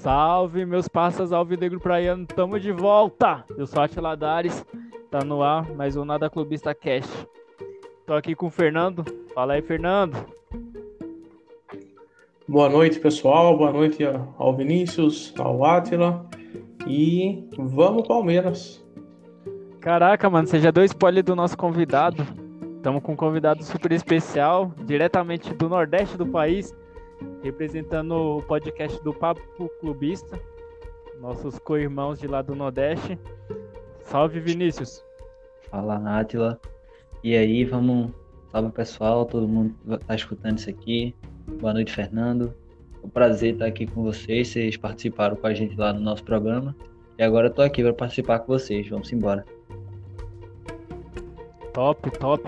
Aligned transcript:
Salve, 0.00 0.64
meus 0.64 0.88
passas 0.88 1.30
alvinegro 1.30 1.78
praiano, 1.78 2.26
tamo 2.26 2.58
de 2.58 2.72
volta! 2.72 3.44
Eu 3.54 3.66
sou 3.66 3.82
Atila 3.82 4.16
Dares, 4.16 4.64
tá 5.10 5.22
no 5.22 5.42
ar 5.42 5.70
mais 5.74 5.94
um 5.94 6.06
Nada 6.06 6.30
Clubista 6.30 6.74
Cast. 6.74 7.10
Tô 8.06 8.14
aqui 8.14 8.34
com 8.34 8.46
o 8.46 8.50
Fernando. 8.50 9.04
Fala 9.34 9.52
aí, 9.52 9.60
Fernando. 9.60 10.16
Boa 12.48 12.70
noite, 12.70 12.98
pessoal. 12.98 13.58
Boa 13.58 13.70
noite 13.70 14.02
ao 14.38 14.56
Vinícius, 14.56 15.34
ao 15.38 15.62
Atila. 15.66 16.24
E 16.86 17.46
vamos, 17.58 18.08
Palmeiras. 18.08 18.82
Caraca, 19.82 20.30
mano, 20.30 20.48
você 20.48 20.60
já 20.60 20.70
deu 20.70 20.82
spoiler 20.84 21.22
do 21.22 21.36
nosso 21.36 21.58
convidado. 21.58 22.26
Estamos 22.76 23.02
com 23.02 23.12
um 23.12 23.16
convidado 23.16 23.62
super 23.62 23.92
especial, 23.92 24.72
diretamente 24.86 25.52
do 25.52 25.68
Nordeste 25.68 26.16
do 26.16 26.26
país, 26.26 26.74
representando 27.42 28.12
o 28.12 28.42
podcast 28.42 29.02
do 29.02 29.12
Papo 29.12 29.68
Clubista, 29.80 30.38
nossos 31.20 31.58
co-irmãos 31.58 32.18
de 32.18 32.26
lá 32.26 32.42
do 32.42 32.54
Nordeste. 32.54 33.18
Salve, 34.00 34.40
Vinícius. 34.40 35.04
Fala, 35.70 35.96
Átila. 36.18 36.60
E 37.22 37.36
aí, 37.36 37.64
vamos. 37.64 38.10
Salve, 38.50 38.72
pessoal, 38.72 39.24
todo 39.24 39.46
mundo 39.46 39.74
tá 40.06 40.14
escutando 40.14 40.58
isso 40.58 40.70
aqui. 40.70 41.14
Boa 41.60 41.72
noite, 41.72 41.92
Fernando. 41.92 42.54
É 43.02 43.06
um 43.06 43.08
prazer 43.08 43.54
estar 43.54 43.66
aqui 43.66 43.86
com 43.86 44.02
vocês. 44.02 44.48
Vocês 44.48 44.76
participaram 44.76 45.36
com 45.36 45.46
a 45.46 45.54
gente 45.54 45.76
lá 45.76 45.92
no 45.92 46.00
nosso 46.00 46.24
programa. 46.24 46.74
E 47.18 47.22
agora 47.22 47.48
eu 47.48 47.52
tô 47.52 47.62
aqui 47.62 47.82
para 47.82 47.92
participar 47.92 48.40
com 48.40 48.46
vocês. 48.46 48.88
Vamos 48.88 49.12
embora. 49.12 49.44
Top, 51.72 52.10
top. 52.18 52.42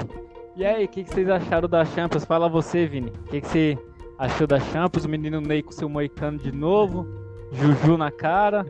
E 0.57 0.65
aí, 0.65 0.85
o 0.85 0.89
que, 0.89 1.05
que, 1.05 1.11
vocês 1.11 1.29
acharam 1.29 1.69
da 1.69 1.85
Champions? 1.85 2.25
Fala 2.25 2.49
você, 2.49 2.87
Vini. 2.87 3.11
O 3.11 3.29
que, 3.29 3.41
que 3.41 3.47
você 3.47 3.79
achou 4.23 4.47
da 4.47 4.61
Champions? 4.61 5.05
O 5.05 5.09
menino 5.09 5.41
Ney 5.41 5.63
com 5.63 5.73
seu 5.73 5.89
moicano 5.89 6.39
de 6.39 6.53
novo. 6.53 7.07
Juju 7.51 7.97
na 7.97 8.11
cara. 8.11 8.65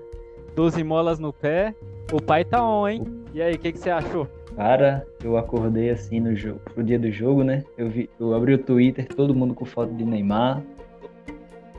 12 0.56 0.82
molas 0.82 1.18
no 1.18 1.32
pé. 1.32 1.74
O 2.10 2.20
pai 2.20 2.44
tá 2.44 2.66
on, 2.66 2.88
hein? 2.88 3.04
E 3.34 3.40
aí, 3.40 3.54
o 3.54 3.58
que, 3.58 3.72
que 3.72 3.78
você 3.78 3.90
achou? 3.90 4.26
Cara, 4.56 5.06
eu 5.22 5.36
acordei 5.36 5.90
assim 5.90 6.20
no 6.20 6.36
jogo, 6.36 6.60
pro 6.74 6.84
dia 6.84 6.98
do 6.98 7.10
jogo, 7.10 7.42
né? 7.42 7.64
Eu, 7.78 7.88
vi, 7.88 8.10
eu 8.20 8.34
abri 8.34 8.52
o 8.52 8.58
Twitter, 8.58 9.06
todo 9.08 9.34
mundo 9.34 9.54
com 9.54 9.64
foto 9.64 9.94
de 9.94 10.04
Neymar. 10.04 10.62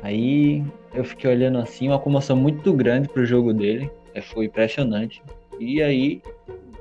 Aí 0.02 0.64
eu 0.94 1.04
fiquei 1.04 1.30
olhando 1.30 1.60
assim, 1.60 1.88
uma 1.88 2.00
comoção 2.00 2.36
muito 2.36 2.74
grande 2.74 3.08
pro 3.08 3.26
jogo 3.26 3.54
dele. 3.54 3.92
É, 4.14 4.22
foi 4.22 4.46
impressionante. 4.46 5.22
E 5.60 5.82
aí 5.84 6.22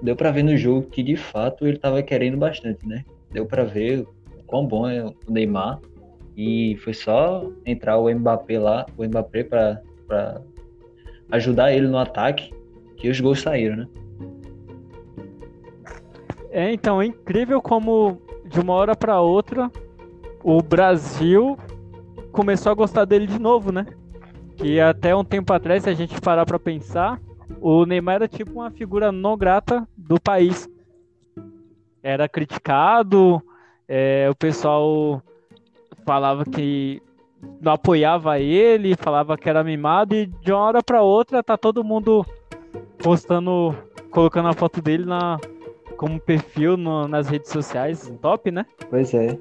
deu 0.00 0.17
para 0.17 0.30
ver 0.30 0.42
no 0.42 0.56
jogo 0.56 0.83
que 0.89 1.02
de 1.02 1.17
fato 1.17 1.67
ele 1.67 1.78
tava 1.78 2.02
querendo 2.02 2.36
bastante, 2.39 2.86
né? 2.86 3.05
Deu 3.30 3.45
para 3.45 3.64
ver 3.64 4.00
o 4.00 4.42
quão 4.47 4.67
bom 4.67 4.89
é 4.89 5.05
o 5.05 5.14
Neymar. 5.28 5.78
E 6.36 6.77
foi 6.83 6.94
só 6.94 7.50
entrar 7.66 7.98
o 7.98 8.12
Mbappé 8.12 8.58
lá, 8.58 8.86
o 8.97 9.05
Mbappé 9.05 9.44
para 9.44 10.42
ajudar 11.30 11.72
ele 11.72 11.86
no 11.86 11.98
ataque, 11.98 12.52
que 12.97 13.08
os 13.08 13.20
gols 13.20 13.41
saíram, 13.41 13.77
né? 13.77 13.89
É, 16.50 16.72
então, 16.72 17.00
é 17.00 17.06
incrível 17.06 17.61
como 17.61 18.20
de 18.47 18.61
uma 18.61 18.74
hora 18.74 18.94
para 18.94 19.20
outra 19.20 19.70
o 20.44 20.61
Brasil 20.61 21.56
começou 22.33 22.72
a 22.72 22.74
gostar 22.74 23.05
dele 23.05 23.27
de 23.27 23.39
novo, 23.39 23.70
né? 23.70 23.86
Que 24.56 24.80
até 24.80 25.14
um 25.14 25.24
tempo 25.24 25.52
atrás, 25.52 25.84
se 25.84 25.91
a 25.91 25.94
gente 25.94 26.20
parar 26.20 26.44
para 26.44 26.58
pensar, 26.58 27.20
o 27.61 27.86
Neymar 27.86 28.17
era 28.17 28.28
tipo 28.28 28.52
uma 28.52 28.70
figura 28.70 29.12
não 29.12 29.36
grata 29.36 29.86
do 29.96 30.20
país. 30.20 30.69
Era 32.02 32.28
criticado, 32.28 33.41
é, 33.86 34.28
o 34.30 34.34
pessoal 34.34 35.22
falava 36.05 36.45
que 36.45 37.03
não 37.61 37.72
apoiava 37.72 38.39
ele, 38.39 38.97
falava 38.97 39.36
que 39.36 39.48
era 39.48 39.64
mimado, 39.64 40.14
e 40.14 40.27
de 40.27 40.53
uma 40.53 40.61
hora 40.61 40.83
para 40.83 41.03
outra 41.03 41.42
tá 41.42 41.56
todo 41.56 41.84
mundo 41.84 42.25
postando, 42.98 43.74
colocando 44.11 44.48
a 44.48 44.52
foto 44.52 44.80
dele 44.80 45.05
na, 45.05 45.39
como 45.96 46.20
perfil 46.20 46.77
no, 46.77 47.08
nas 47.08 47.29
redes 47.29 47.51
sociais, 47.51 48.13
top, 48.20 48.51
né? 48.51 48.64
Pois 48.90 49.13
é. 49.14 49.39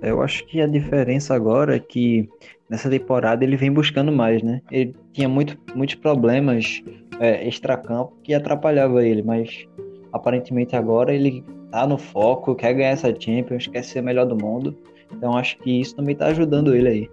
Eu 0.00 0.22
acho 0.22 0.46
que 0.46 0.60
a 0.60 0.66
diferença 0.66 1.34
agora 1.34 1.76
é 1.76 1.80
que 1.80 2.28
nessa 2.68 2.88
temporada 2.88 3.44
ele 3.44 3.56
vem 3.56 3.72
buscando 3.72 4.12
mais, 4.12 4.42
né? 4.42 4.62
Ele 4.70 4.94
tinha 5.12 5.28
muito, 5.28 5.58
muitos 5.74 5.96
problemas 5.96 6.82
é, 7.20 7.46
extracampo 7.46 8.16
que 8.22 8.32
atrapalhava 8.32 9.04
ele, 9.04 9.22
mas 9.22 9.66
aparentemente 10.12 10.76
agora 10.76 11.14
ele 11.14 11.44
tá 11.70 11.86
no 11.86 11.98
foco, 11.98 12.54
quer 12.54 12.74
ganhar 12.74 12.90
essa 12.90 13.14
Champions, 13.18 13.66
quer 13.66 13.82
ser 13.82 14.02
melhor 14.02 14.26
do 14.26 14.36
mundo. 14.36 14.76
Então 15.12 15.36
acho 15.36 15.58
que 15.58 15.80
isso 15.80 15.94
também 15.96 16.16
tá 16.16 16.26
ajudando 16.26 16.74
ele 16.74 16.88
aí. 16.88 17.10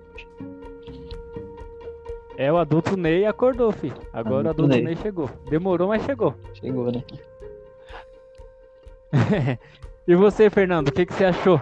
É, 2.37 2.51
o 2.51 2.57
adulto 2.57 2.95
Ney 2.95 3.25
acordou, 3.25 3.71
filho. 3.71 3.95
Agora 4.13 4.49
adulto 4.49 4.61
o 4.61 4.65
adulto 4.65 4.75
Ney. 4.75 4.83
Ney 4.83 4.95
chegou. 4.95 5.29
Demorou, 5.49 5.89
mas 5.89 6.03
chegou. 6.05 6.33
Chegou, 6.53 6.91
né? 6.91 7.03
e 10.07 10.15
você, 10.15 10.49
Fernando, 10.49 10.87
o 10.87 10.91
que, 10.91 11.05
que 11.05 11.13
você 11.13 11.25
achou? 11.25 11.61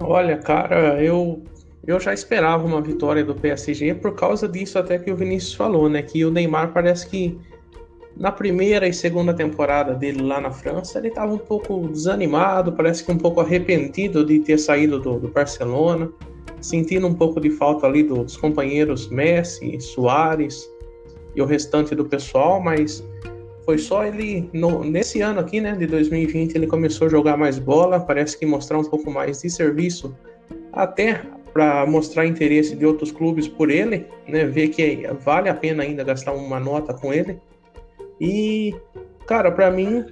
Olha, 0.00 0.38
cara, 0.38 1.02
eu 1.02 1.42
eu 1.86 1.98
já 1.98 2.12
esperava 2.12 2.64
uma 2.64 2.80
vitória 2.80 3.24
do 3.24 3.34
PSG 3.34 3.94
por 3.94 4.14
causa 4.14 4.46
disso 4.46 4.78
até 4.78 4.98
que 4.98 5.10
o 5.10 5.16
Vinícius 5.16 5.54
falou, 5.54 5.88
né? 5.88 6.02
Que 6.02 6.24
o 6.24 6.30
Neymar 6.30 6.72
parece 6.72 7.08
que 7.08 7.38
na 8.16 8.30
primeira 8.30 8.86
e 8.86 8.92
segunda 8.92 9.32
temporada 9.32 9.94
dele 9.94 10.22
lá 10.22 10.40
na 10.40 10.50
França 10.50 10.98
ele 10.98 11.08
estava 11.08 11.32
um 11.32 11.38
pouco 11.38 11.88
desanimado, 11.88 12.72
parece 12.72 13.04
que 13.04 13.12
um 13.12 13.18
pouco 13.18 13.40
arrependido 13.40 14.24
de 14.24 14.40
ter 14.40 14.58
saído 14.58 14.98
do, 14.98 15.18
do 15.18 15.28
Barcelona, 15.28 16.10
sentindo 16.60 17.06
um 17.06 17.14
pouco 17.14 17.40
de 17.40 17.50
falta 17.50 17.86
ali 17.86 18.02
dos 18.02 18.36
companheiros 18.36 19.08
Messi, 19.08 19.80
Soares 19.80 20.68
e 21.34 21.40
o 21.40 21.46
restante 21.46 21.94
do 21.94 22.04
pessoal, 22.04 22.60
mas 22.60 23.02
foi 23.64 23.78
só 23.78 24.04
ele, 24.04 24.50
no, 24.52 24.82
nesse 24.84 25.20
ano 25.20 25.40
aqui, 25.40 25.60
né, 25.60 25.76
de 25.76 25.86
2020, 25.86 26.56
ele 26.56 26.66
começou 26.66 27.06
a 27.06 27.10
jogar 27.10 27.36
mais 27.36 27.58
bola, 27.58 28.00
parece 28.00 28.36
que 28.36 28.44
mostrar 28.44 28.78
um 28.78 28.84
pouco 28.84 29.10
mais 29.10 29.42
de 29.42 29.50
serviço, 29.50 30.14
até 30.72 31.22
para 31.52 31.86
mostrar 31.86 32.26
interesse 32.26 32.74
de 32.74 32.86
outros 32.86 33.10
clubes 33.12 33.46
por 33.46 33.70
ele, 33.70 34.06
né, 34.26 34.44
ver 34.44 34.68
que 34.68 35.06
vale 35.20 35.48
a 35.48 35.54
pena 35.54 35.82
ainda 35.82 36.02
gastar 36.02 36.32
uma 36.32 36.58
nota 36.58 36.94
com 36.94 37.12
ele. 37.12 37.38
E, 38.20 38.74
cara, 39.26 39.50
para 39.50 39.70
mim, 39.70 40.04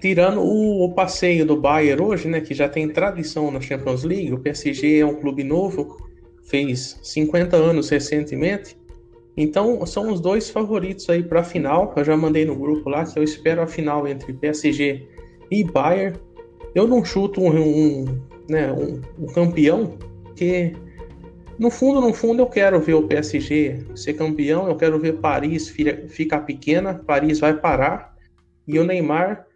tirando 0.00 0.40
o, 0.40 0.84
o, 0.84 0.92
passeio 0.92 1.46
do 1.46 1.56
Bayern 1.56 2.02
hoje, 2.02 2.28
né, 2.28 2.40
que 2.40 2.52
já 2.52 2.68
tem 2.68 2.88
tradição 2.88 3.50
na 3.50 3.60
Champions 3.60 4.04
League, 4.04 4.32
o 4.32 4.38
PSG 4.38 4.98
é 4.98 5.06
um 5.06 5.14
clube 5.14 5.42
novo, 5.42 5.96
fez 6.42 6.98
50 7.02 7.56
anos 7.56 7.88
recentemente, 7.88 8.76
então, 9.36 9.84
são 9.84 10.12
os 10.12 10.20
dois 10.20 10.48
favoritos 10.48 11.10
aí 11.10 11.22
para 11.22 11.40
a 11.40 11.44
final. 11.44 11.92
Eu 11.96 12.04
já 12.04 12.16
mandei 12.16 12.44
no 12.44 12.54
grupo 12.54 12.88
lá 12.88 13.04
que 13.04 13.18
eu 13.18 13.22
espero 13.22 13.62
a 13.62 13.66
final 13.66 14.06
entre 14.06 14.32
PSG 14.32 15.06
e 15.50 15.64
Bayern. 15.64 16.18
Eu 16.74 16.86
não 16.86 17.04
chuto 17.04 17.40
um, 17.40 17.50
um 17.50 18.20
né, 18.48 18.72
um, 18.72 19.00
um 19.18 19.26
campeão, 19.26 19.98
porque 20.24 20.74
no 21.58 21.70
fundo, 21.70 22.00
no 22.00 22.12
fundo, 22.12 22.42
eu 22.42 22.46
quero 22.46 22.80
ver 22.80 22.94
o 22.94 23.06
PSG 23.06 23.86
ser 23.94 24.14
campeão. 24.14 24.68
Eu 24.68 24.76
quero 24.76 24.98
ver 24.98 25.14
Paris 25.14 25.68
ficar 26.08 26.40
pequena. 26.40 26.94
Paris 27.06 27.40
vai 27.40 27.54
parar 27.54 28.14
e 28.66 28.78
o 28.78 28.84
Neymar 28.84 29.46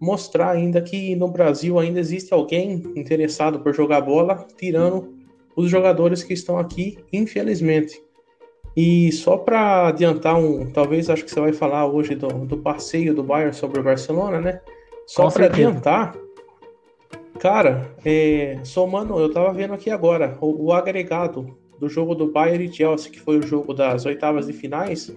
mostrar 0.00 0.50
ainda 0.50 0.82
que 0.82 1.16
no 1.16 1.28
Brasil 1.28 1.78
ainda 1.78 2.00
existe 2.00 2.34
alguém 2.34 2.82
interessado 2.94 3.60
por 3.60 3.74
jogar 3.74 4.02
bola, 4.02 4.46
tirando 4.58 5.14
os 5.56 5.70
jogadores 5.70 6.22
que 6.22 6.34
estão 6.34 6.58
aqui, 6.58 6.98
infelizmente. 7.12 8.02
E 8.76 9.12
só 9.12 9.36
para 9.36 9.88
adiantar 9.88 10.36
um, 10.36 10.70
talvez 10.70 11.08
acho 11.08 11.24
que 11.24 11.30
você 11.30 11.40
vai 11.40 11.52
falar 11.52 11.86
hoje 11.86 12.14
do, 12.16 12.28
do 12.28 12.58
passeio 12.58 13.14
do 13.14 13.22
Bayern 13.22 13.54
sobre 13.54 13.80
o 13.80 13.84
Barcelona, 13.84 14.40
né? 14.40 14.60
Só 15.06 15.30
para 15.30 15.46
adiantar, 15.46 16.16
cara, 17.38 17.90
é, 18.04 18.58
somando, 18.64 19.18
eu 19.18 19.32
tava 19.32 19.52
vendo 19.52 19.74
aqui 19.74 19.90
agora, 19.90 20.36
o, 20.40 20.66
o, 20.66 20.72
agregado 20.72 21.56
do 21.78 21.88
jogo 21.88 22.14
do 22.14 22.30
Bayern 22.30 22.64
e 22.64 22.72
Chelsea, 22.72 23.10
que 23.10 23.20
foi 23.20 23.38
o 23.38 23.42
jogo 23.42 23.74
das 23.74 24.06
oitavas 24.06 24.46
de 24.46 24.52
finais, 24.52 25.14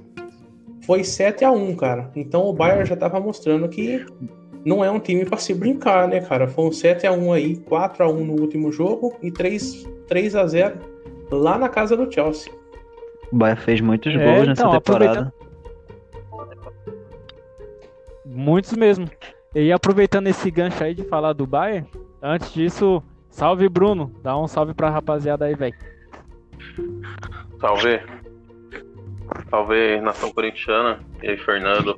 foi 0.82 1.04
7 1.04 1.46
a 1.46 1.52
1 1.52 1.76
cara. 1.76 2.12
Então 2.16 2.46
o 2.46 2.54
Bayern 2.54 2.86
já 2.86 2.96
tava 2.96 3.20
mostrando 3.20 3.68
que 3.70 4.06
não 4.66 4.84
é 4.84 4.92
um 4.92 5.00
time 5.00 5.26
para 5.26 5.38
se 5.38 5.54
brincar, 5.54 6.08
né, 6.08 6.22
cara? 6.22 6.48
Foi 6.48 6.66
um 6.66 6.72
7 6.72 7.08
a 7.08 7.12
1 7.12 7.34
aí, 7.34 7.56
4 7.58 8.04
a 8.04 8.10
1 8.10 8.26
no 8.26 8.42
último 8.42 8.72
jogo 8.72 9.16
e 9.22 9.32
3, 9.32 9.88
3 10.08 10.36
a 10.36 10.48
0 10.48 10.80
lá 11.32 11.58
na 11.58 11.70
casa 11.70 11.96
do 11.96 12.12
Chelsea. 12.12 12.52
O 13.32 13.36
Bayern 13.36 13.62
fez 13.62 13.82
muitos 13.82 14.14
é, 14.14 14.18
gols 14.18 14.48
nessa 14.48 14.62
então, 14.62 14.72
temporada. 14.72 15.34
Muitos 18.26 18.74
mesmo. 18.74 19.10
E 19.56 19.72
aproveitando 19.72 20.28
esse 20.28 20.52
gancho 20.52 20.84
aí 20.84 20.94
de 20.94 21.04
falar 21.04 21.34
do 21.34 21.48
Bayern, 21.48 21.88
antes 22.22 22.54
disso, 22.54 23.04
salve 23.30 23.68
Bruno. 23.70 24.12
Dá 24.22 24.38
um 24.38 24.48
salve 24.48 24.74
pra 24.74 24.90
rapaziada 24.90 25.46
aí, 25.46 25.56
velho. 25.56 25.76
Salve. 27.60 28.02
Salve 29.50 30.02
nação 30.02 30.32
corintiana. 30.32 31.00
E 31.22 31.30
aí, 31.30 31.38
Fernando. 31.38 31.98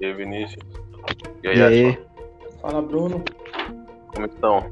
E 0.00 0.06
aí, 0.06 0.12
Vinícius. 0.12 0.62
E 1.42 1.48
aí, 1.48 1.58
e 1.58 1.62
aí? 1.62 1.98
Fala, 2.60 2.82
Bruno. 2.82 3.22
Como 4.14 4.26
estão? 4.26 4.70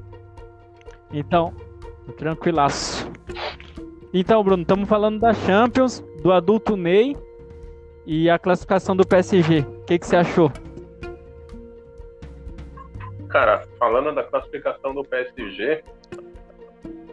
Então, 1.12 1.54
tranquilaço. 2.16 3.08
Então, 4.12 4.42
Bruno, 4.42 4.62
estamos 4.62 4.88
falando 4.88 5.20
da 5.20 5.32
Champions, 5.32 6.04
do 6.22 6.32
adulto 6.32 6.76
Ney 6.76 7.16
e 8.06 8.30
a 8.30 8.38
classificação 8.38 8.96
do 8.96 9.06
PSG. 9.06 9.60
O 9.60 9.84
que, 9.84 9.98
que 9.98 10.06
você 10.06 10.16
achou? 10.16 10.50
Cara, 13.34 13.66
falando 13.80 14.14
da 14.14 14.22
classificação 14.22 14.94
do 14.94 15.02
PSG, 15.02 15.82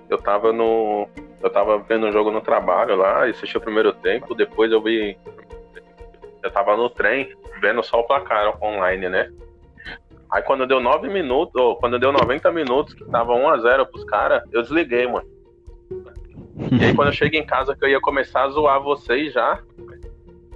eu 0.07 0.19
tava 0.19 0.53
no. 0.53 1.09
Eu 1.41 1.49
tava 1.49 1.79
vendo 1.79 2.05
o 2.05 2.11
jogo 2.11 2.29
no 2.29 2.41
trabalho 2.41 2.95
lá, 2.95 3.25
assisti 3.25 3.57
o 3.57 3.61
primeiro 3.61 3.91
tempo, 3.91 4.35
depois 4.35 4.71
eu 4.71 4.79
vi. 4.83 5.17
Eu 6.43 6.51
tava 6.51 6.77
no 6.77 6.91
trem, 6.91 7.35
vendo 7.59 7.81
só 7.81 8.01
o 8.01 8.03
placar 8.03 8.55
online, 8.63 9.09
né? 9.09 9.31
Aí 10.29 10.43
quando 10.43 10.67
deu 10.67 10.79
9 10.79 11.09
minutos, 11.09 11.59
ou 11.59 11.75
quando 11.77 11.97
deu 11.97 12.11
90 12.11 12.51
minutos, 12.51 12.93
que 12.93 13.03
tava 13.05 13.33
1x0 13.33 13.87
pros 13.87 14.03
caras, 14.03 14.43
eu 14.51 14.61
desliguei, 14.61 15.07
mano. 15.07 15.27
E 16.79 16.85
aí 16.85 16.93
quando 16.93 17.07
eu 17.07 17.13
cheguei 17.13 17.39
em 17.39 17.47
casa 17.47 17.75
que 17.75 17.83
eu 17.83 17.89
ia 17.89 17.99
começar 17.99 18.43
a 18.43 18.49
zoar 18.49 18.79
vocês 18.79 19.33
já, 19.33 19.59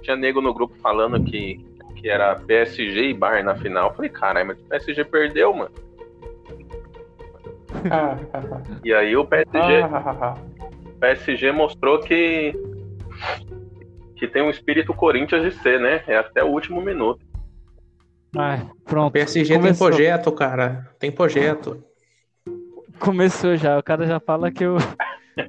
tinha 0.00 0.14
nego 0.14 0.40
no 0.40 0.54
grupo 0.54 0.76
falando 0.76 1.24
que, 1.24 1.58
que 2.06 2.10
era 2.10 2.36
PSG 2.36 3.08
e 3.08 3.14
Bayern 3.14 3.42
na 3.42 3.56
final. 3.56 3.88
Eu 3.88 3.94
falei, 3.96 4.08
caralho, 4.08 4.46
mas 4.46 4.60
o 4.60 4.64
PSG 4.66 5.04
perdeu, 5.06 5.52
mano. 5.52 5.72
e 8.84 8.94
aí 8.94 9.16
o 9.16 9.24
PSG, 9.24 9.82
PSG 11.00 11.50
mostrou 11.50 11.98
que 11.98 12.54
que 14.14 14.28
tem 14.28 14.40
um 14.40 14.50
espírito 14.50 14.94
Corinthians 14.94 15.42
de 15.42 15.50
ser, 15.60 15.80
né? 15.80 16.04
É 16.06 16.16
até 16.16 16.44
o 16.44 16.46
último 16.46 16.80
minuto. 16.80 17.26
Ai, 18.36 18.64
pronto. 18.84 19.08
O 19.08 19.10
PSG 19.10 19.56
Começou. 19.56 19.88
tem 19.88 19.96
projeto, 19.96 20.32
cara. 20.32 20.88
Tem 21.00 21.10
projeto. 21.10 21.84
Começou 23.00 23.56
já, 23.56 23.76
o 23.76 23.82
cara 23.82 24.06
já 24.06 24.20
fala 24.20 24.52
que 24.52 24.64
o, 24.64 24.76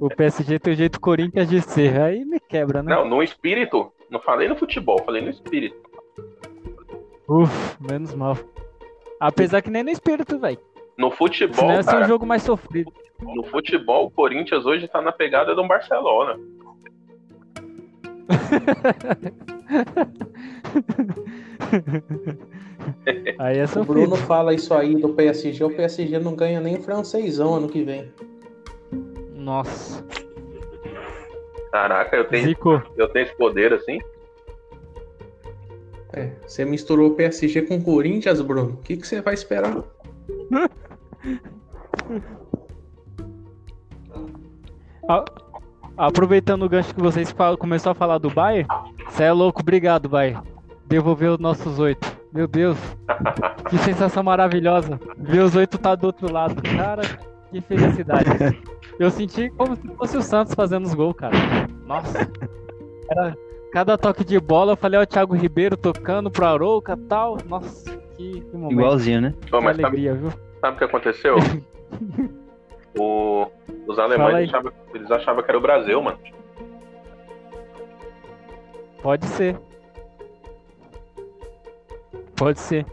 o 0.00 0.08
PSG 0.08 0.58
tem 0.58 0.72
o 0.72 0.76
jeito 0.76 0.98
Corinthians 0.98 1.48
de 1.48 1.60
ser. 1.60 2.00
Aí 2.00 2.24
me 2.24 2.40
quebra, 2.40 2.82
né? 2.82 2.92
Não, 2.92 3.08
no 3.08 3.22
espírito. 3.22 3.92
Não 4.10 4.20
falei 4.20 4.48
no 4.48 4.56
futebol, 4.56 5.00
falei 5.04 5.22
no 5.22 5.30
espírito. 5.30 5.87
Uf, 7.28 7.76
menos 7.80 8.14
mal. 8.14 8.36
Apesar 9.20 9.62
que 9.62 9.70
nem 9.70 9.82
no 9.82 9.90
espírito, 9.90 10.38
velho. 10.38 10.58
No 10.96 11.10
futebol, 11.10 11.54
Senão 11.54 11.74
ia 11.74 11.82
ser 11.82 11.90
cara, 11.90 12.04
um 12.04 12.08
jogo 12.08 12.26
mais 12.26 12.42
sofrido. 12.42 12.92
no 13.20 13.44
futebol, 13.44 14.06
o 14.06 14.10
Corinthians 14.10 14.64
hoje 14.64 14.88
tá 14.88 15.02
na 15.02 15.12
pegada 15.12 15.54
do 15.54 15.66
Barcelona. 15.66 16.38
Aí 23.38 23.58
é 23.58 23.64
O. 23.64 23.84
Bruno 23.84 24.16
fala 24.16 24.54
isso 24.54 24.74
aí 24.74 24.96
do 24.96 25.10
PSG. 25.10 25.64
O 25.64 25.70
PSG 25.70 26.18
não 26.18 26.34
ganha 26.34 26.60
nem 26.60 26.80
francêsão 26.80 27.54
ano 27.54 27.68
que 27.68 27.82
vem. 27.82 28.12
Nossa, 29.34 30.04
Caraca, 31.70 32.16
eu 32.16 32.26
tenho, 32.26 32.56
eu 32.96 33.08
tenho 33.08 33.26
esse 33.26 33.36
poder 33.36 33.72
assim. 33.72 33.98
É, 36.12 36.30
você 36.46 36.64
misturou 36.64 37.10
o 37.10 37.14
PSG 37.14 37.62
com 37.62 37.76
o 37.76 37.82
Corinthians, 37.82 38.40
Bruno. 38.40 38.70
O 38.74 38.76
que, 38.78 38.96
que 38.96 39.06
você 39.06 39.20
vai 39.20 39.34
esperar? 39.34 39.82
A- 45.08 45.24
Aproveitando 45.96 46.62
o 46.64 46.68
gancho 46.68 46.94
que 46.94 47.00
vocês 47.02 47.32
fal- 47.32 47.56
começou 47.58 47.90
a 47.90 47.94
falar 47.94 48.18
do 48.18 48.30
Bayern, 48.30 48.68
você 49.08 49.24
é 49.24 49.32
louco, 49.32 49.60
obrigado, 49.62 50.08
Bayern. 50.08 50.42
Devolveu 50.86 51.32
os 51.32 51.38
nossos 51.40 51.78
oito. 51.80 52.16
Meu 52.32 52.46
Deus, 52.46 52.78
que 53.68 53.76
sensação 53.78 54.22
maravilhosa. 54.22 55.00
Ver 55.16 55.40
os 55.40 55.56
oito 55.56 55.76
tá 55.76 55.94
do 55.96 56.06
outro 56.06 56.32
lado. 56.32 56.62
Cara, 56.62 57.02
que 57.50 57.60
felicidade. 57.60 58.30
Eu 58.98 59.10
senti 59.10 59.50
como 59.50 59.74
se 59.74 59.88
fosse 59.96 60.16
o 60.16 60.22
Santos 60.22 60.54
fazendo 60.54 60.84
os 60.86 60.94
gols, 60.94 61.16
cara. 61.16 61.34
Nossa. 61.84 62.30
Era 63.10 63.36
cada 63.72 63.96
toque 63.98 64.24
de 64.24 64.38
bola, 64.40 64.72
eu 64.72 64.76
falei, 64.76 64.98
ó, 64.98 65.02
o 65.02 65.06
Thiago 65.06 65.34
Ribeiro 65.34 65.76
tocando 65.76 66.30
pro 66.30 66.46
Arouca 66.46 66.94
e 66.94 67.06
tal. 67.08 67.38
Nossa, 67.46 67.90
que, 68.16 68.40
que 68.40 68.56
momento. 68.56 68.72
Igualzinho, 68.72 69.20
né? 69.20 69.34
Pô, 69.50 69.60
mas 69.60 69.76
sabe, 69.76 69.84
alegria, 69.84 70.14
viu? 70.14 70.32
sabe 70.60 70.74
o 70.76 70.78
que 70.78 70.84
aconteceu? 70.84 71.36
O- 72.98 73.46
os 73.86 73.96
alemães 73.98 74.48
achavam, 74.48 74.72
eles 74.92 75.08
achavam 75.10 75.42
que 75.44 75.50
era 75.50 75.58
o 75.58 75.60
Brasil, 75.60 76.02
mano. 76.02 76.18
Pode 79.00 79.24
ser. 79.26 79.56
Pode 82.34 82.58
ser. 82.58 82.84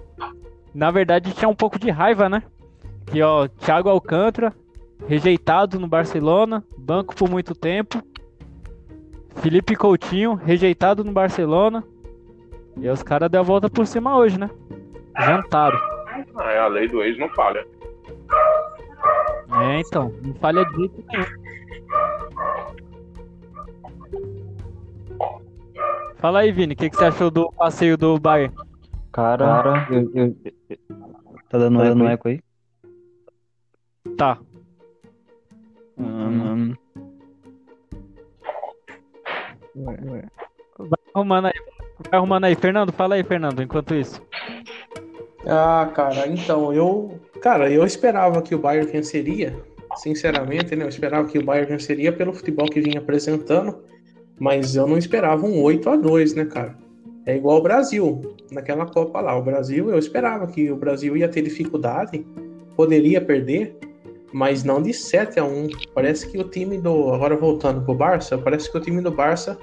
Na 0.73 0.91
verdade, 0.91 1.33
tinha 1.33 1.49
um 1.49 1.55
pouco 1.55 1.79
de 1.79 1.89
raiva, 1.89 2.29
né? 2.29 2.43
Que, 3.07 3.21
ó, 3.23 3.47
Thiago 3.47 3.89
Alcântara, 3.89 4.53
rejeitado 5.07 5.79
no 5.79 5.87
Barcelona, 5.87 6.63
banco 6.77 7.15
por 7.15 7.29
muito 7.29 7.55
tempo. 7.55 8.01
Felipe 9.35 9.75
Coutinho, 9.75 10.33
rejeitado 10.35 11.03
no 11.03 11.11
Barcelona. 11.11 11.83
E 12.77 12.89
os 12.89 13.03
caras 13.03 13.29
deu 13.29 13.41
a 13.41 13.43
volta 13.43 13.69
por 13.69 13.85
cima 13.87 14.17
hoje, 14.17 14.37
né? 14.39 14.49
Jantaram. 15.19 15.79
Ah, 16.37 16.51
é 16.51 16.59
a 16.59 16.67
lei 16.67 16.87
do 16.87 17.01
ex 17.03 17.17
não 17.17 17.29
falha. 17.29 17.65
É, 19.61 19.79
então, 19.79 20.13
não 20.23 20.33
falha 20.35 20.65
de 20.65 20.75
jeito 20.75 21.03
nenhum. 21.07 21.25
Fala 26.17 26.39
aí, 26.39 26.51
Vini, 26.51 26.73
o 26.73 26.77
que, 26.77 26.89
que 26.89 26.95
você 26.95 27.05
achou 27.05 27.29
do 27.29 27.51
passeio 27.51 27.97
do 27.97 28.19
Bayern? 28.19 28.53
Cara, 29.11 29.87
eu, 29.89 30.11
eu- 30.13 30.35
eu- 30.69 30.77
tá 31.49 31.57
dando 31.57 31.83
eco, 31.83 31.95
no 31.95 32.07
eco 32.07 32.27
aí? 32.27 32.41
Tá. 34.17 34.37
Hum, 35.97 36.73
Vai 39.75 39.95
arrumando 41.13 41.47
aí. 41.47 41.53
Vai 42.09 42.19
arrumando 42.19 42.43
aí. 42.45 42.55
Fernando, 42.55 42.91
fala 42.93 43.15
aí, 43.15 43.23
Fernando, 43.23 43.61
enquanto 43.61 43.93
isso. 43.93 44.21
Ah, 45.45 45.91
cara, 45.93 46.27
então 46.27 46.73
eu. 46.73 47.19
Cara, 47.41 47.69
eu 47.69 47.85
esperava 47.85 48.41
que 48.41 48.55
o 48.55 48.59
Bayern 48.59 48.91
venceria. 48.91 49.55
Sinceramente, 49.95 50.75
né? 50.75 50.83
Eu 50.83 50.89
esperava 50.89 51.27
que 51.27 51.37
o 51.37 51.45
Bayern 51.45 51.71
venceria 51.71 52.11
pelo 52.11 52.33
futebol 52.33 52.67
que 52.67 52.81
vinha 52.81 52.99
apresentando. 52.99 53.83
Mas 54.39 54.75
eu 54.75 54.87
não 54.87 54.97
esperava 54.97 55.45
um 55.45 55.61
8 55.61 55.89
a 55.89 55.95
2 55.95 56.33
né, 56.33 56.45
cara? 56.45 56.75
É 57.25 57.35
igual 57.35 57.57
o 57.57 57.61
Brasil, 57.61 58.35
naquela 58.51 58.85
Copa 58.85 59.21
lá. 59.21 59.35
O 59.37 59.41
Brasil, 59.41 59.89
eu 59.89 59.97
esperava 59.97 60.45
que 60.47 60.71
o 60.71 60.75
Brasil 60.75 61.15
ia 61.15 61.29
ter 61.29 61.41
dificuldade, 61.41 62.25
poderia 62.75 63.21
perder, 63.21 63.77
mas 64.35 64.65
não 64.65 64.81
de 64.81 64.93
7 64.93 65.39
a 65.39 65.45
1 65.45 65.69
Parece 65.93 66.29
que 66.29 66.37
o 66.37 66.43
time 66.43 66.77
do. 66.77 67.13
Agora 67.13 67.37
voltando 67.37 67.81
pro 67.81 67.95
Barça, 67.95 68.37
parece 68.37 68.69
que 68.69 68.77
o 68.77 68.81
time 68.81 69.01
do 69.01 69.09
Barça 69.09 69.57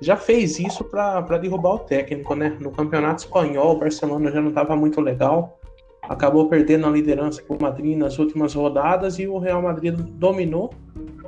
já 0.00 0.16
fez 0.16 0.58
isso 0.58 0.82
para 0.82 1.36
derrubar 1.36 1.74
o 1.74 1.78
técnico, 1.80 2.34
né? 2.34 2.56
No 2.58 2.70
campeonato 2.70 3.24
espanhol, 3.24 3.76
o 3.76 3.78
Barcelona 3.78 4.30
já 4.30 4.40
não 4.40 4.48
estava 4.48 4.74
muito 4.74 4.98
legal, 5.02 5.60
acabou 6.02 6.48
perdendo 6.48 6.86
a 6.86 6.90
liderança 6.90 7.42
para 7.42 7.54
o 7.54 7.60
Madrid 7.60 7.98
nas 7.98 8.18
últimas 8.18 8.54
rodadas 8.54 9.18
e 9.18 9.26
o 9.26 9.36
Real 9.36 9.60
Madrid 9.60 9.94
dominou, 9.94 10.72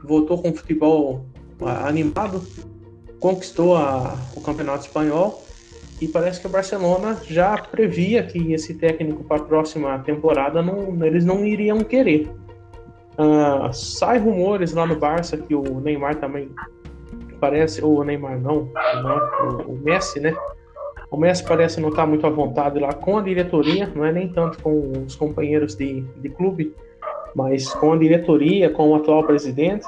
voltou 0.03 0.41
com 0.41 0.51
futebol 0.55 1.27
ah, 1.61 1.87
animado, 1.87 2.43
conquistou 3.19 3.77
a- 3.77 4.17
o 4.35 4.41
campeonato 4.41 4.87
espanhol 4.87 5.45
e 6.01 6.09
parece 6.09 6.41
que 6.41 6.47
o 6.47 6.51
Barcelona 6.51 7.21
já 7.29 7.59
previa 7.59 8.23
que 8.23 8.55
esse 8.55 8.73
técnico 8.73 9.23
para 9.23 9.43
a 9.43 9.45
próxima 9.45 9.99
temporada 9.99 10.63
não, 10.63 11.05
eles 11.05 11.27
não 11.27 11.45
iriam 11.45 11.81
querer. 11.81 12.41
Ah, 13.19 13.71
sai 13.73 14.19
rumores 14.19 14.73
lá 14.73 14.87
no 14.87 14.97
Barça 14.97 15.37
que 15.37 15.55
o 15.55 15.81
Neymar 15.81 16.17
também 16.17 16.51
parece, 17.41 17.83
ou 17.83 17.99
o 17.99 18.05
Neymar 18.05 18.39
não, 18.41 18.69
não 19.03 19.67
o, 19.67 19.73
o 19.73 19.79
Messi, 19.79 20.21
né? 20.21 20.35
O 21.11 21.17
Messi 21.17 21.45
parece 21.45 21.81
não 21.81 21.89
estar 21.89 22.07
muito 22.07 22.27
à 22.27 22.31
vontade 22.31 22.79
lá 22.79 22.93
com 22.93 23.19
a 23.19 23.23
diretoria, 23.23 23.91
não 23.95 24.05
é 24.05 24.13
nem 24.13 24.29
tanto 24.29 24.63
com 24.63 24.93
os 25.05 25.17
companheiros 25.17 25.75
de, 25.75 26.03
de 26.03 26.29
clube, 26.29 26.75
mas 27.35 27.73
com 27.75 27.93
a 27.93 27.97
diretoria, 27.97 28.71
com 28.71 28.91
o 28.91 28.95
atual 28.95 29.25
presidente. 29.25 29.87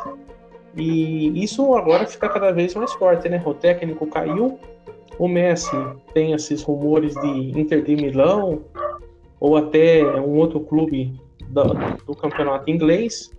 E 0.76 1.42
isso 1.42 1.74
agora 1.74 2.06
fica 2.06 2.28
cada 2.28 2.50
vez 2.50 2.74
mais 2.74 2.92
forte, 2.94 3.28
né? 3.28 3.40
O 3.44 3.54
técnico 3.54 4.06
caiu, 4.06 4.58
o 5.18 5.28
Messi 5.28 5.76
tem 6.12 6.32
esses 6.32 6.62
rumores 6.62 7.14
de 7.14 7.60
Inter 7.60 7.84
de 7.84 7.94
Milão 7.94 8.62
ou 9.38 9.56
até 9.56 10.04
um 10.20 10.36
outro 10.36 10.60
clube 10.60 11.20
do, 11.52 11.62
do 12.06 12.16
campeonato 12.16 12.70
inglês. 12.70 13.30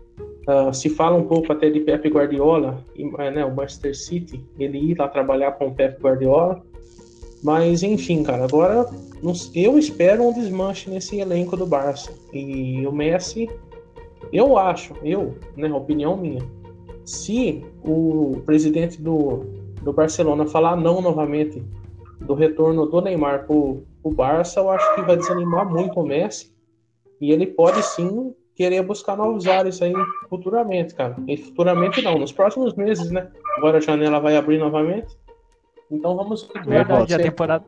Ah, 0.47 0.73
se 0.73 0.89
fala 0.89 1.15
um 1.15 1.23
pouco 1.23 1.51
até 1.51 1.69
de 1.69 1.79
Pep 1.79 2.07
Guardiola, 2.09 2.83
eh, 2.97 3.31
né, 3.31 3.45
o 3.45 3.55
Manchester 3.55 3.95
City, 3.97 4.43
ele 4.59 4.77
ir 4.77 4.97
lá 4.97 5.07
trabalhar 5.07 5.53
com 5.53 5.67
o 5.67 5.73
Pep 5.73 6.01
Guardiola. 6.01 6.61
Mas 7.41 7.83
enfim, 7.83 8.23
cara, 8.23 8.45
agora 8.45 8.89
eu 9.53 9.77
espero 9.77 10.23
um 10.23 10.33
desmanche 10.33 10.89
nesse 10.89 11.19
elenco 11.19 11.57
do 11.57 11.65
Barça. 11.65 12.13
E 12.31 12.85
o 12.85 12.91
Messi, 12.91 13.49
eu 14.31 14.57
acho, 14.57 14.93
eu, 15.03 15.35
né, 15.55 15.71
opinião 15.73 16.15
minha, 16.15 16.41
se 17.05 17.63
o 17.83 18.41
presidente 18.45 19.01
do, 19.01 19.45
do 19.81 19.91
Barcelona 19.91 20.45
falar 20.45 20.77
não 20.77 21.01
novamente 21.01 21.61
do 22.21 22.33
retorno 22.33 22.85
do 22.85 23.01
Neymar 23.01 23.45
pro, 23.45 23.83
pro 24.01 24.11
Barça, 24.11 24.61
eu 24.61 24.69
acho 24.69 24.95
que 24.95 25.01
vai 25.01 25.17
desanimar 25.17 25.69
muito 25.69 25.99
o 25.99 26.05
Messi. 26.05 26.52
E 27.23 27.31
ele 27.31 27.47
pode 27.47 27.81
sim 27.81 28.35
querer 28.53 28.83
buscar 28.83 29.15
novos 29.15 29.47
ares 29.47 29.81
aí 29.81 29.93
futuramente, 30.27 30.93
cara. 30.93 31.15
E 31.25 31.37
futuramente 31.37 32.01
não, 32.01 32.17
nos 32.17 32.33
próximos 32.33 32.75
meses, 32.75 33.09
né? 33.11 33.29
Agora 33.55 33.77
a 33.77 33.79
janela 33.79 34.19
vai 34.19 34.35
abrir 34.35 34.57
novamente. 34.57 35.07
Então 35.89 36.17
vamos. 36.17 36.51
Verdade, 36.65 37.13
a 37.13 37.17
temporada. 37.17 37.63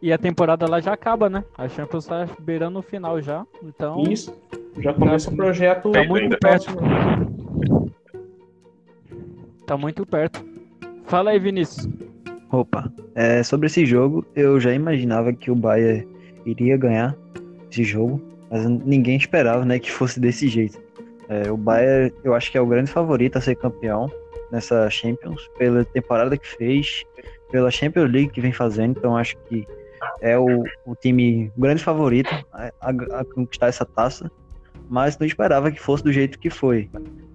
E 0.00 0.10
a 0.10 0.16
temporada 0.16 0.66
lá 0.66 0.80
já 0.80 0.94
acaba, 0.94 1.28
né? 1.28 1.44
A 1.58 1.68
Champions 1.68 2.06
tá 2.06 2.26
beirando 2.40 2.78
o 2.78 2.82
final 2.82 3.20
já. 3.20 3.46
Então. 3.62 4.04
Isso. 4.04 4.34
Já 4.78 4.94
começa 4.94 5.30
o 5.30 5.36
projeto. 5.36 5.92
Tá 5.92 6.02
muito 6.04 6.38
perto. 6.38 6.76
Tá 9.66 9.76
muito 9.76 10.06
perto. 10.06 10.42
Fala 11.04 11.32
aí, 11.32 11.38
Vinícius. 11.38 11.86
Opa, 12.50 12.90
é, 13.14 13.42
sobre 13.42 13.66
esse 13.66 13.84
jogo, 13.84 14.24
eu 14.34 14.58
já 14.58 14.72
imaginava 14.72 15.30
que 15.30 15.50
o 15.50 15.54
Bayern 15.54 16.08
iria 16.46 16.78
ganhar 16.78 17.14
esse 17.70 17.84
jogo, 17.84 18.20
mas 18.50 18.64
ninguém 18.64 19.16
esperava, 19.16 19.64
né, 19.64 19.78
que 19.78 19.90
fosse 19.90 20.20
desse 20.20 20.48
jeito. 20.48 20.80
É, 21.28 21.50
o 21.50 21.56
Bayern, 21.56 22.12
eu 22.22 22.34
acho 22.34 22.50
que 22.50 22.58
é 22.58 22.60
o 22.60 22.66
grande 22.66 22.90
favorito 22.90 23.36
a 23.36 23.40
ser 23.40 23.56
campeão 23.56 24.10
nessa 24.50 24.88
Champions, 24.88 25.50
pela 25.58 25.84
temporada 25.84 26.36
que 26.36 26.46
fez, 26.46 27.04
pela 27.50 27.70
Champions 27.70 28.10
League 28.10 28.30
que 28.30 28.40
vem 28.40 28.52
fazendo, 28.52 28.96
então 28.98 29.16
acho 29.16 29.36
que 29.48 29.66
é 30.20 30.38
o, 30.38 30.62
o 30.84 30.94
time 30.94 31.50
o 31.56 31.60
grande 31.60 31.82
favorito 31.82 32.30
a, 32.52 32.70
a, 32.80 32.90
a, 33.20 33.24
conquistar 33.24 33.68
essa 33.68 33.84
taça, 33.84 34.30
mas 34.88 35.18
não 35.18 35.26
esperava 35.26 35.70
que 35.70 35.80
fosse 35.80 36.04
do 36.04 36.12
jeito 36.12 36.38
que 36.38 36.50
foi. 36.50 36.88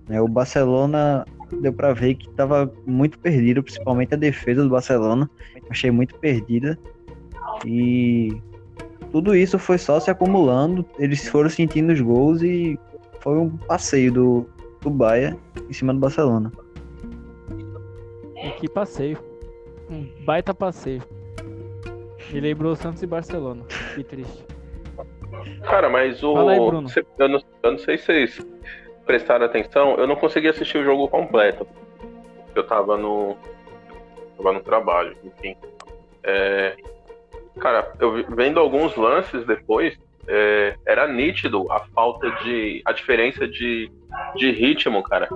É, 0.10 0.22
o 0.22 0.28
Barcelona 0.28 1.26
deu 1.62 1.74
para 1.74 1.94
ver 1.94 2.16
que 2.16 2.30
estava 2.30 2.72
muito 2.86 3.20
perdido, 3.20 3.64
principalmente 3.64 4.14
a 4.14 4.18
defesa 4.18 4.64
do 4.64 4.70
Barcelona, 4.70 5.30
achei 5.70 5.92
muito 5.92 6.16
perdida 6.16 6.78
e 7.66 8.42
tudo 9.12 9.36
isso 9.36 9.60
foi 9.60 9.78
só 9.78 10.00
se 10.00 10.10
acumulando, 10.10 10.86
eles 10.98 11.28
foram 11.28 11.50
sentindo 11.50 11.92
os 11.92 12.00
gols 12.00 12.42
e 12.42 12.80
foi 13.20 13.38
um 13.38 13.50
passeio 13.58 14.12
do, 14.12 14.50
do 14.82 14.90
Bahia 14.90 15.38
em 15.70 15.74
cima 15.74 15.94
do 15.94 16.00
Barcelona. 16.00 16.52
Que 18.60 18.70
passeio. 18.70 19.18
Um 19.90 20.08
baita 20.24 20.54
passeio. 20.54 21.04
Me 22.32 22.40
lembrou 22.40 22.76
Santos 22.76 23.04
e 23.04 23.08
Barcelona. 23.08 23.64
Que 23.94 24.04
triste. 24.04 24.46
Cara, 25.64 25.90
mas 25.90 26.24
o. 26.24 26.34
Fala 26.34 26.52
aí, 26.54 26.60
Bruno. 26.60 26.88
Eu 27.18 27.30
não, 27.30 27.42
eu 27.64 27.72
não 27.72 27.78
sei 27.78 27.98
se 27.98 28.06
vocês 28.06 28.48
prestaram 29.06 29.46
atenção, 29.46 29.96
eu 29.96 30.08
não 30.08 30.16
consegui 30.16 30.48
assistir 30.48 30.78
o 30.78 30.84
jogo 30.84 31.08
completo. 31.08 31.68
Eu 32.56 32.66
tava 32.66 32.98
no. 32.98 33.36
Tava 34.38 34.54
no 34.54 34.62
trabalho, 34.62 35.16
enfim. 35.24 35.56
É, 36.24 36.76
cara, 37.62 37.94
eu 38.00 38.26
vendo 38.36 38.60
alguns 38.60 38.96
lances 38.96 39.46
depois, 39.46 39.98
é, 40.28 40.76
era 40.86 41.08
nítido 41.08 41.72
a 41.72 41.80
falta 41.94 42.30
de. 42.44 42.82
a 42.86 42.92
diferença 42.92 43.48
de, 43.48 43.90
de 44.36 44.52
ritmo, 44.52 45.02
cara. 45.04 45.30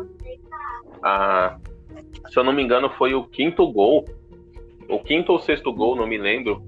A, 1.03 1.57
se 2.27 2.37
eu 2.37 2.43
não 2.43 2.51
me 2.51 2.63
engano, 2.63 2.89
foi 2.89 3.13
o 3.13 3.23
quinto 3.23 3.71
gol. 3.71 4.05
O 4.89 4.99
quinto 4.99 5.31
ou 5.31 5.39
sexto 5.39 5.71
gol, 5.71 5.95
não 5.95 6.07
me 6.07 6.17
lembro. 6.17 6.61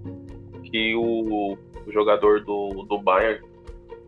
Que 0.64 0.96
o, 0.96 1.58
o 1.86 1.92
jogador 1.92 2.44
do, 2.44 2.86
do 2.88 3.00
Bayern 3.00 3.44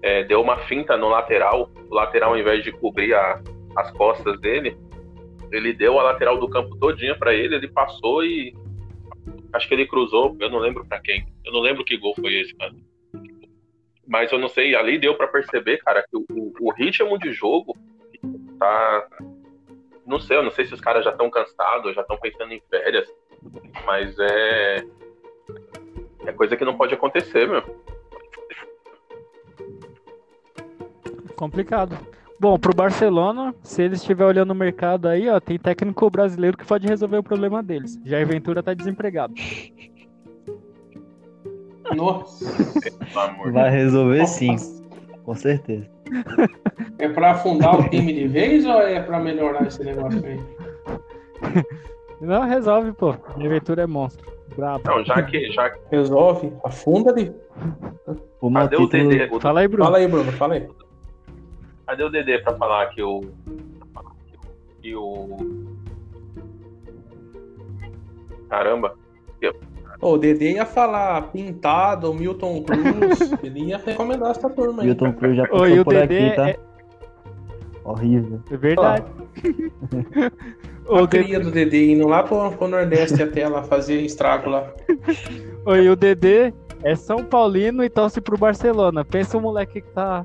é, 0.01 0.23
deu 0.23 0.41
uma 0.41 0.57
finta 0.59 0.95
no 0.97 1.09
lateral. 1.09 1.69
O 1.89 1.95
lateral, 1.95 2.31
ao 2.31 2.37
invés 2.37 2.63
de 2.63 2.71
cobrir 2.71 3.13
a, 3.13 3.41
as 3.75 3.91
costas 3.91 4.39
dele, 4.39 4.77
ele 5.51 5.73
deu 5.73 5.99
a 5.99 6.03
lateral 6.03 6.37
do 6.37 6.49
campo 6.49 6.75
todinha 6.77 7.15
para 7.15 7.33
ele. 7.33 7.55
Ele 7.55 7.67
passou 7.67 8.23
e. 8.23 8.55
Acho 9.53 9.67
que 9.67 9.73
ele 9.73 9.87
cruzou. 9.87 10.35
Eu 10.39 10.49
não 10.49 10.59
lembro 10.59 10.85
para 10.85 10.99
quem. 10.99 11.27
Eu 11.45 11.51
não 11.51 11.59
lembro 11.59 11.83
que 11.83 11.97
gol 11.97 12.15
foi 12.15 12.33
esse, 12.41 12.55
cara. 12.55 12.73
Mas 14.07 14.31
eu 14.31 14.39
não 14.39 14.49
sei. 14.49 14.75
Ali 14.75 14.97
deu 14.97 15.15
para 15.15 15.27
perceber, 15.27 15.77
cara, 15.77 16.03
que 16.03 16.17
o, 16.17 16.53
o 16.59 16.71
ritmo 16.71 17.17
de 17.17 17.31
jogo 17.31 17.77
tá 18.59 19.07
não 20.09 20.19
sei, 20.19 20.37
eu 20.37 20.43
não 20.43 20.49
sei 20.49 20.65
se 20.65 20.73
os 20.73 20.81
caras 20.81 21.05
já 21.05 21.11
estão 21.11 21.29
cansados, 21.29 21.93
já 21.93 22.01
estão 22.01 22.17
pensando 22.17 22.51
em 22.51 22.59
férias, 22.67 23.07
mas 23.85 24.17
é. 24.17 24.83
É 26.25 26.33
coisa 26.33 26.57
que 26.57 26.65
não 26.65 26.75
pode 26.75 26.95
acontecer, 26.95 27.47
meu. 27.47 27.61
Complicado. 31.35 31.95
Bom, 32.39 32.57
pro 32.57 32.73
Barcelona, 32.73 33.53
se 33.61 33.83
eles 33.83 33.99
estiver 33.99 34.25
olhando 34.25 34.51
o 34.51 34.55
mercado 34.55 35.09
aí, 35.09 35.29
ó, 35.29 35.39
tem 35.41 35.59
técnico 35.59 36.09
brasileiro 36.09 36.55
que 36.55 36.65
pode 36.65 36.87
resolver 36.87 37.17
o 37.17 37.23
problema 37.23 37.61
deles. 37.61 37.99
Já 38.05 38.21
a 38.21 38.25
Ventura 38.25 38.63
tá 38.63 38.73
desempregado. 38.73 39.33
Nossa. 41.93 42.45
Vai 43.51 43.69
resolver 43.69 44.25
sim, 44.25 44.55
com 45.23 45.35
certeza. 45.35 45.85
É 46.97 47.09
pra 47.09 47.31
afundar 47.31 47.77
o 47.77 47.89
time 47.89 48.13
de 48.13 48.27
vez 48.27 48.65
ou 48.65 48.81
é 48.81 49.01
pra 49.01 49.19
melhorar 49.19 49.67
esse 49.67 49.83
negócio 49.83 50.23
aí? 50.25 50.39
Não, 52.21 52.43
resolve, 52.43 52.93
pô. 52.93 53.09
A 53.09 53.45
aventura 53.45 53.83
é 53.83 53.87
monstro. 53.87 54.29
Brabo. 54.55 54.81
Não, 54.85 55.03
já 55.03 55.21
que. 55.23 55.51
Já... 55.51 55.71
Resolve, 55.91 56.51
afunda 56.63 57.13
de. 57.13 57.31
O 58.41 58.51
Cadê 58.51 58.77
o? 58.77 59.39
Fala 59.39 59.59
aí, 59.61 59.67
Bruno. 59.67 59.85
Fala 59.85 59.97
aí, 59.97 60.07
Bruno, 60.07 60.31
fala 60.33 60.53
aí. 60.55 60.67
Cadê 61.89 62.03
o 62.03 62.09
Dedê 62.11 62.37
pra 62.37 62.53
falar 62.53 62.85
que 62.89 63.01
o. 63.01 63.21
Que 64.79 64.95
o. 64.95 65.37
Caramba. 68.47 68.95
Ô, 69.99 70.11
o 70.11 70.17
Dedê 70.19 70.51
ia 70.53 70.67
falar 70.67 71.31
pintado, 71.31 72.13
Milton 72.13 72.61
Cruz. 72.61 73.33
ele 73.43 73.61
ia 73.69 73.79
recomendar 73.79 74.29
essa 74.29 74.47
turma 74.51 74.83
aí. 74.83 74.89
Milton 74.89 75.13
Cruz 75.13 75.35
já 75.35 75.47
passou 75.47 75.61
Oi, 75.61 75.79
o 75.79 75.83
por 75.83 75.95
Dedê 75.95 76.27
aqui, 76.27 76.35
tá? 76.35 76.49
é... 76.49 76.59
Horrível. 77.83 78.39
é 78.51 78.57
verdade. 78.57 79.05
A 80.91 81.07
cria 81.07 81.39
do 81.39 81.49
Dedê 81.49 81.91
indo 81.91 82.07
lá 82.07 82.21
pro, 82.21 82.51
pro 82.51 82.67
Nordeste 82.67 83.23
até 83.23 83.47
lá 83.47 83.63
fazer 83.63 84.01
estrago 84.01 84.47
lá. 84.51 84.71
Oi, 85.65 85.89
o 85.89 85.95
Dedê 85.95 86.53
é 86.83 86.95
São 86.95 87.23
Paulino 87.23 87.83
e 87.83 87.89
torce 87.89 88.21
pro 88.21 88.37
Barcelona. 88.37 89.03
Pensa 89.03 89.39
o 89.39 89.41
moleque 89.41 89.81
que 89.81 89.89
tá. 89.89 90.23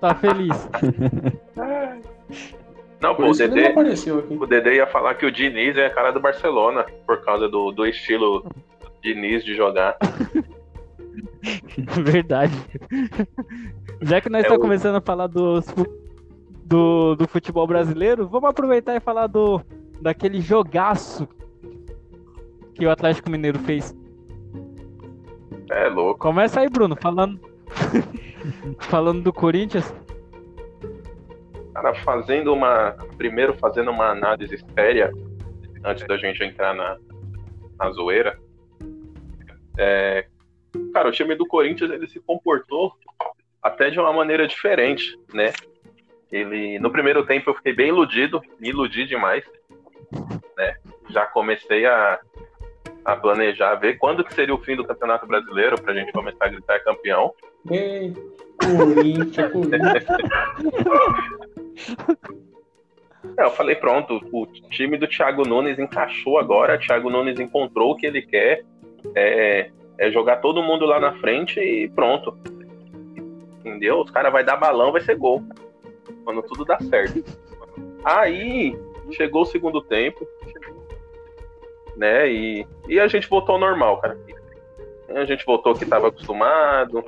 Tá 0.00 0.14
feliz. 0.14 0.68
Não, 3.00 3.14
pô, 3.14 3.24
o 3.24 3.26
não 3.26 3.32
Dedê. 3.32 3.74
O 4.30 4.46
Dedê 4.46 4.76
ia 4.76 4.86
falar 4.86 5.14
que 5.16 5.26
o 5.26 5.30
Diniz 5.30 5.76
é 5.76 5.86
a 5.86 5.90
cara 5.94 6.10
do 6.12 6.18
Barcelona, 6.18 6.84
por 7.06 7.22
causa 7.22 7.46
do, 7.46 7.70
do 7.70 7.84
estilo 7.86 8.42
Diniz 9.02 9.44
de 9.44 9.54
jogar. 9.54 9.96
Verdade. 12.02 12.54
Já 14.00 14.18
que 14.20 14.30
nós 14.30 14.40
É 14.40 14.46
estamos 14.46 14.58
o- 14.58 14.62
começando 14.62 14.96
a 14.96 15.00
falar 15.02 15.26
dos 15.26 15.66
do, 16.64 17.14
do 17.16 17.28
futebol 17.28 17.66
brasileiro, 17.66 18.26
vamos 18.26 18.48
aproveitar 18.50 18.96
e 18.96 19.00
falar 19.00 19.26
do 19.26 19.60
daquele 20.00 20.40
jogaço 20.40 21.28
que 22.74 22.84
o 22.86 22.90
Atlético 22.90 23.30
Mineiro 23.30 23.58
fez. 23.60 23.94
É 25.70 25.88
louco. 25.88 26.18
Começa 26.20 26.60
aí, 26.60 26.68
Bruno, 26.70 26.96
falando 27.00 27.38
falando 28.80 29.22
do 29.22 29.32
Corinthians. 29.32 29.94
Cara, 31.74 31.94
fazendo 31.96 32.52
uma. 32.52 32.92
Primeiro 33.16 33.54
fazendo 33.54 33.90
uma 33.90 34.10
análise 34.10 34.58
séria, 34.74 35.12
antes 35.84 36.06
da 36.06 36.16
gente 36.16 36.42
entrar 36.42 36.74
na, 36.74 36.96
na 37.78 37.90
zoeira. 37.90 38.38
É, 39.78 40.26
cara, 40.92 41.08
o 41.08 41.12
time 41.12 41.34
do 41.34 41.46
Corinthians 41.46 41.90
ele 41.90 42.06
se 42.06 42.18
comportou 42.20 42.92
até 43.62 43.90
de 43.90 43.98
uma 43.98 44.12
maneira 44.12 44.46
diferente, 44.46 45.18
né? 45.32 45.52
Ele, 46.30 46.78
no 46.78 46.90
primeiro 46.90 47.24
tempo 47.24 47.50
eu 47.50 47.54
fiquei 47.54 47.72
bem 47.72 47.88
iludido, 47.88 48.40
me 48.58 48.70
iludi 48.70 49.06
demais, 49.06 49.44
né? 50.56 50.76
Já 51.10 51.26
comecei 51.26 51.86
a, 51.86 52.18
a 53.04 53.16
planejar, 53.16 53.74
ver 53.76 53.98
quando 53.98 54.24
que 54.24 54.34
seria 54.34 54.54
o 54.54 54.62
fim 54.62 54.76
do 54.76 54.84
Campeonato 54.84 55.26
Brasileiro 55.26 55.80
pra 55.80 55.94
gente 55.94 56.12
começar 56.12 56.46
a 56.46 56.48
gritar 56.48 56.80
campeão. 56.80 57.32
Corinthians, 57.66 59.52
eu 63.38 63.50
falei, 63.50 63.74
pronto, 63.76 64.20
o 64.32 64.46
time 64.70 64.96
do 64.96 65.06
Thiago 65.06 65.46
Nunes 65.46 65.78
encaixou 65.78 66.38
agora, 66.38 66.78
Thiago 66.78 67.10
Nunes 67.10 67.38
encontrou 67.38 67.92
o 67.92 67.96
que 67.96 68.06
ele 68.06 68.22
quer, 68.22 68.64
é, 69.14 69.70
é 69.98 70.10
jogar 70.10 70.36
todo 70.36 70.62
mundo 70.62 70.86
lá 70.86 70.98
na 70.98 71.12
frente 71.18 71.60
e 71.60 71.88
pronto. 71.88 72.36
Entendeu? 73.60 74.00
Os 74.00 74.10
caras 74.10 74.32
vai 74.32 74.44
dar 74.44 74.56
balão, 74.56 74.92
vai 74.92 75.00
ser 75.00 75.16
gol. 75.16 75.42
Quando 76.24 76.42
tudo 76.42 76.64
dá 76.64 76.78
certo. 76.80 77.22
Aí 78.04 78.78
chegou 79.12 79.42
o 79.42 79.46
segundo 79.46 79.82
tempo, 79.82 80.26
né? 81.96 82.30
E, 82.30 82.66
e 82.88 83.00
a 83.00 83.08
gente 83.08 83.28
voltou 83.28 83.54
ao 83.54 83.60
normal, 83.60 84.00
cara. 84.00 84.18
A 85.14 85.24
gente 85.24 85.44
voltou 85.44 85.74
que 85.74 85.84
estava 85.84 86.08
acostumado 86.08 87.04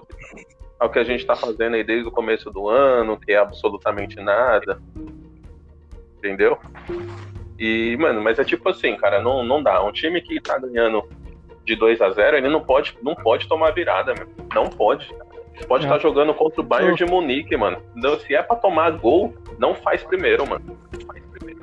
ao 0.78 0.90
que 0.90 0.98
a 0.98 1.04
gente 1.04 1.26
tá 1.26 1.34
fazendo 1.34 1.74
aí 1.74 1.84
desde 1.84 2.08
o 2.08 2.12
começo 2.12 2.50
do 2.50 2.68
ano, 2.68 3.18
que 3.18 3.32
é 3.32 3.36
absolutamente 3.36 4.16
nada. 4.16 4.80
Entendeu? 6.18 6.58
E, 7.58 7.96
mano, 7.98 8.22
mas 8.22 8.38
é 8.38 8.44
tipo 8.44 8.68
assim, 8.68 8.96
cara, 8.96 9.20
não, 9.20 9.42
não 9.44 9.62
dá. 9.62 9.82
Um 9.84 9.92
time 9.92 10.20
que 10.20 10.40
tá 10.40 10.58
ganhando 10.58 11.04
de 11.64 11.74
2 11.76 12.00
a 12.00 12.10
0 12.10 12.36
ele 12.36 12.48
não 12.48 12.60
pode, 12.60 12.96
não 13.02 13.14
pode 13.14 13.48
tomar 13.48 13.72
virada, 13.72 14.14
meu. 14.14 14.28
Não 14.54 14.68
pode. 14.68 15.12
Pode 15.66 15.84
É. 15.84 15.88
estar 15.88 15.98
jogando 15.98 16.32
contra 16.32 16.60
o 16.60 16.64
Bayern 16.64 16.96
de 16.96 17.04
Munique, 17.04 17.56
mano. 17.56 17.82
Não, 17.94 18.18
se 18.20 18.32
é 18.34 18.42
pra 18.42 18.54
tomar 18.56 18.92
gol, 18.92 19.34
não 19.58 19.74
faz 19.74 20.04
primeiro, 20.04 20.48
mano. 20.48 20.64
Não 20.92 21.00
faz 21.06 21.20
primeiro. 21.26 21.60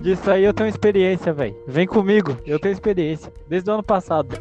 Disso 0.00 0.30
aí 0.30 0.44
eu 0.44 0.54
tenho 0.54 0.68
experiência, 0.68 1.32
velho. 1.32 1.56
Vem 1.66 1.86
comigo, 1.86 2.36
eu 2.46 2.60
tenho 2.60 2.72
experiência. 2.72 3.32
Desde 3.48 3.68
o 3.68 3.74
ano 3.74 3.82
passado. 3.82 4.36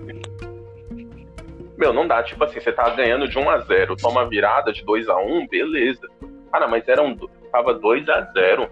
Meu, 1.77 1.93
não 1.93 2.07
dá. 2.07 2.23
Tipo 2.23 2.43
assim, 2.43 2.59
você 2.59 2.71
tá 2.71 2.89
ganhando 2.89 3.27
de 3.27 3.37
1 3.37 3.49
a 3.49 3.57
0 3.59 3.95
toma 3.95 4.27
virada 4.27 4.73
de 4.73 4.83
2 4.83 5.07
a 5.09 5.17
1 5.17 5.47
beleza. 5.47 6.07
Cara, 6.51 6.67
mas 6.67 6.87
era 6.87 7.01
um, 7.03 7.15
tava 7.51 7.73
2 7.73 8.09
a 8.09 8.21
0 8.21 8.69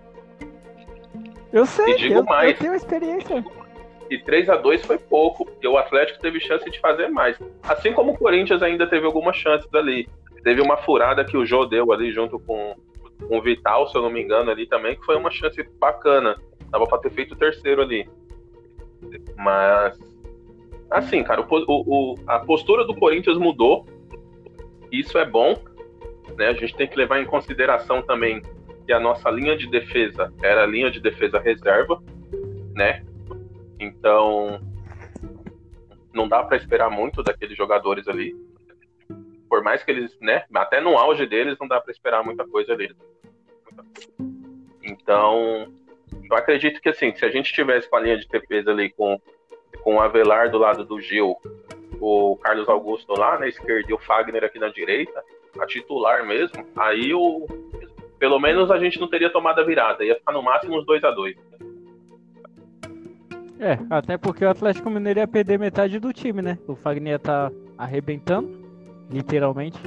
Eu 1.53 1.65
sei, 1.65 1.93
E 1.93 1.97
digo 1.97 2.15
eu, 2.15 2.23
mais. 2.23 2.51
eu 2.51 2.57
tenho 2.57 2.75
experiência. 2.75 3.45
E 4.09 4.17
3 4.19 4.49
a 4.49 4.55
2 4.55 4.85
foi 4.85 4.97
pouco, 4.97 5.45
porque 5.45 5.67
o 5.67 5.77
Atlético 5.77 6.19
teve 6.19 6.39
chance 6.39 6.69
de 6.69 6.79
fazer 6.79 7.07
mais. 7.07 7.37
Assim 7.63 7.93
como 7.93 8.11
o 8.11 8.17
Corinthians 8.17 8.61
ainda 8.61 8.87
teve 8.87 9.05
algumas 9.05 9.35
chances 9.35 9.71
ali. 9.73 10.07
Teve 10.43 10.61
uma 10.61 10.77
furada 10.77 11.25
que 11.25 11.35
o 11.35 11.45
Jô 11.45 11.65
deu 11.65 11.91
ali 11.91 12.11
junto 12.11 12.39
com, 12.39 12.75
com 13.27 13.37
o 13.37 13.41
Vital, 13.41 13.87
se 13.87 13.97
eu 13.97 14.03
não 14.03 14.11
me 14.11 14.21
engano, 14.21 14.51
ali 14.51 14.67
também, 14.67 14.95
que 14.95 15.03
foi 15.03 15.15
uma 15.15 15.31
chance 15.31 15.61
bacana. 15.79 16.37
Dava 16.69 16.85
pra 16.85 16.99
ter 16.99 17.09
feito 17.11 17.33
o 17.33 17.37
terceiro 17.37 17.81
ali. 17.81 18.07
Mas. 19.37 19.97
Assim, 20.95 21.23
cara, 21.23 21.41
o 21.41 21.45
o- 21.49 22.15
a 22.25 22.39
postura 22.39 22.85
do 22.85 22.95
Corinthians 22.95 23.37
mudou. 23.37 23.85
Isso 24.89 25.17
é 25.17 25.25
bom. 25.25 25.55
Né? 26.37 26.47
A 26.47 26.53
gente 26.53 26.73
tem 26.73 26.87
que 26.87 26.95
levar 26.95 27.19
em 27.19 27.25
consideração 27.25 28.01
também 28.01 28.41
que 28.85 28.93
a 28.93 28.99
nossa 28.99 29.29
linha 29.29 29.57
de 29.57 29.67
defesa 29.69 30.33
era 30.41 30.63
a 30.63 30.65
linha 30.65 30.89
de 30.89 31.01
defesa 31.01 31.37
reserva, 31.37 32.01
né? 32.73 33.03
Então, 33.77 34.61
não 36.13 36.29
dá 36.29 36.43
pra 36.43 36.55
esperar 36.55 36.89
muito 36.89 37.21
daqueles 37.21 37.57
jogadores 37.57 38.07
ali. 38.07 38.33
Por 39.49 39.61
mais 39.63 39.83
que 39.83 39.91
eles, 39.91 40.17
né, 40.21 40.45
até 40.53 40.79
no 40.79 40.97
auge 40.97 41.25
deles, 41.25 41.57
não 41.59 41.67
dá 41.67 41.81
pra 41.81 41.91
esperar 41.91 42.23
muita 42.23 42.47
coisa 42.47 42.73
deles. 42.75 42.95
Então, 44.81 45.67
eu 46.29 46.37
acredito 46.37 46.79
que 46.81 46.89
assim, 46.89 47.13
se 47.15 47.25
a 47.25 47.29
gente 47.29 47.51
tivesse 47.51 47.89
com 47.89 47.97
a 47.97 47.99
linha 47.99 48.17
de 48.17 48.27
defesa 48.27 48.71
ali 48.71 48.89
com, 48.91 49.19
com 49.85 49.97
o 49.97 50.01
Avelar 50.01 50.49
do 50.49 50.57
lado 50.57 50.83
do 50.83 50.99
Gil, 50.99 51.37
o 52.01 52.35
Carlos 52.37 52.67
Augusto 52.67 53.13
lá 53.13 53.37
na 53.37 53.47
esquerda 53.47 53.85
e 53.87 53.93
o 53.93 53.99
Fagner 53.99 54.43
aqui 54.43 54.57
na 54.57 54.69
direita, 54.69 55.23
a 55.59 55.65
titular 55.67 56.25
mesmo, 56.25 56.65
aí 56.75 57.13
o 57.13 57.45
pelo 58.17 58.39
menos 58.39 58.71
a 58.71 58.79
gente 58.79 58.99
não 58.99 59.07
teria 59.07 59.29
tomado 59.29 59.61
a 59.61 59.63
virada, 59.63 60.03
ia 60.03 60.15
ficar 60.15 60.31
no 60.31 60.41
máximo 60.41 60.79
uns 60.79 60.85
2 60.87 61.03
a 61.03 61.11
2 61.11 61.37
É, 63.59 63.77
até 63.91 64.17
porque 64.17 64.43
o 64.43 64.49
Atlético 64.49 64.89
Mineiro 64.89 65.19
ia 65.19 65.27
perder 65.27 65.59
metade 65.59 65.99
do 65.99 66.11
time, 66.11 66.41
né? 66.41 66.57
O 66.67 66.75
Fagner 66.75 67.13
ia 67.13 67.19
tá 67.19 67.51
arrebentando, 67.77 68.59
literalmente. 69.11 69.79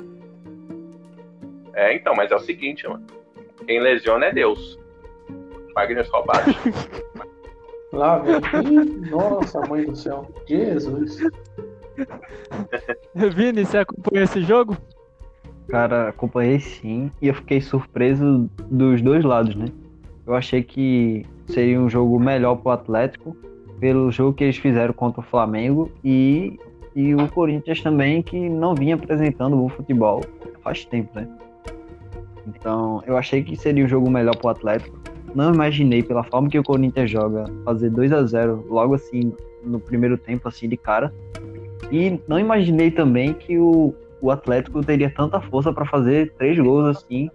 É, 1.74 1.92
então, 1.92 2.14
mas 2.14 2.30
é 2.30 2.36
o 2.36 2.40
seguinte, 2.40 2.86
mano. 2.86 3.04
Quem 3.66 3.80
lesiona 3.80 4.26
é 4.26 4.32
Deus. 4.32 4.78
Wagner 5.74 6.06
só 6.06 6.22
bate. 6.22 6.50
Lá. 7.92 8.22
Ih, 8.64 9.10
Nossa, 9.10 9.60
mãe 9.66 9.86
do 9.86 9.96
céu. 9.96 10.30
Jesus. 10.46 11.18
Vini, 13.34 13.64
você 13.64 13.78
acompanhou 13.78 14.24
esse 14.24 14.42
jogo? 14.42 14.76
Cara, 15.68 16.08
acompanhei 16.08 16.60
sim 16.60 17.10
e 17.20 17.28
eu 17.28 17.34
fiquei 17.34 17.60
surpreso 17.60 18.48
dos 18.70 19.02
dois 19.02 19.24
lados, 19.24 19.54
né? 19.54 19.66
Eu 20.26 20.34
achei 20.34 20.62
que 20.62 21.24
seria 21.46 21.80
um 21.80 21.88
jogo 21.88 22.18
melhor 22.18 22.56
pro 22.56 22.70
Atlético 22.70 23.36
pelo 23.78 24.10
jogo 24.10 24.34
que 24.34 24.44
eles 24.44 24.56
fizeram 24.56 24.92
contra 24.92 25.20
o 25.20 25.24
Flamengo 25.24 25.90
e, 26.02 26.58
e 26.94 27.14
o 27.14 27.28
Corinthians 27.28 27.80
também 27.80 28.22
que 28.22 28.48
não 28.48 28.74
vinha 28.74 28.94
apresentando 28.94 29.56
bom 29.56 29.68
futebol 29.68 30.22
faz 30.62 30.84
tempo, 30.84 31.10
né? 31.14 31.28
Então, 32.46 33.02
eu 33.06 33.16
achei 33.16 33.42
que 33.42 33.56
seria 33.56 33.84
um 33.84 33.88
jogo 33.88 34.10
melhor 34.10 34.36
pro 34.36 34.48
Atlético. 34.48 34.97
Não 35.34 35.52
imaginei 35.52 36.02
pela 36.02 36.24
forma 36.24 36.48
que 36.48 36.58
o 36.58 36.62
Corinthians 36.62 37.10
joga 37.10 37.44
fazer 37.64 37.90
2 37.90 38.12
a 38.12 38.24
0 38.24 38.64
logo 38.68 38.94
assim 38.94 39.32
no 39.62 39.78
primeiro 39.78 40.16
tempo 40.16 40.48
assim 40.48 40.68
de 40.68 40.76
cara. 40.76 41.12
E 41.90 42.20
não 42.26 42.38
imaginei 42.38 42.90
também 42.90 43.32
que 43.32 43.58
o, 43.58 43.94
o 44.20 44.30
Atlético 44.30 44.84
teria 44.84 45.10
tanta 45.10 45.40
força 45.40 45.72
para 45.72 45.86
fazer 45.86 46.32
três 46.34 46.58
gols 46.58 46.96
assim. 46.96 47.30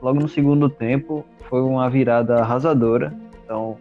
Logo 0.00 0.18
no 0.18 0.28
segundo 0.28 0.68
tempo, 0.68 1.24
foi 1.48 1.62
uma 1.62 1.88
virada 1.88 2.36
arrasadora. 2.36 3.14
Então, 3.44 3.76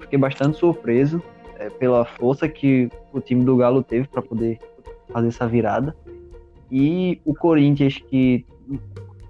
fiquei 0.00 0.18
bastante 0.18 0.56
surpreso 0.56 1.22
é, 1.58 1.68
pela 1.68 2.04
força 2.04 2.48
que 2.48 2.88
o 3.12 3.20
time 3.20 3.44
do 3.44 3.56
Galo 3.56 3.82
teve 3.82 4.06
para 4.06 4.22
poder 4.22 4.58
fazer 5.12 5.28
essa 5.28 5.46
virada. 5.46 5.96
E 6.70 7.20
o 7.24 7.34
Corinthians, 7.34 7.98
que 8.08 8.44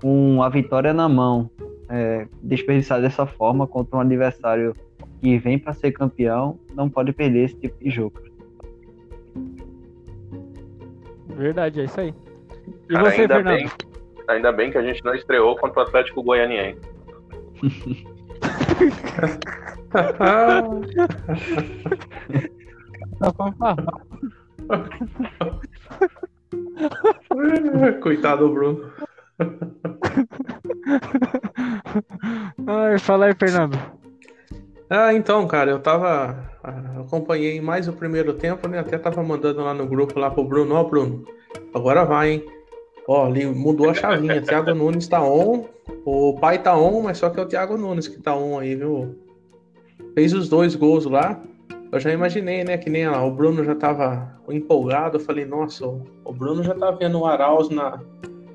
com 0.00 0.42
a 0.42 0.48
vitória 0.48 0.92
na 0.92 1.08
mão, 1.08 1.50
é, 1.88 2.26
desperdiçar 2.42 3.00
dessa 3.00 3.26
forma 3.26 3.66
contra 3.66 3.96
um 3.96 4.00
adversário 4.00 4.74
que 5.20 5.38
vem 5.38 5.58
para 5.58 5.72
ser 5.72 5.92
campeão, 5.92 6.58
não 6.74 6.88
pode 6.88 7.12
perder 7.12 7.44
esse 7.44 7.56
tipo 7.56 7.82
de 7.82 7.90
jogo. 7.90 8.20
Verdade, 11.28 11.80
é 11.80 11.84
isso 11.84 12.00
aí. 12.00 12.14
E 12.88 12.92
Cara, 12.92 13.10
você, 13.10 13.22
ainda 13.22 13.34
Fernando? 13.34 13.56
bem, 13.56 13.70
ainda 14.28 14.52
bem 14.52 14.70
que 14.70 14.78
a 14.78 14.82
gente 14.82 15.04
não 15.04 15.14
estreou 15.14 15.56
contra 15.56 15.80
o 15.80 15.82
Atlético 15.82 16.22
Goianiense. 16.22 16.80
Coitado 28.02 28.48
do 28.48 28.54
Bruno. 28.54 28.90
Ai, 32.66 32.98
fala 32.98 33.26
aí, 33.26 33.34
Fernando. 33.38 33.78
Ah, 34.90 35.14
então, 35.14 35.46
cara, 35.46 35.70
eu 35.70 35.80
tava. 35.80 36.50
ah, 36.62 37.00
Acompanhei 37.00 37.60
mais 37.60 37.88
o 37.88 37.92
primeiro 37.92 38.34
tempo, 38.34 38.68
né? 38.68 38.78
Até 38.78 38.98
tava 38.98 39.22
mandando 39.22 39.62
lá 39.62 39.74
no 39.74 39.86
grupo 39.86 40.18
lá 40.18 40.30
pro 40.30 40.44
Bruno, 40.44 40.74
ó, 40.74 40.84
Bruno, 40.84 41.24
agora 41.74 42.04
vai, 42.04 42.32
hein? 42.32 42.44
Ó, 43.06 43.28
mudou 43.54 43.90
a 43.90 43.94
chavinha. 43.94 44.40
Thiago 44.40 44.74
Nunes 44.74 45.08
tá 45.08 45.22
on. 45.22 45.66
O 46.04 46.38
pai 46.40 46.62
tá 46.62 46.76
on, 46.76 47.02
mas 47.02 47.18
só 47.18 47.28
que 47.28 47.38
é 47.38 47.42
o 47.42 47.46
Thiago 47.46 47.76
Nunes 47.76 48.08
que 48.08 48.20
tá 48.20 48.34
on 48.34 48.58
aí, 48.58 48.74
viu? 48.74 49.14
Fez 50.14 50.32
os 50.32 50.48
dois 50.48 50.74
gols 50.74 51.04
lá. 51.04 51.38
Eu 51.92 52.00
já 52.00 52.12
imaginei, 52.12 52.64
né? 52.64 52.78
Que 52.78 52.88
nem 52.88 53.06
ó, 53.06 53.26
o 53.26 53.30
Bruno 53.30 53.62
já 53.62 53.74
tava 53.74 54.40
empolgado. 54.48 55.18
Eu 55.18 55.20
falei, 55.20 55.44
nossa, 55.44 55.86
o 55.86 56.32
Bruno 56.32 56.62
já 56.62 56.74
tá 56.74 56.90
vendo 56.92 57.20
o 57.20 57.26
Arauz 57.26 57.68
na, 57.68 58.00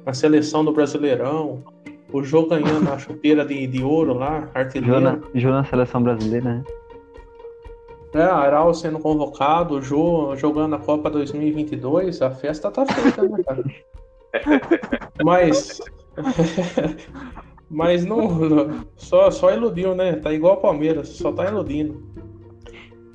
na 0.09 0.13
seleção 0.13 0.65
do 0.65 0.71
Brasileirão. 0.71 1.63
O 2.11 2.23
Jô 2.23 2.47
ganhando 2.47 2.91
a 2.91 2.97
chuteira 2.97 3.45
de, 3.45 3.67
de 3.67 3.83
ouro 3.83 4.15
lá, 4.15 4.49
artilheiro. 4.55 4.95
Jô 4.95 4.99
na, 4.99 5.19
Jô 5.35 5.51
na 5.51 5.63
seleção 5.63 6.01
brasileira, 6.01 6.55
né? 6.55 6.63
É, 8.15 8.23
Aral 8.23 8.73
sendo 8.73 8.97
convocado, 8.97 9.75
o 9.75 9.81
Jô 9.83 10.35
jogando 10.35 10.75
a 10.75 10.79
Copa 10.79 11.11
2022, 11.11 12.23
a 12.23 12.31
festa 12.31 12.71
tá 12.71 12.83
feita, 12.87 13.21
né, 13.21 13.37
cara? 13.45 13.63
Mas. 15.23 15.79
Mas 17.69 18.03
não. 18.03 18.83
Só, 18.95 19.29
só 19.29 19.53
iludiu, 19.53 19.93
né? 19.93 20.13
Tá 20.13 20.33
igual 20.33 20.55
o 20.55 20.61
Palmeiras, 20.61 21.09
só 21.09 21.31
tá 21.31 21.45
iludindo. 21.45 22.03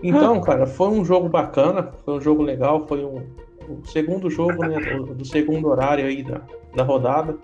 Então, 0.01 0.41
cara, 0.41 0.65
foi 0.65 0.91
um 0.91 1.05
jogo 1.05 1.29
bacana, 1.29 1.91
foi 2.05 2.15
um 2.15 2.21
jogo 2.21 2.45
legal, 2.45 2.87
foi 2.87 3.05
um, 3.05 3.27
o 3.69 3.85
segundo 3.85 4.31
jogo, 4.31 4.65
né? 4.65 4.79
Do, 4.79 5.15
do 5.15 5.25
segundo 5.25 5.67
horário 5.67 6.07
aí 6.07 6.23
da, 6.23 6.41
da 6.75 6.83
rodada. 6.83 7.37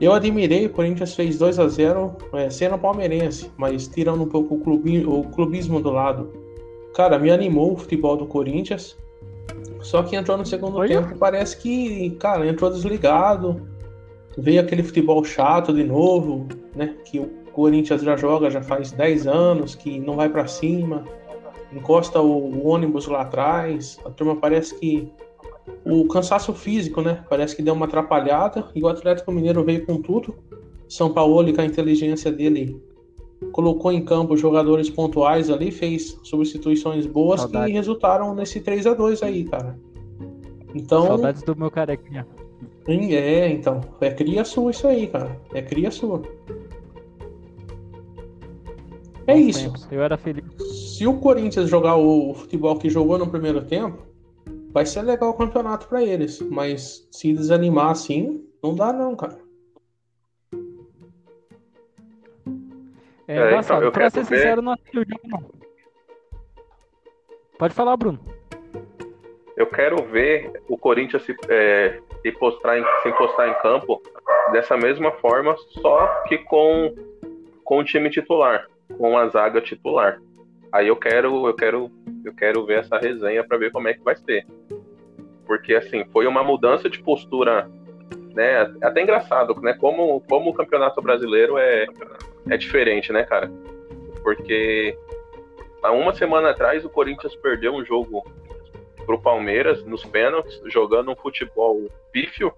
Eu 0.00 0.12
admirei, 0.12 0.66
o 0.66 0.70
Corinthians 0.70 1.14
fez 1.14 1.38
2 1.38 1.58
a 1.58 1.68
0 1.68 2.16
é, 2.34 2.50
sendo 2.50 2.76
palmeirense, 2.76 3.50
mas 3.56 3.86
tirando 3.86 4.22
um 4.24 4.28
pouco 4.28 4.56
o, 4.56 4.60
clubi, 4.60 5.06
o 5.06 5.22
clubismo 5.24 5.80
do 5.80 5.90
lado. 5.90 6.32
Cara, 6.94 7.18
me 7.18 7.30
animou 7.30 7.72
o 7.72 7.76
futebol 7.76 8.16
do 8.16 8.26
Corinthians. 8.26 8.96
Só 9.80 10.02
que 10.02 10.16
entrou 10.16 10.36
no 10.36 10.46
segundo 10.46 10.78
Olha. 10.78 11.00
tempo, 11.00 11.18
parece 11.18 11.56
que, 11.56 12.10
cara, 12.18 12.46
entrou 12.46 12.70
desligado. 12.70 13.62
Veio 14.36 14.60
aquele 14.60 14.82
futebol 14.82 15.22
chato 15.24 15.72
de 15.72 15.84
novo, 15.84 16.46
né? 16.74 16.96
Que 17.04 17.20
o 17.20 17.28
Corinthians 17.52 18.02
já 18.02 18.16
joga 18.16 18.50
já 18.50 18.62
faz 18.62 18.92
10 18.92 19.26
anos, 19.26 19.74
que 19.74 20.00
não 20.00 20.16
vai 20.16 20.28
pra 20.28 20.46
cima, 20.46 21.04
encosta 21.72 22.20
o, 22.20 22.50
o 22.50 22.66
ônibus 22.66 23.06
lá 23.06 23.22
atrás. 23.22 23.98
A 24.04 24.10
turma 24.10 24.36
parece 24.36 24.78
que 24.78 25.12
o 25.84 26.06
cansaço 26.08 26.52
físico, 26.52 27.00
né? 27.00 27.24
Parece 27.28 27.54
que 27.54 27.62
deu 27.62 27.74
uma 27.74 27.86
atrapalhada 27.86 28.68
e 28.74 28.82
o 28.82 28.88
Atlético 28.88 29.32
Mineiro 29.32 29.64
veio 29.64 29.84
com 29.86 30.00
tudo. 30.00 30.34
São 30.88 31.12
Paulo, 31.12 31.52
com 31.54 31.60
a 31.60 31.64
inteligência 31.64 32.30
dele, 32.30 32.80
colocou 33.52 33.90
em 33.92 34.04
campo 34.04 34.36
jogadores 34.36 34.90
pontuais 34.90 35.50
ali, 35.50 35.70
fez 35.70 36.18
substituições 36.22 37.06
boas 37.06 37.40
Saudade. 37.40 37.66
que 37.66 37.72
resultaram 37.72 38.34
nesse 38.34 38.60
3 38.60 38.86
a 38.86 38.94
2 38.94 39.22
aí, 39.22 39.44
cara. 39.44 39.78
Então, 40.74 41.06
Saudades 41.06 41.42
do 41.42 41.56
meu 41.56 41.70
carequinha. 41.70 42.26
É, 42.86 43.48
então. 43.48 43.80
É 44.00 44.10
cria 44.10 44.44
sua 44.44 44.70
isso 44.70 44.86
aí, 44.86 45.06
cara. 45.06 45.40
É 45.54 45.62
cria 45.62 45.90
sua. 45.90 46.22
É 49.26 49.36
isso. 49.36 49.72
Eu 49.90 50.02
era 50.02 50.16
feliz. 50.16 50.44
Se 50.96 51.06
o 51.06 51.14
Corinthians 51.18 51.70
jogar 51.70 51.96
o 51.96 52.34
futebol 52.34 52.76
que 52.76 52.90
jogou 52.90 53.18
no 53.18 53.28
primeiro 53.28 53.62
tempo, 53.62 54.11
vai 54.72 54.86
ser 54.86 55.02
legal 55.02 55.30
o 55.30 55.34
campeonato 55.34 55.86
pra 55.88 56.02
eles. 56.02 56.40
Mas 56.40 57.06
se 57.10 57.32
desanimar 57.32 57.90
assim, 57.90 58.44
não 58.62 58.74
dá 58.74 58.92
não, 58.92 59.14
cara. 59.14 59.38
É, 63.28 63.36
É, 63.36 63.46
engraçado. 63.46 63.76
então, 63.78 63.82
eu 63.84 63.92
pra 63.92 64.00
quero 64.02 64.14
ser 64.14 64.24
ver- 64.24 64.36
sincero, 64.36 64.62
não 64.62 64.72
assisti 64.72 64.98
o 64.98 65.04
jogo, 65.08 65.20
não. 65.24 65.62
Pode 67.58 67.74
falar, 67.74 67.96
Bruno. 67.96 68.18
Eu 69.56 69.66
quero 69.66 70.02
ver 70.06 70.50
o 70.68 70.76
Corinthians 70.76 71.22
se, 71.22 71.36
é, 71.48 72.00
se, 72.22 72.32
postar 72.32 72.78
em, 72.78 72.84
se 73.02 73.08
encostar 73.10 73.48
em 73.48 73.54
campo 73.62 74.02
dessa 74.50 74.76
mesma 74.76 75.12
forma, 75.12 75.54
só 75.80 76.06
que 76.24 76.38
com, 76.38 76.92
com 77.62 77.78
o 77.78 77.84
time 77.84 78.10
titular, 78.10 78.66
com 78.98 79.16
a 79.16 79.28
zaga 79.28 79.60
titular. 79.60 80.20
Aí 80.72 80.88
eu 80.88 80.96
quero, 80.96 81.46
eu 81.46 81.54
quero, 81.54 81.90
eu 82.24 82.34
quero 82.34 82.64
ver 82.64 82.80
essa 82.80 82.98
resenha 82.98 83.44
para 83.44 83.58
ver 83.58 83.70
como 83.72 83.88
é 83.88 83.94
que 83.94 84.02
vai 84.02 84.16
ser. 84.16 84.46
Porque 85.46 85.74
assim, 85.74 86.04
foi 86.12 86.26
uma 86.26 86.42
mudança 86.42 86.88
de 86.88 87.02
postura, 87.02 87.70
né? 88.34 88.72
Até 88.82 89.02
engraçado, 89.02 89.54
né? 89.60 89.74
Como, 89.74 90.20
como 90.28 90.50
o 90.50 90.54
Campeonato 90.54 91.00
Brasileiro 91.02 91.58
é, 91.58 91.86
é 92.48 92.56
diferente, 92.56 93.12
né, 93.12 93.24
cara? 93.24 93.50
Porque 94.22 94.96
há 95.82 95.92
uma 95.92 96.14
semana 96.14 96.50
atrás 96.50 96.84
o 96.84 96.90
Corinthians 96.90 97.34
perdeu 97.36 97.74
um 97.74 97.84
jogo 97.84 98.22
pro 99.04 99.20
Palmeiras 99.20 99.84
nos 99.84 100.04
pênaltis, 100.04 100.60
jogando 100.66 101.10
um 101.10 101.16
futebol 101.16 101.86
pífio, 102.12 102.52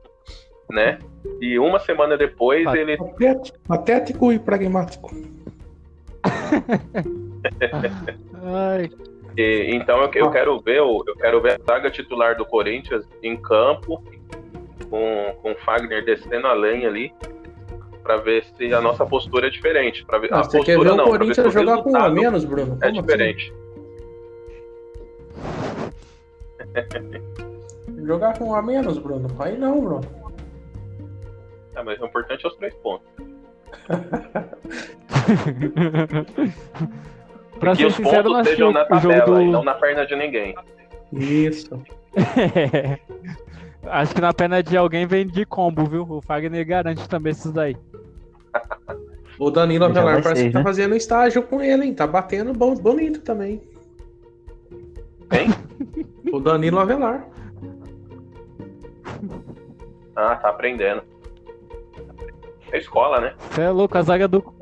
né? 0.70 0.98
E 1.40 1.59
uma 1.59 1.79
semana 1.81 2.16
depois 2.16 2.66
Ah. 2.66 2.77
ele 2.77 2.96
Patético, 2.96 3.59
patético 3.66 4.33
e 4.33 4.38
pragmático. 4.38 5.11
Ai, 8.42 8.90
e- 9.37 9.70
então 9.75 10.01
eu, 10.03 10.11
eu 10.14 10.31
quero 10.31 10.59
ver 10.61 10.81
o- 10.83 11.03
eu 11.07 11.16
quero 11.16 11.40
ver 11.40 11.61
a 11.61 11.64
zaga 11.64 11.90
titular 11.90 12.37
do 12.37 12.44
Corinthians 12.47 13.05
em 13.23 13.37
campo 13.37 14.03
com 14.90 15.35
com 15.42 15.53
o 15.53 15.57
Fagner 15.64 16.05
descendo 16.05 16.47
a 16.47 16.53
lenha 16.53 16.88
ali 16.88 17.12
para 18.03 18.16
ver 18.18 18.44
se 18.44 18.73
a 18.75 18.81
nossa 18.81 19.07
postura 19.07 19.47
é 19.47 19.51
diferente, 19.51 20.05
para 20.05 20.18
ver 20.18 20.29
Ah, 20.33 20.40
a 20.40 20.44
você 20.44 20.59
quer 20.61 20.73
ver 20.73 20.77
postura 20.77 20.92
o 20.92 20.97
não, 20.97 21.05
Corinthians 21.07 21.53
jogar 21.53 21.83
com 21.83 21.92
um 21.92 21.97
a 21.97 22.11
menos, 22.11 22.44
Bruno? 22.44 22.77
é 22.81 22.88
Como 22.90 23.03
diferente. 23.03 23.53
assim? 23.53 23.64
Jogar 28.05 28.37
com 28.38 28.51
um 28.51 28.55
a 28.55 28.62
menos, 28.62 28.99
Bruno? 28.99 29.29
Aí 29.38 29.57
não, 29.57 29.81
Bruno. 29.81 30.01
É, 31.75 31.83
mas 31.83 31.99
o 32.01 32.07
importante 32.07 32.44
é 32.44 32.49
os 32.49 32.57
três 32.57 32.75
pontos. 32.77 33.07
pra 37.64 37.72
que 37.72 37.79
ser 37.79 37.87
os 37.87 37.94
sincero, 37.94 38.31
pontos 38.31 38.59
o, 38.59 38.70
na 38.70 38.85
tabela 38.85 39.42
e 39.42 39.46
do. 39.46 39.53
não 39.53 39.64
na 39.64 39.74
perna 39.74 40.07
de 40.07 40.16
ninguém. 40.16 40.55
Isso. 41.12 41.83
Acho 43.87 44.14
que 44.14 44.20
na 44.20 44.33
perna 44.33 44.62
de 44.62 44.77
alguém 44.77 45.07
vem 45.07 45.27
de 45.27 45.44
combo, 45.44 45.85
viu? 45.85 46.07
O 46.09 46.22
Fagner 46.22 46.66
garante 46.66 47.09
também 47.09 47.33
esses 47.33 47.53
daí. 47.53 47.77
O 49.37 49.50
Danilo 49.50 49.87
Avelar 49.87 50.22
parece 50.22 50.42
ser, 50.42 50.46
que 50.46 50.53
tá 50.53 50.61
né? 50.61 50.64
fazendo 50.64 50.94
estágio 50.94 51.42
com 51.42 51.61
ele, 51.61 51.87
hein? 51.87 51.92
Tá 51.92 52.07
batendo 52.07 52.53
bom, 52.53 52.72
bonito 52.74 53.20
também. 53.20 53.61
Quem? 55.29 55.50
O 56.33 56.38
Danilo 56.38 56.79
Avelar. 56.79 57.27
Ah, 60.14 60.37
tá 60.37 60.50
aprendendo. 60.50 61.03
É 62.70 62.79
escola, 62.79 63.20
né? 63.20 63.35
Você 63.50 63.62
é 63.62 63.70
louco, 63.70 63.98
a 63.98 64.03
zaga 64.03 64.29
do. 64.29 64.55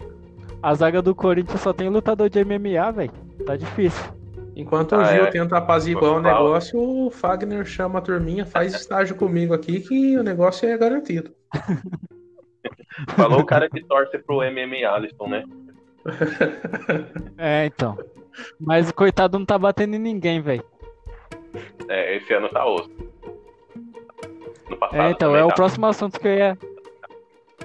A 0.62 0.74
zaga 0.74 1.02
do 1.02 1.14
Corinthians 1.14 1.60
só 1.60 1.72
tem 1.72 1.88
lutador 1.88 2.28
de 2.28 2.44
MMA, 2.44 2.90
velho. 2.92 3.12
Tá 3.44 3.56
difícil. 3.56 4.12
Enquanto 4.54 4.92
o 4.92 5.00
Ah, 5.00 5.04
Gil 5.04 5.24
é. 5.24 5.30
tenta 5.30 5.56
apaziguar 5.58 6.12
o 6.12 6.20
negócio, 6.20 6.78
o 6.78 7.10
Fagner 7.10 7.64
chama 7.64 7.98
a 7.98 8.02
turminha, 8.02 8.44
faz 8.44 8.74
estágio 8.74 9.16
comigo 9.16 9.54
aqui 9.54 9.80
que 9.80 10.16
o 10.18 10.22
negócio 10.22 10.68
é 10.68 10.76
garantido. 10.76 11.32
Falou 13.16 13.40
o 13.40 13.46
cara 13.46 13.68
que 13.68 13.82
torce 13.84 14.18
pro 14.18 14.36
MMA, 14.38 14.86
Alisson, 14.88 15.26
né? 15.28 15.44
É, 17.38 17.66
então. 17.66 17.96
Mas 18.60 18.90
o 18.90 18.94
coitado 18.94 19.38
não 19.38 19.46
tá 19.46 19.56
batendo 19.58 19.94
em 19.96 19.98
ninguém, 19.98 20.40
velho. 20.40 20.64
É, 21.88 22.16
esse 22.16 22.32
ano 22.34 22.48
tá 22.48 22.64
osso. 22.66 22.90
No 24.68 24.76
passado 24.76 25.00
É, 25.00 25.10
então, 25.10 25.34
é 25.36 25.44
o 25.44 25.48
tá. 25.48 25.54
próximo 25.54 25.86
assunto 25.86 26.18
que 26.20 26.28
eu 26.28 26.34
ia. 26.34 26.58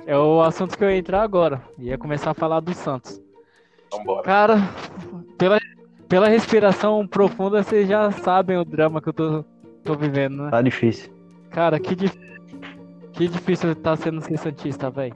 É 0.07 0.17
o 0.17 0.41
assunto 0.41 0.75
que 0.77 0.83
eu 0.85 0.89
ia 0.89 0.95
entrar 0.95 1.21
agora. 1.21 1.61
Ia 1.77 1.97
começar 1.97 2.31
a 2.31 2.33
falar 2.33 2.61
do 2.61 2.73
Santos. 2.73 3.21
Vambora. 3.91 4.23
Cara, 4.23 4.55
pela, 5.37 5.59
pela 6.07 6.29
respiração 6.29 7.05
profunda, 7.05 7.61
vocês 7.61 7.89
já 7.89 8.09
sabem 8.09 8.55
o 8.55 8.63
drama 8.63 9.01
que 9.01 9.09
eu 9.09 9.13
tô, 9.13 9.43
tô 9.83 9.95
vivendo, 9.95 10.43
né? 10.43 10.49
Tá 10.49 10.61
difícil. 10.61 11.11
Cara, 11.49 11.77
que, 11.77 11.93
dif... 11.93 12.17
que 13.11 13.27
difícil 13.27 13.75
tá 13.75 13.97
sendo 13.97 14.21
ser 14.21 14.37
Santista, 14.37 14.89
velho. 14.89 15.13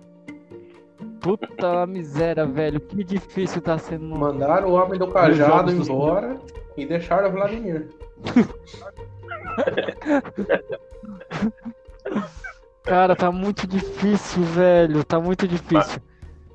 Puta 1.22 1.88
miséria, 1.88 2.46
velho. 2.46 2.82
Que 2.82 3.02
difícil 3.02 3.62
tá 3.62 3.78
sendo. 3.78 4.14
Mandaram 4.14 4.68
o 4.68 4.74
homem 4.74 5.00
do 5.00 5.08
cajado 5.08 5.72
embora 5.72 6.38
e 6.76 6.86
deixaram 6.86 7.30
o 7.30 7.32
Vladimir. 7.32 7.88
Cara, 12.84 13.16
tá 13.16 13.32
muito 13.32 13.68
difícil, 13.68 14.44
velho. 14.44 15.04
Tá 15.04 15.20
muito 15.20 15.48
difícil. 15.48 16.02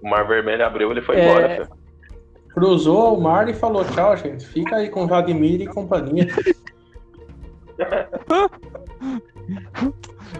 O 0.03 0.09
Mar 0.11 0.27
Vermelho 0.27 0.65
abriu, 0.67 0.91
ele 0.91 1.01
foi 1.03 1.17
É. 1.17 1.31
embora. 1.31 1.49
filho. 1.65 1.69
Cruzou 2.55 3.17
o 3.19 3.21
mar 3.21 3.49
e 3.49 3.55
falou 3.55 3.85
tchau, 3.85 4.17
gente. 4.17 4.47
Fica 4.47 4.77
aí 4.77 4.89
com 4.89 5.05
o 5.05 5.07
Vladimir 5.07 5.61
e 5.61 5.67
companhia. 5.67 6.27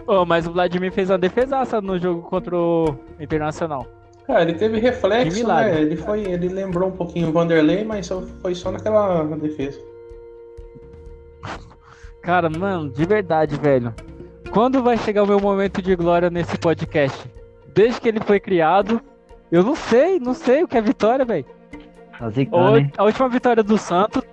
Ô, 0.07 0.25
mas 0.25 0.47
o 0.47 0.51
Vladimir 0.51 0.91
fez 0.91 1.09
uma 1.09 1.17
defesaça 1.17 1.79
no 1.81 1.97
jogo 1.99 2.21
contra 2.23 2.55
o 2.57 2.95
Internacional. 3.19 3.85
Cara, 4.25 4.41
ele 4.43 4.53
teve 4.55 4.75
Que 4.75 4.81
reflexo, 4.87 5.37
milagre. 5.37 5.71
né? 5.73 5.81
Ele, 5.81 5.95
foi, 5.95 6.21
ele 6.23 6.49
lembrou 6.49 6.89
um 6.89 6.91
pouquinho 6.91 7.29
o 7.29 7.31
Vanderlei, 7.31 7.83
mas 7.85 8.07
só- 8.07 8.21
foi 8.41 8.53
só 8.55 8.71
naquela 8.71 9.23
defesa. 9.37 9.79
Cara, 12.21 12.49
mano, 12.49 12.89
de 12.89 13.05
verdade, 13.05 13.55
velho. 13.57 13.93
Quando 14.51 14.81
vai 14.81 14.97
chegar 14.97 15.23
o 15.23 15.27
meu 15.27 15.39
momento 15.39 15.81
de 15.81 15.95
glória 15.95 16.29
nesse 16.29 16.57
podcast? 16.57 17.29
Desde 17.73 18.01
que 18.01 18.07
ele 18.07 18.19
foi 18.19 18.39
criado, 18.39 19.01
eu 19.51 19.63
não 19.63 19.75
sei, 19.75 20.19
não 20.19 20.33
sei 20.33 20.63
o 20.63 20.67
que 20.67 20.77
é 20.77 20.81
vitória, 20.81 21.23
velho. 21.25 21.45
Tá? 22.95 23.01
A 23.01 23.03
última 23.05 23.29
vitória 23.29 23.63
do 23.63 23.77
Santos. 23.77 24.23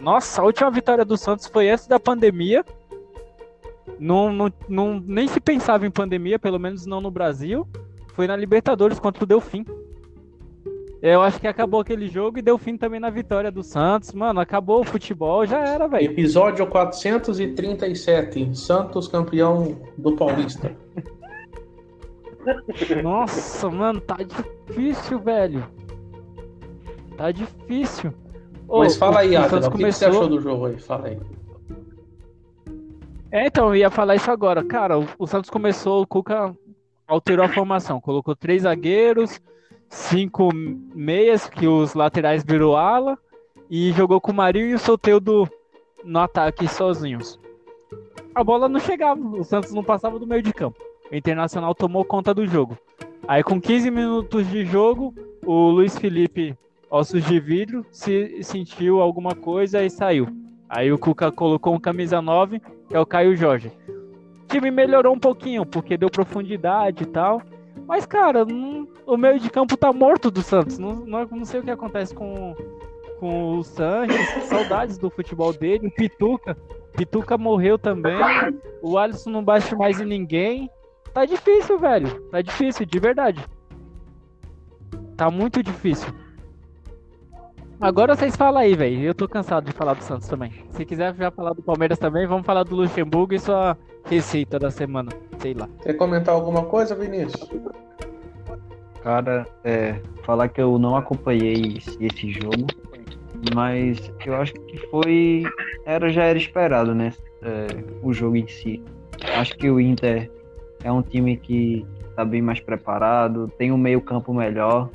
Nossa, 0.00 0.42
a 0.42 0.44
última 0.44 0.70
vitória 0.70 1.04
do 1.04 1.16
Santos 1.16 1.46
foi 1.46 1.70
antes 1.70 1.86
da 1.86 1.98
pandemia. 1.98 2.64
Não, 3.98 4.32
não, 4.32 4.52
não- 4.68 5.02
nem 5.06 5.26
se 5.28 5.40
pensava 5.40 5.86
em 5.86 5.90
pandemia, 5.90 6.38
pelo 6.38 6.58
menos 6.58 6.84
não 6.86 7.00
no 7.00 7.10
Brasil. 7.10 7.66
Foi 8.14 8.26
na 8.26 8.36
Libertadores 8.36 8.98
contra 8.98 9.24
o 9.24 9.26
Delfim. 9.26 9.64
Eu 11.02 11.20
acho 11.20 11.40
que 11.40 11.48
acabou 11.48 11.80
aquele 11.80 12.06
jogo 12.08 12.38
e 12.38 12.42
deu 12.42 12.56
fim 12.56 12.76
também 12.76 13.00
na 13.00 13.10
vitória 13.10 13.50
do 13.50 13.62
Santos. 13.62 14.12
Mano, 14.12 14.38
acabou 14.38 14.80
o 14.80 14.84
futebol, 14.84 15.44
já 15.44 15.58
era, 15.58 15.88
velho. 15.88 16.04
Episódio 16.12 16.64
437. 16.68 18.56
Santos 18.56 19.08
campeão 19.08 19.76
do 19.98 20.12
Paulista. 20.12 20.76
Nossa, 23.02 23.68
mano, 23.68 24.00
tá 24.00 24.16
difícil, 24.68 25.18
velho. 25.18 25.66
Tá 27.16 27.30
difícil. 27.32 28.12
Ô, 28.68 28.78
Mas 28.80 28.96
fala 28.96 29.20
aí, 29.20 29.36
o- 29.36 29.40
o 29.40 29.70
que, 29.72 29.84
que 29.84 29.92
você 29.92 30.04
achou 30.06 30.28
do 30.28 30.40
jogo 30.40 30.66
aí? 30.66 30.78
Fala 30.78 31.08
aí. 31.08 31.18
É, 33.30 33.46
então, 33.46 33.68
eu 33.68 33.76
ia 33.76 33.90
falar 33.90 34.14
isso 34.16 34.30
agora. 34.30 34.62
Cara, 34.64 34.98
o, 34.98 35.06
o 35.18 35.26
Santos 35.26 35.50
começou, 35.50 36.02
o 36.02 36.06
Cuca 36.06 36.54
alterou 37.08 37.44
a 37.44 37.48
formação. 37.48 38.00
Colocou 38.00 38.36
três 38.36 38.62
zagueiros, 38.62 39.40
cinco 39.92 40.48
meias, 40.54 41.46
que 41.48 41.66
os 41.66 41.92
laterais 41.92 42.42
virou 42.42 42.76
ala, 42.76 43.18
e 43.68 43.92
jogou 43.92 44.20
com 44.20 44.32
o 44.32 44.34
Marinho 44.34 44.70
e 44.70 44.74
o 44.74 44.78
Soteldo 44.78 45.46
no 46.02 46.18
ataque 46.18 46.66
sozinhos. 46.66 47.38
A 48.34 48.42
bola 48.42 48.68
não 48.68 48.80
chegava, 48.80 49.20
o 49.20 49.44
Santos 49.44 49.72
não 49.72 49.84
passava 49.84 50.18
do 50.18 50.26
meio 50.26 50.42
de 50.42 50.52
campo. 50.52 50.78
O 51.10 51.14
Internacional 51.14 51.74
tomou 51.74 52.04
conta 52.04 52.32
do 52.32 52.46
jogo. 52.46 52.76
Aí, 53.28 53.42
com 53.42 53.60
15 53.60 53.90
minutos 53.90 54.48
de 54.48 54.64
jogo, 54.64 55.14
o 55.44 55.68
Luiz 55.68 55.96
Felipe, 55.98 56.56
ossos 56.90 57.22
de 57.24 57.38
vidro, 57.38 57.84
se 57.90 58.42
sentiu 58.42 59.00
alguma 59.00 59.34
coisa 59.34 59.82
e 59.84 59.90
saiu. 59.90 60.26
Aí 60.68 60.90
o 60.90 60.98
Cuca 60.98 61.30
colocou 61.30 61.74
um 61.74 61.78
camisa 61.80 62.22
9 62.22 62.60
que 62.88 62.96
é 62.96 63.00
o 63.00 63.04
Caio 63.06 63.36
Jorge. 63.36 63.70
O 63.88 64.46
time 64.48 64.70
melhorou 64.70 65.14
um 65.14 65.18
pouquinho, 65.18 65.66
porque 65.66 65.98
deu 65.98 66.10
profundidade 66.10 67.02
e 67.02 67.06
tal. 67.06 67.42
Mas, 67.86 68.06
cara, 68.06 68.44
não- 68.44 68.88
o 69.06 69.16
meio 69.16 69.38
de 69.38 69.50
campo 69.50 69.76
tá 69.76 69.92
morto 69.92 70.30
do 70.30 70.42
Santos. 70.42 70.78
Não, 70.78 70.94
não, 70.94 71.26
não 71.26 71.44
sei 71.44 71.60
o 71.60 71.62
que 71.62 71.70
acontece 71.70 72.14
com, 72.14 72.54
com 73.18 73.58
o 73.58 73.62
Sanches. 73.62 74.44
Saudades 74.44 74.98
do 74.98 75.10
futebol 75.10 75.52
dele. 75.52 75.88
O 75.88 75.90
Pituca. 75.90 76.56
Pituca 76.92 77.38
morreu 77.38 77.78
também. 77.78 78.16
O 78.82 78.98
Alisson 78.98 79.30
não 79.30 79.44
bate 79.44 79.74
mais 79.74 80.00
em 80.00 80.04
ninguém. 80.04 80.70
Tá 81.12 81.24
difícil, 81.24 81.78
velho. 81.78 82.20
Tá 82.30 82.40
difícil, 82.40 82.86
de 82.86 82.98
verdade. 82.98 83.44
Tá 85.16 85.30
muito 85.30 85.62
difícil. 85.62 86.12
Agora 87.80 88.14
vocês 88.14 88.36
falam 88.36 88.62
aí, 88.62 88.74
velho. 88.74 89.02
Eu 89.02 89.14
tô 89.14 89.28
cansado 89.28 89.64
de 89.64 89.72
falar 89.72 89.94
do 89.94 90.04
Santos 90.04 90.28
também. 90.28 90.52
Se 90.70 90.84
quiser 90.84 91.14
já 91.16 91.30
falar 91.30 91.52
do 91.52 91.62
Palmeiras 91.62 91.98
também, 91.98 92.26
vamos 92.26 92.46
falar 92.46 92.62
do 92.62 92.76
Luxemburgo 92.76 93.34
e 93.34 93.40
sua 93.40 93.76
receita 94.04 94.58
da 94.58 94.70
semana. 94.70 95.10
Sei 95.38 95.52
lá. 95.52 95.68
Quer 95.82 95.94
comentar 95.94 96.32
alguma 96.34 96.64
coisa, 96.64 96.94
Vinícius? 96.94 97.50
Cara, 99.02 99.46
é, 99.64 100.00
falar 100.22 100.48
que 100.48 100.60
eu 100.60 100.78
não 100.78 100.94
acompanhei 100.94 101.76
esse, 101.76 101.98
esse 102.04 102.30
jogo, 102.30 102.66
mas 103.54 104.12
eu 104.24 104.36
acho 104.36 104.52
que 104.52 104.76
foi. 104.88 105.42
Era, 105.84 106.08
já 106.08 106.24
era 106.24 106.38
esperado, 106.38 106.94
né? 106.94 107.12
É, 107.42 107.66
o 108.00 108.12
jogo 108.12 108.36
em 108.36 108.46
si. 108.46 108.82
Acho 109.36 109.56
que 109.56 109.68
o 109.68 109.80
Inter 109.80 110.30
é 110.84 110.92
um 110.92 111.02
time 111.02 111.36
que 111.36 111.84
tá 112.14 112.24
bem 112.24 112.40
mais 112.40 112.60
preparado, 112.60 113.52
tem 113.58 113.72
um 113.72 113.76
meio-campo 113.76 114.32
melhor, 114.32 114.88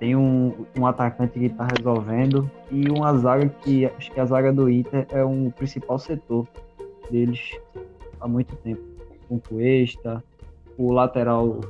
tem 0.00 0.16
um, 0.16 0.66
um 0.76 0.86
atacante 0.86 1.38
que 1.38 1.48
tá 1.50 1.68
resolvendo 1.76 2.50
e 2.72 2.88
uma 2.90 3.16
zaga 3.18 3.48
que 3.62 3.86
acho 3.86 4.10
que 4.10 4.18
a 4.18 4.24
zaga 4.24 4.52
do 4.52 4.68
Inter 4.68 5.06
é 5.10 5.24
um 5.24 5.50
principal 5.50 5.98
setor 5.98 6.48
deles 7.10 7.56
há 8.20 8.26
muito 8.26 8.56
tempo. 8.56 8.82
Com 9.28 9.36
o 9.36 9.40
Cuesta, 9.40 10.24
o 10.76 10.90
lateral 10.90 11.60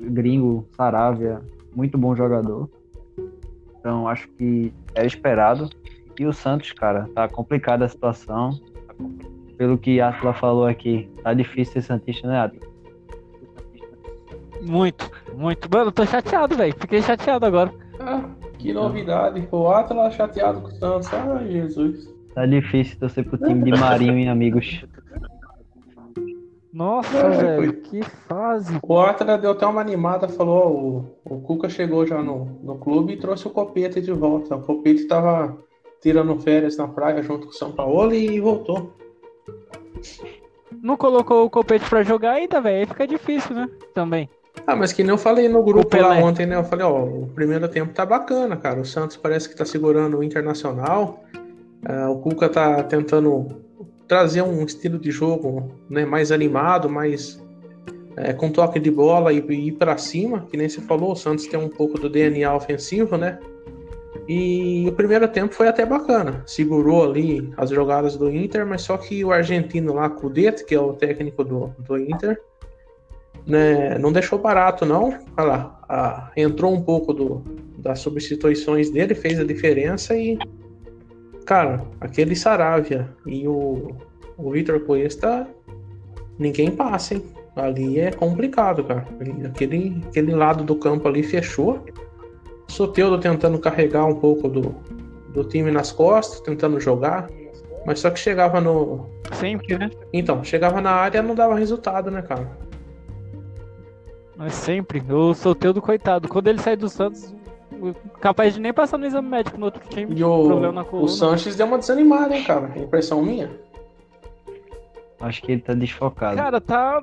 gringo, 0.00 0.66
Saravia, 0.76 1.40
muito 1.74 1.96
bom 1.98 2.14
jogador. 2.14 2.68
Então 3.78 4.08
acho 4.08 4.28
que 4.30 4.72
era 4.94 5.06
esperado. 5.06 5.68
E 6.18 6.26
o 6.26 6.32
Santos, 6.32 6.72
cara, 6.72 7.08
tá 7.14 7.28
complicada 7.28 7.84
a 7.84 7.88
situação. 7.88 8.58
Pelo 9.56 9.78
que 9.78 10.00
a 10.00 10.08
Atla 10.08 10.32
falou 10.34 10.66
aqui, 10.66 11.08
tá 11.22 11.34
difícil 11.34 11.74
ser 11.74 11.82
Santista, 11.82 12.26
né, 12.28 12.40
Atla? 12.40 12.60
Muito, 14.62 15.10
muito. 15.36 15.68
Mano, 15.72 15.88
eu 15.88 15.92
tô 15.92 16.04
chateado, 16.04 16.56
velho. 16.56 16.74
Fiquei 16.78 17.00
chateado 17.02 17.46
agora. 17.46 17.72
Ah, 18.00 18.24
que 18.58 18.72
novidade. 18.72 19.46
O 19.50 19.68
Atlas 19.68 20.14
chateado 20.14 20.60
com 20.60 20.68
o 20.68 20.72
Santos. 20.72 21.12
Ai, 21.12 21.50
Jesus. 21.50 22.12
Tá 22.34 22.46
difícil 22.46 22.98
torcer 22.98 23.24
pro 23.24 23.38
time 23.38 23.64
de 23.64 23.78
Marinho 23.78 24.18
e 24.18 24.28
amigos. 24.28 24.84
Nossa, 26.78 27.18
É, 27.18 27.28
velho, 27.30 27.56
foi- 27.56 27.72
que 27.80 28.02
fase. 28.28 28.78
O 28.80 29.00
Atlas 29.00 29.40
deu 29.40 29.50
até 29.50 29.66
uma 29.66 29.80
animada, 29.80 30.28
falou, 30.28 31.08
ó, 31.26 31.28
o, 31.28 31.36
o 31.36 31.40
Cuca 31.40 31.68
chegou 31.68 32.06
já 32.06 32.22
no, 32.22 32.44
no 32.62 32.78
clube 32.78 33.14
e 33.14 33.16
trouxe 33.16 33.48
o 33.48 33.50
Copete 33.50 34.00
de 34.00 34.12
volta. 34.12 34.54
O 34.54 34.62
Copete 34.62 35.04
tava 35.08 35.58
tirando 36.00 36.38
férias 36.38 36.76
na 36.76 36.86
praia 36.86 37.20
junto 37.20 37.48
com 37.48 37.52
o 37.52 37.56
São 37.56 37.72
Paulo 37.72 38.14
e 38.14 38.38
voltou. 38.40 38.92
Não 40.80 40.96
colocou 40.96 41.44
o 41.44 41.50
Copete 41.50 41.90
pra 41.90 42.04
jogar 42.04 42.34
ainda, 42.34 42.60
velho. 42.60 42.78
Aí 42.78 42.86
fica 42.86 43.08
difícil, 43.08 43.56
né? 43.56 43.68
Também. 43.92 44.30
Ah, 44.64 44.76
mas 44.76 44.92
que 44.92 45.02
nem 45.02 45.10
eu 45.10 45.18
falei 45.18 45.48
no 45.48 45.64
grupo 45.64 45.96
lá 45.96 46.14
ontem, 46.18 46.46
né? 46.46 46.54
Eu 46.54 46.62
falei, 46.64 46.86
ó, 46.86 47.02
o 47.02 47.26
primeiro 47.34 47.66
tempo 47.68 47.92
tá 47.92 48.06
bacana, 48.06 48.56
cara. 48.56 48.80
O 48.80 48.84
Santos 48.84 49.16
parece 49.16 49.48
que 49.48 49.56
tá 49.56 49.64
segurando 49.64 50.18
o 50.18 50.22
Internacional. 50.22 51.24
Ah, 51.84 52.08
o 52.08 52.20
Cuca 52.20 52.48
tá 52.48 52.84
tentando 52.84 53.66
trazer 54.08 54.42
um 54.42 54.64
estilo 54.64 54.98
de 54.98 55.10
jogo 55.10 55.70
né, 55.88 56.04
mais 56.04 56.32
animado, 56.32 56.88
mais 56.88 57.40
é, 58.16 58.32
com 58.32 58.50
toque 58.50 58.80
de 58.80 58.90
bola 58.90 59.32
e, 59.32 59.44
e 59.48 59.68
ir 59.68 59.72
pra 59.72 59.96
cima, 59.98 60.46
que 60.50 60.56
nem 60.56 60.68
você 60.68 60.80
falou, 60.80 61.12
o 61.12 61.16
Santos 61.16 61.46
tem 61.46 61.60
um 61.60 61.68
pouco 61.68 61.98
do 61.98 62.08
DNA 62.08 62.52
ofensivo, 62.52 63.16
né? 63.16 63.38
E 64.26 64.86
o 64.88 64.92
primeiro 64.92 65.28
tempo 65.28 65.54
foi 65.54 65.68
até 65.68 65.86
bacana. 65.86 66.42
Segurou 66.46 67.04
ali 67.04 67.50
as 67.56 67.70
jogadas 67.70 68.16
do 68.16 68.30
Inter, 68.30 68.66
mas 68.66 68.82
só 68.82 68.96
que 68.96 69.24
o 69.24 69.30
argentino 69.30 69.94
lá, 69.94 70.08
Cudete, 70.10 70.64
que 70.64 70.74
é 70.74 70.80
o 70.80 70.92
técnico 70.94 71.44
do, 71.44 71.74
do 71.78 71.96
Inter, 71.96 72.40
né, 73.46 73.96
não 73.98 74.12
deixou 74.12 74.38
barato, 74.38 74.84
não. 74.84 75.18
Olha 75.36 75.46
lá, 75.46 75.80
ah, 75.88 76.30
entrou 76.36 76.74
um 76.74 76.82
pouco 76.82 77.14
do, 77.14 77.42
das 77.78 78.00
substituições 78.00 78.90
dele, 78.90 79.14
fez 79.14 79.38
a 79.38 79.44
diferença 79.44 80.16
e. 80.16 80.38
Cara, 81.48 81.82
aquele 81.98 82.36
Saravia 82.36 83.08
e 83.24 83.48
o, 83.48 83.96
o 84.36 84.50
Vitor 84.50 84.80
Cuesta, 84.80 85.48
ninguém 86.38 86.70
passa, 86.70 87.14
hein? 87.14 87.24
Ali 87.56 87.98
é 87.98 88.12
complicado, 88.12 88.84
cara. 88.84 89.06
Aquele, 89.46 90.04
aquele 90.06 90.34
lado 90.34 90.62
do 90.62 90.76
campo 90.76 91.08
ali 91.08 91.22
fechou. 91.22 91.82
Soteudo 92.68 93.18
tentando 93.18 93.58
carregar 93.58 94.04
um 94.04 94.16
pouco 94.16 94.46
do, 94.46 94.74
do 95.30 95.42
time 95.42 95.70
nas 95.70 95.90
costas, 95.90 96.38
tentando 96.40 96.78
jogar. 96.78 97.30
Mas 97.86 98.00
só 98.00 98.10
que 98.10 98.18
chegava 98.18 98.60
no. 98.60 99.08
Sempre, 99.32 99.78
né? 99.78 99.90
Então, 100.12 100.44
chegava 100.44 100.82
na 100.82 100.90
área 100.90 101.22
não 101.22 101.34
dava 101.34 101.54
resultado, 101.54 102.10
né, 102.10 102.20
cara? 102.20 102.58
Mas 104.36 104.52
sempre. 104.52 105.02
O 105.10 105.32
Soteudo, 105.32 105.80
coitado. 105.80 106.28
Quando 106.28 106.48
ele 106.48 106.60
sair 106.60 106.76
do 106.76 106.90
Santos, 106.90 107.34
capaz 108.20 108.54
de 108.54 108.60
nem 108.60 108.72
passar 108.72 108.98
no 108.98 109.06
exame 109.06 109.28
médico 109.28 109.58
no 109.58 109.66
outro 109.66 109.86
time. 109.88 110.14
E 110.14 110.24
o, 110.24 110.46
problema 110.46 110.82
na 110.82 110.88
o. 110.90 111.08
Sanches 111.08 111.56
deu 111.56 111.66
uma 111.66 111.78
desanimada, 111.78 112.36
hein, 112.36 112.44
cara? 112.44 112.72
Impressão 112.76 113.22
minha. 113.22 113.50
Acho 115.20 115.42
que 115.42 115.52
ele 115.52 115.60
tá 115.60 115.74
desfocado. 115.74 116.36
Cara, 116.36 116.60
tá. 116.60 117.02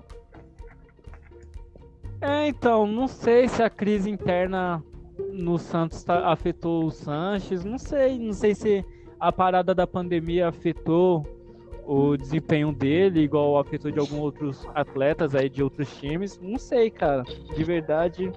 É, 2.22 2.48
então, 2.48 2.88
não 2.88 3.08
sei 3.08 3.48
se 3.48 3.62
a 3.62 3.70
crise 3.70 4.10
interna 4.10 4.84
no 5.32 5.58
Santos 5.58 6.04
tá- 6.04 6.32
afetou 6.32 6.86
o 6.86 6.92
Sanches, 6.92 7.64
não 7.64 7.78
sei, 7.78 8.18
não 8.18 8.34
sei 8.34 8.56
se 8.56 8.86
a 9.20 9.32
parada 9.32 9.76
da 9.76 9.86
pandemia 9.86 10.48
afetou 10.48 11.26
o 11.86 12.18
desempenho 12.18 12.72
dele, 12.72 13.22
igual 13.22 13.60
afetou 13.60 13.92
de 13.92 14.00
alguns 14.00 14.20
outros 14.20 14.68
atletas 14.74 15.36
aí 15.36 15.50
de 15.50 15.62
outros 15.62 15.96
times, 15.98 16.40
não 16.42 16.58
sei, 16.58 16.90
cara, 16.90 17.24
de 17.24 17.64
verdade, 17.64 18.32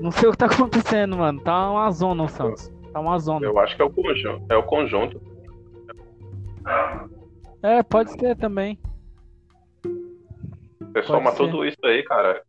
não 0.00 0.10
sei 0.10 0.28
o 0.28 0.32
que 0.32 0.38
tá 0.38 0.46
acontecendo, 0.52 1.16
mano, 1.16 1.40
tá 1.40 1.70
uma 1.70 1.90
zona 1.90 2.22
o 2.22 2.28
Santos, 2.28 2.72
tá 2.92 3.00
uma 3.00 3.18
zona. 3.18 3.44
Eu 3.46 3.58
acho 3.58 3.76
que 3.76 3.82
é 3.82 3.84
o 3.84 3.90
conjunto. 3.90 4.44
É 4.48 4.56
o 4.56 4.62
conjunto. 4.62 5.20
É, 7.62 7.82
pode 7.82 8.10
ser 8.12 8.36
também. 8.36 8.78
Você 10.80 11.02
soma 11.02 11.30
ser. 11.32 11.36
tudo 11.36 11.64
isso 11.64 11.78
aí, 11.84 12.02
cara. 12.04 12.42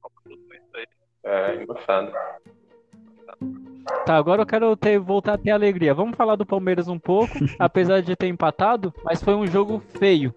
É 1.24 1.62
embaçado. 1.62 2.12
Tá, 4.06 4.16
agora 4.16 4.42
eu 4.42 4.46
quero 4.46 4.76
ter, 4.76 5.00
voltar 5.00 5.34
a 5.34 5.38
ter 5.38 5.52
alegria. 5.52 5.94
Vamos 5.94 6.16
falar 6.16 6.36
do 6.36 6.46
Palmeiras 6.46 6.88
um 6.88 7.00
pouco, 7.00 7.34
apesar 7.60 8.02
de 8.02 8.16
ter 8.16 8.28
empatado, 8.28 8.94
mas 9.04 9.22
foi 9.22 9.36
um 9.36 9.48
jogo 9.48 9.80
feio. 10.00 10.34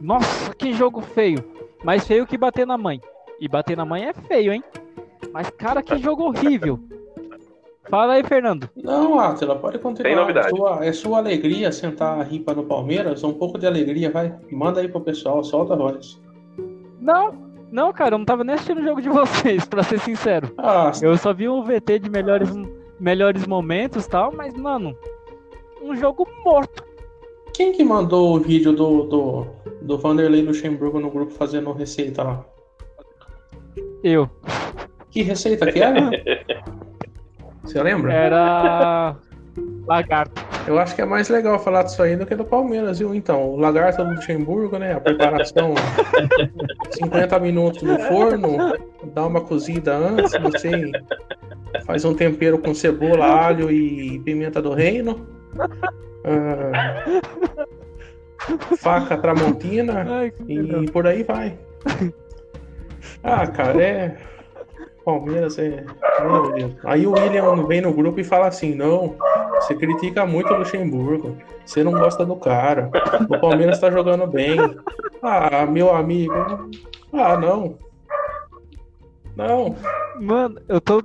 Nossa, 0.00 0.54
que 0.54 0.72
jogo 0.72 1.00
feio. 1.00 1.38
Mais 1.84 2.06
feio 2.06 2.26
que 2.26 2.38
bater 2.38 2.66
na 2.66 2.76
mãe. 2.76 3.00
E 3.40 3.48
bater 3.48 3.76
na 3.76 3.84
mãe 3.84 4.04
é 4.04 4.12
feio, 4.12 4.52
hein? 4.52 4.64
Mas, 5.32 5.50
cara, 5.50 5.82
que 5.82 5.96
jogo 5.98 6.24
horrível. 6.24 6.78
Fala 7.88 8.14
aí, 8.14 8.24
Fernando. 8.24 8.68
Não, 8.76 9.20
Atila, 9.20 9.56
pode 9.56 9.78
continuar. 9.78 10.08
Tem 10.08 10.16
novidade. 10.16 10.48
É 10.48 10.50
sua, 10.50 10.84
é 10.84 10.92
sua 10.92 11.18
alegria 11.18 11.70
sentar 11.70 12.18
a 12.18 12.22
ripa 12.24 12.52
no 12.52 12.64
Palmeiras? 12.64 13.22
Um 13.22 13.32
pouco 13.32 13.58
de 13.58 13.66
alegria, 13.66 14.10
vai. 14.10 14.34
Manda 14.50 14.80
aí 14.80 14.88
pro 14.88 15.00
pessoal, 15.00 15.44
solta 15.44 15.74
a 15.74 15.76
voz. 15.76 16.20
Não, 17.00 17.32
não, 17.70 17.92
cara, 17.92 18.14
eu 18.14 18.18
não 18.18 18.24
tava 18.24 18.42
nem 18.42 18.54
assistindo 18.56 18.80
o 18.80 18.84
jogo 18.84 19.00
de 19.00 19.08
vocês, 19.08 19.64
pra 19.66 19.84
ser 19.84 20.00
sincero. 20.00 20.52
Ah, 20.58 20.90
Eu 21.00 21.16
só 21.16 21.32
vi 21.32 21.48
um 21.48 21.62
VT 21.62 22.00
de 22.00 22.10
melhores, 22.10 22.50
melhores 22.98 23.46
momentos 23.46 24.04
e 24.04 24.10
tal, 24.10 24.32
mas, 24.32 24.52
mano, 24.54 24.96
um 25.80 25.94
jogo 25.94 26.26
morto. 26.44 26.82
quem 27.54 27.70
que 27.70 27.84
mandou 27.84 28.34
o 28.34 28.40
vídeo 28.40 28.72
do, 28.72 29.04
do, 29.04 29.46
do 29.82 29.96
Vanderlei 29.98 30.42
Luxemburgo 30.42 30.98
no 30.98 31.10
grupo 31.10 31.30
fazendo 31.32 31.70
receita 31.70 32.24
lá? 32.24 32.44
Eu. 34.02 34.28
Que 35.16 35.22
receita 35.22 35.72
que 35.72 35.80
era? 35.80 36.10
Você 37.64 37.82
lembra? 37.82 38.12
Era. 38.12 39.16
Lagarto. 39.86 40.42
Eu 40.66 40.78
acho 40.78 40.94
que 40.94 41.00
é 41.00 41.06
mais 41.06 41.30
legal 41.30 41.58
falar 41.58 41.84
disso 41.84 42.02
aí 42.02 42.14
do 42.16 42.26
que 42.26 42.36
do 42.36 42.44
Palmeiras, 42.44 42.98
viu? 42.98 43.14
Então, 43.14 43.48
o 43.48 43.56
lagarto 43.56 44.04
do 44.04 44.10
Luxemburgo, 44.10 44.76
né? 44.76 44.92
A 44.92 45.00
preparação 45.00 45.74
50 46.90 47.38
minutos 47.38 47.82
no 47.82 47.98
forno, 48.00 48.58
dá 49.14 49.26
uma 49.26 49.40
cozida 49.40 49.96
antes, 49.96 50.32
você 50.32 50.92
faz 51.86 52.04
um 52.04 52.12
tempero 52.12 52.58
com 52.58 52.74
cebola, 52.74 53.24
alho 53.24 53.70
e 53.70 54.18
pimenta 54.18 54.60
do 54.60 54.74
reino. 54.74 55.26
Ah, 56.26 57.20
faca 58.76 59.16
tramontina 59.16 60.04
Ai, 60.06 60.30
e 60.46 60.90
por 60.90 61.06
aí 61.06 61.22
vai. 61.22 61.58
Ah, 63.22 63.46
cara, 63.46 63.82
é. 63.82 64.16
Palmeiras 65.06 65.56
é. 65.56 65.84
Meu 66.20 66.52
Deus. 66.52 66.72
Aí 66.84 67.06
o 67.06 67.12
William 67.12 67.64
vem 67.66 67.80
no 67.80 67.92
grupo 67.92 68.18
e 68.18 68.24
fala 68.24 68.48
assim: 68.48 68.74
não, 68.74 69.14
você 69.54 69.72
critica 69.76 70.26
muito 70.26 70.52
o 70.52 70.58
Luxemburgo, 70.58 71.36
você 71.64 71.84
não 71.84 71.92
gosta 71.92 72.26
do 72.26 72.34
cara, 72.34 72.90
o 73.30 73.38
Palmeiras 73.40 73.78
tá 73.78 73.88
jogando 73.88 74.26
bem. 74.26 74.58
Ah, 75.22 75.64
meu 75.64 75.94
amigo. 75.94 76.34
Ah, 77.12 77.36
não. 77.38 77.78
Não. 79.36 79.76
Mano, 80.20 80.60
eu 80.68 80.80
tô. 80.80 81.00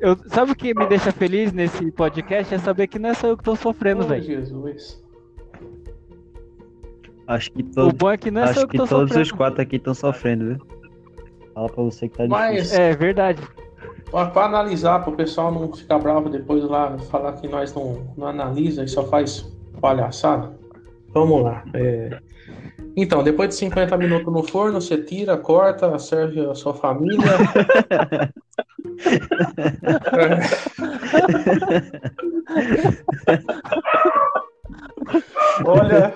Eu... 0.00 0.16
Sabe 0.28 0.52
o 0.52 0.56
que 0.56 0.72
me 0.74 0.86
deixa 0.86 1.12
feliz 1.12 1.52
nesse 1.52 1.90
podcast? 1.92 2.54
É 2.54 2.58
saber 2.58 2.86
que 2.86 2.98
não 2.98 3.10
é 3.10 3.14
só 3.14 3.26
eu 3.28 3.36
que 3.36 3.44
tô 3.44 3.54
sofrendo, 3.54 4.04
Oh, 4.04 4.06
velho. 4.06 4.22
Jesus. 4.24 5.04
Acho 7.26 7.52
que, 7.52 7.62
O 7.62 7.66
todo, 7.74 7.94
bom 7.94 8.10
é 8.10 8.16
que 8.16 8.30
não 8.30 8.42
é 8.42 8.46
só 8.46 8.50
acho 8.52 8.60
eu 8.60 8.66
que 8.68 8.72
que 8.72 8.78
tô 8.78 8.86
todos 8.86 9.08
sofrendo. 9.10 9.22
os 9.22 9.32
quatro 9.32 9.60
aqui 9.60 9.76
estão 9.76 9.92
sofrendo, 9.94 10.44
viu? 10.46 10.66
Fala 11.54 11.68
pra 11.68 11.82
você 11.84 12.08
que 12.08 12.16
tá 12.16 12.26
Mas- 12.26 12.56
difícil. 12.56 12.80
É 12.80 12.96
verdade. 12.96 13.42
Para 14.10 14.44
analisar, 14.44 15.00
para 15.00 15.12
o 15.12 15.16
pessoal 15.16 15.50
não 15.50 15.72
ficar 15.72 15.98
bravo 15.98 16.28
depois 16.28 16.62
lá, 16.64 16.96
falar 17.10 17.32
que 17.32 17.48
nós 17.48 17.74
não, 17.74 18.06
não 18.16 18.28
analisa 18.28 18.84
e 18.84 18.88
só 18.88 19.04
faz 19.04 19.52
palhaçada. 19.80 20.52
Vamos 21.08 21.42
lá. 21.42 21.64
É... 21.74 22.16
Então, 22.96 23.24
depois 23.24 23.48
de 23.48 23.56
50 23.56 23.96
minutos 23.96 24.32
no 24.32 24.42
forno, 24.44 24.80
você 24.80 24.96
tira, 24.98 25.36
corta, 25.36 25.98
serve 25.98 26.48
a 26.48 26.54
sua 26.54 26.74
família. 26.74 27.18
Olha. 35.64 36.14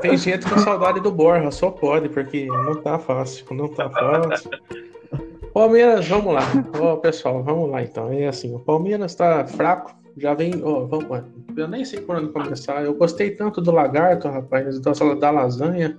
Tem 0.00 0.16
gente 0.16 0.48
com 0.48 0.58
saudade 0.58 1.00
do 1.00 1.10
Borja, 1.10 1.50
só 1.50 1.70
pode, 1.70 2.08
porque 2.08 2.46
não 2.46 2.74
tá 2.76 2.98
fácil. 2.98 3.46
Não 3.52 3.68
tá 3.68 3.88
fácil. 3.90 4.50
Palmeiras, 5.52 6.08
vamos 6.08 6.34
lá. 6.34 6.42
Ó, 6.80 6.96
pessoal, 6.96 7.42
vamos 7.42 7.70
lá 7.70 7.82
então. 7.82 8.12
É 8.12 8.26
assim, 8.26 8.54
o 8.54 8.58
Palmeiras 8.58 9.14
tá 9.14 9.46
fraco. 9.46 9.94
Já 10.16 10.34
vem, 10.34 10.60
ó, 10.62 10.84
vamos. 10.84 11.22
Eu 11.56 11.68
nem 11.68 11.84
sei 11.84 12.00
por 12.00 12.16
onde 12.16 12.32
começar. 12.32 12.84
Eu 12.84 12.94
gostei 12.94 13.30
tanto 13.30 13.60
do 13.60 13.70
lagarto, 13.70 14.28
rapaz, 14.28 14.80
da, 14.80 14.92
da 14.92 15.30
lasanha. 15.30 15.96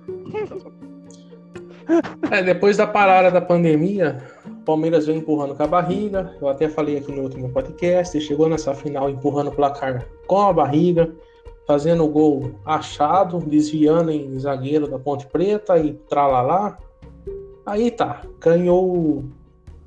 É, 2.30 2.42
depois 2.42 2.76
da 2.76 2.86
parada 2.86 3.30
da 3.30 3.40
pandemia, 3.40 4.22
o 4.44 4.64
Palmeiras 4.64 5.06
vem 5.06 5.18
empurrando 5.18 5.54
com 5.54 5.62
a 5.62 5.66
barriga. 5.66 6.36
Eu 6.40 6.48
até 6.48 6.68
falei 6.68 6.98
aqui 6.98 7.12
no 7.12 7.22
último 7.22 7.48
podcast. 7.50 8.20
Chegou 8.20 8.48
nessa 8.48 8.74
final 8.74 9.08
empurrando 9.08 9.48
o 9.48 9.52
placar 9.52 10.06
com 10.26 10.48
a 10.48 10.52
barriga, 10.52 11.14
fazendo 11.66 12.04
o 12.04 12.08
gol 12.08 12.52
achado, 12.64 13.38
desviando 13.38 14.10
em 14.10 14.38
zagueiro 14.38 14.86
da 14.86 14.98
Ponte 14.98 15.26
Preta 15.26 15.78
e 15.78 15.94
tralalá. 15.94 16.78
Aí 17.64 17.90
tá, 17.90 18.22
ganhou 18.40 19.24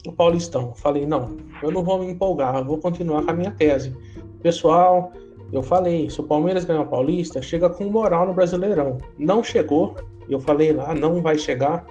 o 0.05 0.11
Paulistão. 0.11 0.73
Falei, 0.75 1.05
não, 1.05 1.37
eu 1.63 1.71
não 1.71 1.83
vou 1.83 1.99
me 1.99 2.11
empolgar, 2.11 2.57
eu 2.57 2.65
vou 2.65 2.77
continuar 2.77 3.23
com 3.23 3.31
a 3.31 3.33
minha 3.33 3.51
tese. 3.51 3.95
Pessoal, 4.41 5.11
eu 5.51 5.63
falei, 5.63 6.09
se 6.09 6.19
o 6.19 6.23
Palmeiras 6.23 6.65
ganhar 6.65 6.81
o 6.81 6.87
Paulista, 6.87 7.41
chega 7.41 7.69
com 7.69 7.85
moral 7.85 8.27
no 8.27 8.33
Brasileirão. 8.33 8.97
Não 9.17 9.43
chegou, 9.43 9.95
eu 10.29 10.39
falei 10.39 10.73
lá, 10.73 10.93
não 10.93 11.21
vai 11.21 11.37
chegar. 11.37 11.85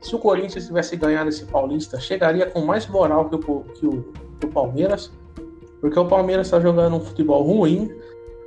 Se 0.00 0.14
o 0.14 0.18
Corinthians 0.18 0.66
tivesse 0.66 0.96
ganhado 0.96 1.28
esse 1.28 1.44
Paulista, 1.46 1.98
chegaria 2.00 2.46
com 2.46 2.60
mais 2.60 2.86
moral 2.86 3.28
que 3.28 3.36
o, 3.36 3.38
que 3.38 3.86
o, 3.86 4.12
que 4.40 4.46
o 4.46 4.48
Palmeiras, 4.50 5.12
porque 5.80 5.98
o 5.98 6.06
Palmeiras 6.06 6.46
está 6.46 6.60
jogando 6.60 6.96
um 6.96 7.00
futebol 7.00 7.42
ruim. 7.42 7.90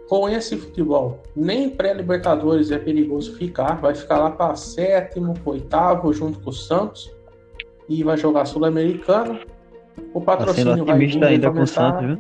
Com 0.08 0.30
esse 0.30 0.56
futebol, 0.56 1.20
nem 1.36 1.70
pré-Libertadores 1.70 2.72
é 2.72 2.78
perigoso 2.78 3.36
ficar, 3.36 3.76
vai 3.82 3.94
ficar 3.94 4.20
lá 4.20 4.32
para 4.32 4.56
sétimo, 4.56 5.34
oitavo, 5.46 6.14
junto 6.14 6.40
com 6.40 6.50
o 6.50 6.54
Santos, 6.54 7.12
e 7.90 8.04
vai 8.04 8.18
jogar 8.18 8.46
Sul-Americano. 8.46 9.40
O 10.14 10.20
tá 10.20 10.26
patrocínio 10.26 10.86
tá 10.86 10.94
vai 10.94 11.00
vir, 11.00 11.24
ainda 11.24 11.52
com 11.52 11.62
o 11.62 11.68
Santos, 11.68 12.06
viu? 12.06 12.18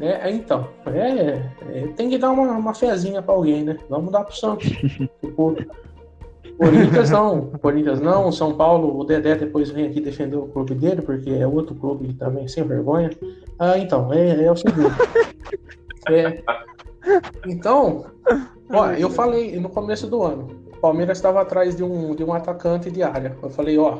É, 0.00 0.28
é, 0.28 0.30
então, 0.30 0.68
é, 0.86 1.42
é, 1.70 1.86
tem 1.96 2.08
que 2.08 2.16
dar 2.16 2.30
uma, 2.30 2.50
uma 2.52 2.74
fezinha 2.74 3.20
para 3.20 3.34
alguém, 3.34 3.62
né? 3.62 3.76
Vamos 3.90 4.10
dar 4.10 4.24
pro 4.24 4.34
Santos. 4.34 4.68
tipo, 5.20 5.54
Corinthians 6.56 7.10
não, 7.10 7.46
Corinthians 7.60 8.00
não, 8.00 8.32
São 8.32 8.54
Paulo, 8.54 8.98
o 8.98 9.04
Dedé 9.04 9.34
depois 9.34 9.70
vem 9.70 9.86
aqui 9.86 10.00
defender 10.00 10.36
o 10.36 10.46
clube 10.46 10.74
dele, 10.74 11.02
porque 11.02 11.30
é 11.30 11.46
outro 11.46 11.74
clube 11.74 12.12
também 12.14 12.48
sem 12.48 12.64
vergonha. 12.64 13.10
Ah, 13.58 13.78
então, 13.78 14.12
é, 14.12 14.44
é 14.44 14.50
o 14.50 14.56
seguinte. 14.56 14.90
É, 16.10 16.42
então, 17.46 18.06
ó, 18.70 18.90
eu 18.92 19.10
falei 19.10 19.58
no 19.58 19.68
começo 19.68 20.06
do 20.06 20.22
ano, 20.22 20.62
o 20.72 20.80
Palmeiras 20.80 21.18
estava 21.18 21.40
atrás 21.40 21.76
de 21.76 21.82
um, 21.82 22.14
de 22.14 22.24
um 22.24 22.32
atacante 22.32 22.90
de 22.90 23.02
área. 23.02 23.36
Eu 23.42 23.50
falei, 23.50 23.78
ó, 23.78 23.98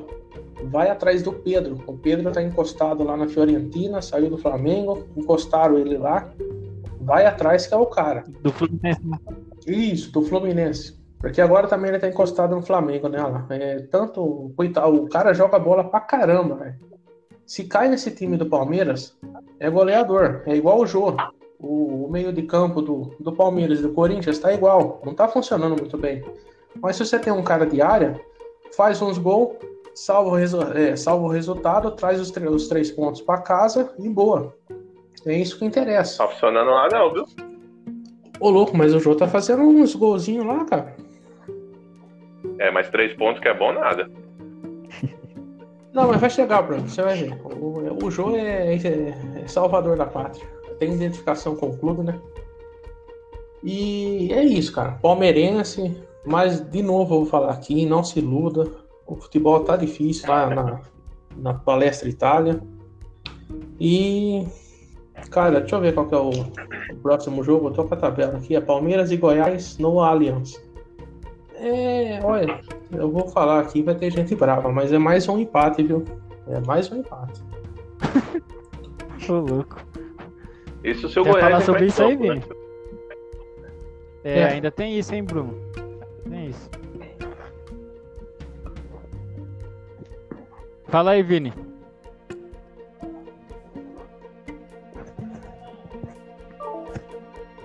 vai 0.64 0.90
atrás 0.90 1.22
do 1.22 1.32
Pedro. 1.32 1.78
O 1.86 1.96
Pedro 1.96 2.28
está 2.28 2.42
encostado 2.42 3.04
lá 3.04 3.16
na 3.16 3.28
Fiorentina, 3.28 4.02
saiu 4.02 4.30
do 4.30 4.38
Flamengo, 4.38 5.06
encostaram 5.16 5.78
ele 5.78 5.96
lá. 5.96 6.28
Vai 7.00 7.26
atrás 7.26 7.66
que 7.66 7.74
é 7.74 7.76
o 7.76 7.86
cara. 7.86 8.24
Do 8.40 8.52
Fluminense. 8.52 9.00
Isso, 9.66 10.12
do 10.12 10.22
Fluminense. 10.22 11.00
Porque 11.18 11.40
agora 11.40 11.68
também 11.68 11.90
ele 11.90 12.00
tá 12.00 12.08
encostado 12.08 12.54
no 12.54 12.62
Flamengo, 12.62 13.08
né? 13.08 13.22
Lá. 13.22 13.46
É, 13.50 13.78
tanto 13.82 14.52
o 14.56 15.08
cara 15.08 15.32
joga 15.32 15.58
bola 15.58 15.84
pra 15.84 16.00
caramba, 16.00 16.56
velho. 16.56 16.74
Se 17.46 17.64
cai 17.64 17.88
nesse 17.88 18.10
time 18.10 18.36
do 18.36 18.46
Palmeiras, 18.46 19.16
é 19.60 19.70
goleador. 19.70 20.42
É 20.46 20.56
igual 20.56 20.80
o 20.80 20.86
Jô. 20.86 21.14
O, 21.62 22.08
meio 22.10 22.32
de 22.32 22.42
campo 22.42 22.82
do, 22.82 23.14
do 23.20 23.32
Palmeiras 23.32 23.78
e 23.78 23.82
do 23.82 23.92
Corinthians 23.92 24.38
tá 24.38 24.52
igual. 24.52 25.00
Não 25.04 25.14
tá 25.14 25.28
funcionando 25.28 25.76
muito 25.78 25.96
bem. 25.96 26.24
Mas 26.80 26.96
se 26.96 27.06
você 27.06 27.18
tem 27.18 27.32
um 27.32 27.42
cara 27.42 27.64
de 27.64 27.80
área, 27.80 28.20
faz 28.76 29.00
uns 29.00 29.16
gols, 29.16 29.56
salva 29.94 30.40
é, 30.40 30.96
salva 30.96 31.24
o 31.24 31.28
resultado, 31.28 31.92
traz 31.92 32.20
os, 32.20 32.30
os 32.30 32.68
três 32.68 32.90
pontos 32.90 33.20
para 33.20 33.40
casa 33.40 33.94
e 33.98 34.08
boa. 34.08 34.54
É 35.24 35.36
isso 35.36 35.58
que 35.58 35.64
interessa. 35.64 36.24
Tá 36.24 36.28
funcionando 36.28 36.70
lá 36.70 36.88
não, 36.90 37.12
viu? 37.12 37.24
Ô 38.40 38.50
louco, 38.50 38.76
mas 38.76 38.92
o 38.92 38.98
Jô 38.98 39.14
tá 39.14 39.28
fazendo 39.28 39.62
uns 39.62 39.94
golzinhos 39.94 40.44
lá, 40.44 40.64
cara. 40.64 40.96
É, 42.58 42.70
mas 42.72 42.88
três 42.90 43.14
pontos 43.16 43.40
que 43.40 43.48
é 43.48 43.54
bom 43.54 43.72
nada. 43.72 44.10
Não, 45.92 46.08
mas 46.08 46.20
vai 46.20 46.30
chegar, 46.30 46.62
Bruno. 46.62 46.88
Você 46.88 47.02
vai 47.02 47.16
ver. 47.16 47.38
O, 47.44 48.06
o 48.06 48.10
Jô 48.10 48.34
é, 48.34 48.74
é, 48.74 49.42
é 49.42 49.46
salvador 49.46 49.96
da 49.96 50.06
pátria. 50.06 50.46
Tem 50.82 50.94
identificação 50.94 51.54
com 51.54 51.66
o 51.66 51.78
clube, 51.78 52.02
né? 52.02 52.18
E 53.62 54.32
é 54.32 54.42
isso, 54.42 54.72
cara. 54.72 54.98
Palmeirense, 55.00 55.96
mas 56.26 56.60
de 56.60 56.82
novo 56.82 57.14
eu 57.14 57.18
vou 57.20 57.26
falar 57.26 57.52
aqui, 57.52 57.86
não 57.86 58.02
se 58.02 58.18
iluda. 58.18 58.68
O 59.06 59.14
futebol 59.14 59.60
tá 59.60 59.76
difícil 59.76 60.28
lá 60.28 60.52
na, 60.52 60.80
na 61.36 61.54
palestra 61.54 62.08
Itália. 62.08 62.60
E. 63.78 64.44
Cara, 65.30 65.60
deixa 65.60 65.76
eu 65.76 65.80
ver 65.80 65.94
qual 65.94 66.08
que 66.08 66.14
é 66.16 66.18
o, 66.18 66.30
o 66.30 66.96
próximo 67.00 67.44
jogo. 67.44 67.68
Eu 67.68 67.72
tô 67.72 67.84
com 67.84 67.94
a 67.94 67.98
tabela 67.98 68.38
aqui. 68.38 68.56
É 68.56 68.60
Palmeiras 68.60 69.12
e 69.12 69.16
Goiás 69.16 69.78
no 69.78 70.00
Allianz. 70.00 70.60
É, 71.54 72.18
olha, 72.24 72.60
eu 72.90 73.08
vou 73.08 73.28
falar 73.28 73.60
aqui, 73.60 73.84
vai 73.84 73.94
ter 73.94 74.10
gente 74.10 74.34
brava, 74.34 74.68
mas 74.72 74.92
é 74.92 74.98
mais 74.98 75.28
um 75.28 75.38
empate, 75.38 75.84
viu? 75.84 76.04
É 76.48 76.58
mais 76.66 76.90
um 76.90 76.96
empate. 76.96 77.40
Ô, 79.30 79.34
louco. 79.34 79.91
Isso 80.84 81.06
o 81.06 81.10
seu 81.10 81.22
Quer 81.22 81.30
Goiás 81.32 81.46
falar 81.50 81.62
é 81.62 81.64
sobre 81.64 81.86
isso 81.86 82.02
aí, 82.02 82.16
né? 82.16 82.34
Vini? 82.34 82.44
É, 84.24 84.38
É. 84.40 84.44
ainda 84.52 84.70
tem 84.70 84.98
isso, 84.98 85.14
hein, 85.14 85.22
Bruno? 85.24 85.54
Tem 86.28 86.46
isso. 86.48 86.70
Fala 90.88 91.12
aí, 91.12 91.22
Vini. 91.22 91.52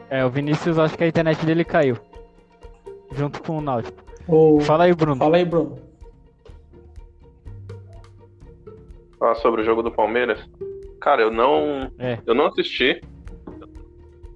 É, 0.09 0.23
o 0.25 0.29
Vinícius, 0.29 0.79
acho 0.79 0.97
que 0.97 1.03
a 1.03 1.07
internet 1.07 1.45
dele 1.45 1.65
caiu. 1.65 1.97
Junto 3.11 3.41
com 3.41 3.57
o 3.57 3.61
Náutico. 3.61 4.01
Ô, 4.27 4.59
Fala 4.61 4.85
aí, 4.85 4.93
Bruno. 4.93 5.17
Fala 5.17 5.37
aí, 5.37 5.45
Bruno. 5.45 5.77
Falar 9.19 9.35
sobre 9.35 9.61
o 9.61 9.65
jogo 9.65 9.81
do 9.81 9.91
Palmeiras. 9.91 10.39
Cara, 10.99 11.21
eu 11.21 11.31
não. 11.31 11.91
É. 11.99 12.19
Eu 12.25 12.33
não 12.33 12.47
assisti. 12.47 13.01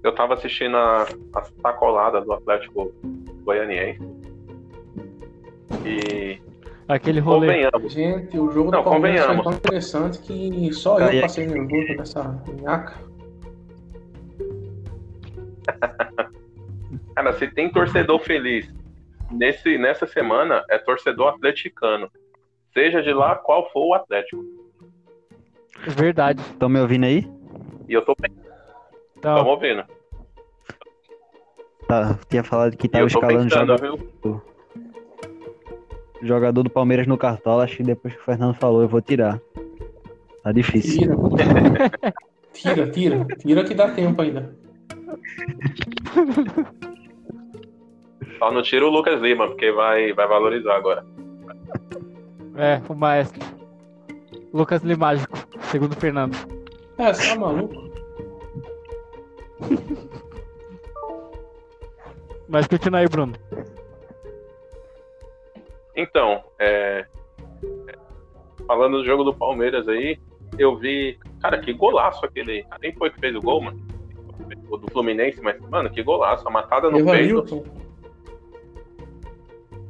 Eu 0.02 0.14
tava 0.14 0.34
assistindo 0.34 0.76
a, 0.76 1.06
a 1.34 1.42
sacolada 1.60 2.20
do 2.20 2.32
Atlético 2.32 2.92
Goianiense. 3.44 4.00
E 5.84 6.40
Aquele 6.88 7.20
rolê. 7.20 7.46
convenhamos. 7.46 7.92
Gente, 7.92 8.38
o 8.38 8.50
jogo 8.50 8.70
Não, 8.70 8.82
do 8.82 8.90
Palmeiras 8.90 9.24
foi 9.24 9.42
tão 9.42 9.52
interessante 9.52 10.18
que 10.18 10.72
só 10.72 10.98
eu 10.98 11.20
passei 11.22 11.46
nervoso 11.46 11.94
nessa 11.96 12.24
minhaca. 12.48 12.98
Cara, 17.14 17.32
se 17.34 17.46
tem 17.48 17.70
torcedor 17.70 18.18
feliz 18.20 18.68
nesse, 19.30 19.78
nessa 19.78 20.06
semana, 20.06 20.64
é 20.68 20.78
torcedor 20.78 21.28
atleticano. 21.28 22.10
Seja 22.72 23.02
de 23.02 23.12
lá 23.12 23.36
qual 23.36 23.70
for 23.70 23.86
o 23.86 23.94
Atlético. 23.94 24.42
Verdade. 25.88 26.40
Estão 26.42 26.68
me 26.68 26.80
ouvindo 26.80 27.04
aí? 27.04 27.28
E 27.88 27.92
eu 27.94 28.02
tô 28.04 28.14
Então, 29.18 29.36
Tamo 29.36 29.50
ouvindo. 29.50 29.84
Tá, 31.88 32.18
tinha 32.28 32.42
falado 32.42 32.76
que 32.76 32.88
tava 32.88 33.06
escalando 33.06 33.44
pensando, 33.50 33.76
joga- 33.78 33.96
viu? 34.22 34.42
jogador 36.22 36.62
do 36.62 36.70
Palmeiras 36.70 37.06
no 37.06 37.18
cartola. 37.18 37.64
Acho 37.64 37.76
que 37.78 37.82
depois 37.82 38.14
que 38.14 38.20
o 38.20 38.24
Fernando 38.24 38.54
falou, 38.54 38.82
eu 38.82 38.88
vou 38.88 39.00
tirar. 39.02 39.40
Tá 40.42 40.52
difícil. 40.52 41.00
Tira. 41.00 41.16
tira, 42.52 42.90
tira. 42.90 43.24
Tira 43.38 43.64
que 43.64 43.74
dá 43.74 43.90
tempo 43.90 44.22
ainda. 44.22 44.56
Só 48.38 48.50
não 48.50 48.62
tira 48.62 48.86
o 48.86 48.90
Lucas 48.90 49.20
Lima, 49.20 49.46
porque 49.48 49.70
vai, 49.72 50.12
vai 50.12 50.26
valorizar 50.26 50.74
agora. 50.76 51.04
é, 52.56 52.80
o 52.88 52.94
maestro. 52.94 53.40
Lucas 54.52 54.82
Limágico, 54.82 55.38
segundo 55.70 55.92
o 55.92 56.00
Fernando. 56.00 56.36
É, 56.98 57.12
você 57.12 57.28
tá 57.28 57.40
maluco? 57.40 57.90
Mas 62.48 62.66
continua 62.66 63.00
aí, 63.00 63.08
Bruno. 63.08 63.32
Então, 65.96 66.44
é... 66.58 67.06
falando 68.66 68.98
do 68.98 69.04
jogo 69.06 69.24
do 69.24 69.34
Palmeiras 69.34 69.88
aí, 69.88 70.18
eu 70.58 70.76
vi. 70.76 71.18
Cara, 71.40 71.58
que 71.58 71.72
golaço 71.72 72.24
aquele. 72.26 72.64
Quem 72.80 72.92
foi 72.94 73.10
que 73.10 73.20
fez 73.20 73.34
o 73.34 73.40
gol, 73.40 73.62
mano? 73.62 73.80
O 74.68 74.76
do 74.76 74.90
Fluminense, 74.90 75.40
mas, 75.40 75.58
mano, 75.70 75.88
que 75.90 76.02
golaço. 76.02 76.46
A 76.46 76.50
matada 76.50 76.90
no 76.90 76.98
Evanilton. 76.98 77.60
peito. 77.60 77.82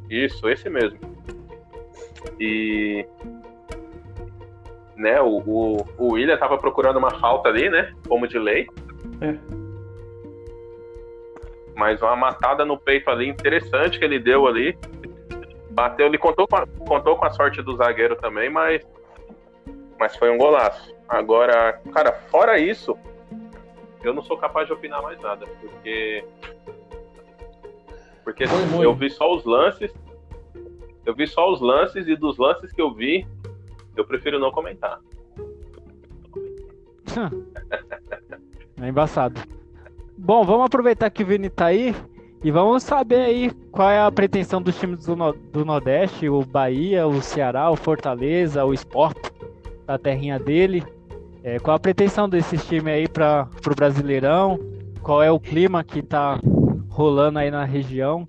Isso, 0.08 0.48
esse 0.48 0.68
mesmo. 0.68 0.98
E. 2.38 3.04
Né, 4.97 5.20
o, 5.20 5.38
o, 5.38 5.86
o 5.97 6.12
William 6.12 6.36
tava 6.36 6.59
procurando 6.59 6.99
uma 6.99 7.11
falta 7.18 7.49
ali, 7.49 7.68
né? 7.70 7.93
Como 8.07 8.28
de 8.28 8.38
lei. 8.38 8.68
É. 9.20 9.34
Mas 11.74 12.03
uma 12.03 12.14
matada 12.14 12.64
no 12.64 12.78
peito 12.78 13.11
ali 13.11 13.26
interessante 13.26 13.99
que 13.99 14.05
ele 14.05 14.18
deu 14.18 14.47
ali. 14.47 14.78
Bateu, 15.70 16.07
ele 16.07 16.18
contou 16.18 16.47
com 16.47 16.57
a, 16.57 16.66
contou 16.86 17.16
com 17.16 17.24
a 17.24 17.30
sorte 17.30 17.62
do 17.62 17.74
zagueiro 17.76 18.16
também, 18.16 18.51
mas. 18.51 18.86
Mas 19.99 20.14
foi 20.16 20.30
um 20.30 20.36
golaço. 20.36 20.95
Agora, 21.09 21.80
cara, 21.93 22.12
fora 22.30 22.59
isso, 22.59 22.97
eu 24.03 24.12
não 24.12 24.22
sou 24.22 24.36
capaz 24.36 24.66
de 24.66 24.72
opinar 24.72 25.03
mais 25.03 25.20
nada, 25.20 25.47
porque. 25.61 26.24
Porque 28.24 28.47
Foi 28.47 28.64
ruim. 28.66 28.84
eu 28.84 28.95
vi 28.95 29.11
só 29.11 29.34
os 29.34 29.45
lances. 29.45 29.93
Eu 31.05 31.14
vi 31.14 31.26
só 31.26 31.51
os 31.51 31.61
lances 31.61 32.07
e 32.07 32.14
dos 32.14 32.38
lances 32.38 32.72
que 32.72 32.80
eu 32.80 32.93
vi, 32.93 33.26
eu 33.97 34.05
prefiro 34.07 34.38
não 34.38 34.51
comentar. 34.51 34.99
É 38.80 38.88
embaçado. 38.88 39.40
Bom, 40.18 40.45
vamos 40.45 40.66
aproveitar 40.66 41.09
que 41.11 41.22
o 41.22 41.26
Vini 41.26 41.49
tá 41.49 41.66
aí 41.66 41.95
e 42.43 42.51
vamos 42.51 42.82
saber 42.82 43.20
aí 43.20 43.51
qual 43.70 43.88
é 43.88 44.01
a 44.01 44.11
pretensão 44.11 44.61
dos 44.61 44.76
times 44.78 45.05
do, 45.07 45.14
no- 45.14 45.32
do 45.32 45.64
Nordeste, 45.64 46.28
o 46.28 46.45
Bahia, 46.45 47.07
o 47.07 47.22
Ceará, 47.22 47.70
o 47.70 47.76
Fortaleza, 47.76 48.64
o 48.64 48.74
Sport, 48.74 49.16
da 49.86 49.97
terrinha 49.99 50.36
dele. 50.38 50.82
É, 51.45 51.61
qual 51.61 51.76
a 51.76 51.80
pretensão 51.80 52.28
desses 52.28 52.64
times 52.66 52.93
aí 52.93 53.09
para 53.09 53.47
pro 53.62 53.74
Brasileirão? 53.74 54.59
Qual 55.01 55.22
é 55.22 55.30
o 55.30 55.38
clima 55.38 55.84
que 55.84 56.03
tá 56.03 56.40
rolando 56.88 57.38
aí 57.38 57.51
na 57.51 57.64
região? 57.64 58.26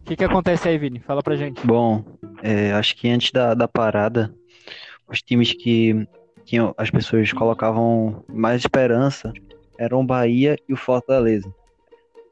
O 0.00 0.04
que 0.04 0.16
que 0.16 0.24
acontece 0.24 0.68
aí, 0.68 0.76
Vini? 0.78 0.98
Fala 0.98 1.22
pra 1.22 1.36
gente. 1.36 1.64
Bom, 1.64 2.02
é, 2.42 2.72
acho 2.72 2.96
que 2.96 3.08
antes 3.08 3.30
da, 3.30 3.54
da 3.54 3.68
parada, 3.68 4.34
os 5.10 5.22
times 5.22 5.52
que 5.52 6.06
tinham, 6.44 6.74
as 6.76 6.90
pessoas 6.90 7.32
colocavam 7.32 8.24
mais 8.28 8.60
esperança 8.62 9.32
eram 9.78 10.00
o 10.00 10.04
Bahia 10.04 10.56
e 10.68 10.72
o 10.72 10.76
Fortaleza. 10.76 11.52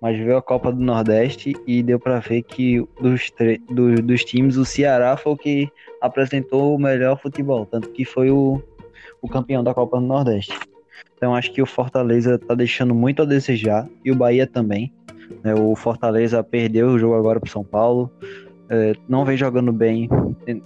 Mas 0.01 0.19
veio 0.19 0.37
a 0.37 0.43
Copa 0.43 0.71
do 0.73 0.81
Nordeste 0.83 1.55
e 1.67 1.83
deu 1.83 1.99
pra 1.99 2.19
ver 2.19 2.43
que 2.43 2.85
dos, 3.01 3.31
tre- 3.31 3.59
do- 3.71 4.03
dos 4.03 4.25
times, 4.25 4.57
o 4.57 4.65
Ceará 4.65 5.17
foi 5.17 5.33
o 5.33 5.37
que 5.37 5.69
apresentou 6.01 6.75
o 6.75 6.79
melhor 6.79 7.19
futebol, 7.21 7.65
tanto 7.65 7.89
que 7.91 8.05
foi 8.05 8.31
o, 8.31 8.61
o 9.23 9.29
campeão 9.29 9.63
da 9.65 9.73
Copa 9.73 9.99
do 9.99 10.05
Nordeste. 10.07 10.59
Então 11.17 11.35
acho 11.35 11.51
que 11.53 11.63
o 11.63 11.67
Fortaleza 11.67 12.39
tá 12.39 12.55
deixando 12.55 12.95
muito 12.95 13.23
a 13.23 13.25
desejar 13.25 13.89
e 14.05 14.11
o 14.11 14.15
Bahia 14.17 14.47
também. 14.47 14.93
né? 15.43 15.55
O 15.55 15.75
Fortaleza 15.75 16.43
perdeu 16.45 16.89
o 16.89 16.99
jogo 16.99 17.15
agora 17.15 17.41
pro 17.41 17.51
São 17.51 17.65
Paulo. 17.65 18.11
É, 18.69 18.95
não 19.09 19.25
vem 19.25 19.37
jogando 19.37 19.73
bem 19.73 20.09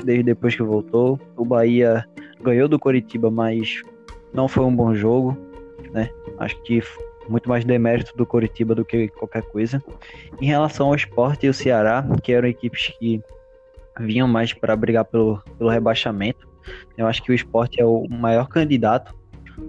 desde 0.05 0.23
depois 0.23 0.55
que 0.55 0.63
voltou. 0.63 1.19
O 1.37 1.45
Bahia 1.45 2.05
ganhou 2.43 2.69
do 2.69 2.79
Coritiba, 2.79 3.31
mas 3.31 3.83
não 4.33 4.49
foi 4.49 4.65
um 4.65 4.75
bom 4.75 4.95
jogo, 4.95 5.37
né? 5.93 6.09
Acho 6.39 6.61
que 6.63 6.83
muito 7.29 7.49
mais 7.49 7.65
demérito 7.65 8.17
do 8.17 8.25
Coritiba 8.27 8.75
do 8.75 8.85
que 8.85 9.09
qualquer 9.09 9.43
coisa. 9.43 9.83
Em 10.41 10.47
relação 10.47 10.89
ao 10.89 10.95
Sport 10.95 11.43
e 11.45 11.49
o 11.49 11.55
Ceará, 11.55 12.05
que 12.23 12.33
eram 12.33 12.49
equipes 12.49 12.93
que 12.99 13.23
vinham 13.99 14.27
mais 14.27 14.53
para 14.53 14.75
brigar 14.75 15.05
pelo, 15.05 15.43
pelo 15.59 15.71
rebaixamento, 15.71 16.49
eu 16.97 17.07
acho 17.07 17.23
que 17.23 17.31
o 17.31 17.35
Sport 17.35 17.79
é 17.79 17.85
o 17.85 18.07
maior 18.09 18.49
candidato 18.49 19.15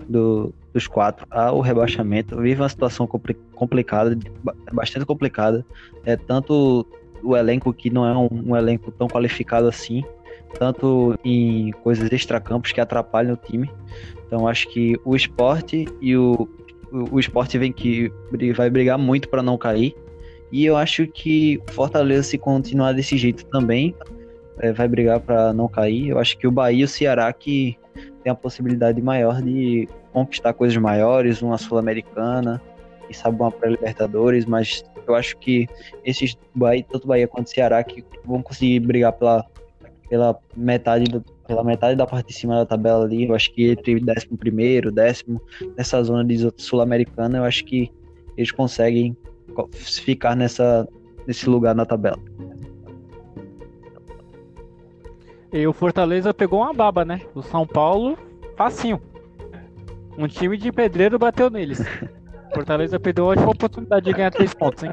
do- 0.08 0.54
dos 0.74 0.88
quatro 0.88 1.26
ao 1.30 1.60
rebaixamento. 1.60 2.40
Vive 2.40 2.62
uma 2.62 2.70
situação 2.70 3.06
compli- 3.06 3.38
complicada, 3.54 4.18
ba- 4.42 4.56
bastante 4.72 5.06
complicada. 5.06 5.66
É 6.06 6.16
tanto 6.16 6.86
o 7.24 7.36
elenco 7.36 7.74
que 7.74 7.90
não 7.90 8.06
é 8.06 8.18
um, 8.18 8.52
um 8.52 8.56
elenco 8.56 8.92
tão 8.92 9.08
qualificado 9.08 9.68
assim, 9.68 10.04
tanto 10.58 11.18
em 11.24 11.72
coisas 11.84 12.12
extracampos 12.12 12.72
que 12.72 12.82
atrapalham 12.82 13.34
o 13.34 13.38
time. 13.38 13.70
Então 14.26 14.48
acho 14.48 14.68
que 14.70 15.00
o 15.04 15.16
esporte 15.16 15.88
e 16.02 16.16
o, 16.16 16.48
o, 16.92 17.16
o 17.16 17.20
esporte 17.20 17.58
vem 17.58 17.72
que 17.72 18.12
vai 18.56 18.70
brigar 18.70 18.98
muito 18.98 19.30
para 19.30 19.44
não 19.44 19.58
cair. 19.58 19.96
E 20.52 20.66
eu 20.66 20.76
acho 20.76 21.08
que 21.08 21.62
Fortaleza, 21.72 22.24
se 22.24 22.38
continuar 22.38 22.94
desse 22.94 23.18
jeito 23.18 23.46
também, 23.46 23.96
eh, 24.60 24.74
vai 24.74 24.88
brigar 24.88 25.20
para 25.20 25.54
não 25.54 25.68
cair. 25.68 26.10
Eu 26.10 26.20
acho 26.20 26.38
que 26.38 26.46
o 26.46 26.52
Bahia 26.52 26.82
e 26.82 26.84
o 26.84 26.88
Ceará 26.88 27.32
que 27.32 27.78
tem 28.24 28.32
a 28.32 28.36
possibilidade 28.36 29.02
maior 29.02 29.42
de 29.42 29.88
conquistar 30.12 30.54
coisas 30.54 30.78
maiores, 30.78 31.42
uma 31.42 31.58
Sul-Americana, 31.58 32.62
e 33.10 33.14
sabe 33.14 33.40
uma 33.40 33.52
pré-Libertadores, 33.52 34.46
mas 34.46 34.84
eu 35.08 35.16
acho 35.16 35.38
que 35.38 35.68
esses 36.04 36.38
Bahia, 36.54 36.86
tanto 36.90 37.08
Bahia 37.08 37.28
quanto 37.28 37.50
Ceará 37.50 37.84
que 37.84 38.04
vão 38.26 38.42
conseguir 38.42 38.80
brigar 38.82 39.14
pela, 39.14 39.46
pela 40.10 40.38
metade 40.56 41.06
do- 41.06 41.22
pela 41.48 41.64
metade 41.64 41.96
da 41.98 42.06
parte 42.08 42.28
de 42.28 42.34
cima 42.34 42.56
da 42.56 42.66
tabela 42.66 43.04
ali, 43.04 43.28
eu 43.28 43.36
acho 43.36 43.52
que 43.54 43.72
entre 43.72 44.00
décimo 44.00 44.38
primeiro, 44.38 44.92
décimo, 44.92 45.42
nessa 45.78 46.02
zona 46.04 46.24
de 46.24 46.38
sul-americana, 46.58 47.40
eu 47.40 47.44
acho 47.44 47.66
que 47.66 47.92
eles 48.38 48.52
conseguem 48.52 49.16
co- 49.54 49.70
ficar 49.74 50.36
nessa 50.36 50.88
nesse 51.28 51.48
lugar 51.50 51.76
na 51.76 51.86
tabela. 51.86 52.18
E 55.54 55.68
o 55.68 55.74
Fortaleza 55.74 56.34
pegou 56.34 56.62
uma 56.62 56.74
baba, 56.74 57.04
né? 57.04 57.22
O 57.36 57.42
São 57.42 57.68
Paulo, 57.68 58.18
facinho. 58.56 59.02
Um 60.18 60.28
time 60.28 60.58
de 60.58 60.72
pedreiro 60.72 61.20
bateu 61.20 61.50
neles. 61.50 61.80
Fortaleza 62.54 63.00
perdeu 63.00 63.26
a 63.26 63.30
ótima 63.30 63.52
oportunidade 63.52 64.06
de 64.06 64.14
ganhar 64.14 64.32
três 64.32 64.54
pontos, 64.54 64.84
hein? 64.84 64.92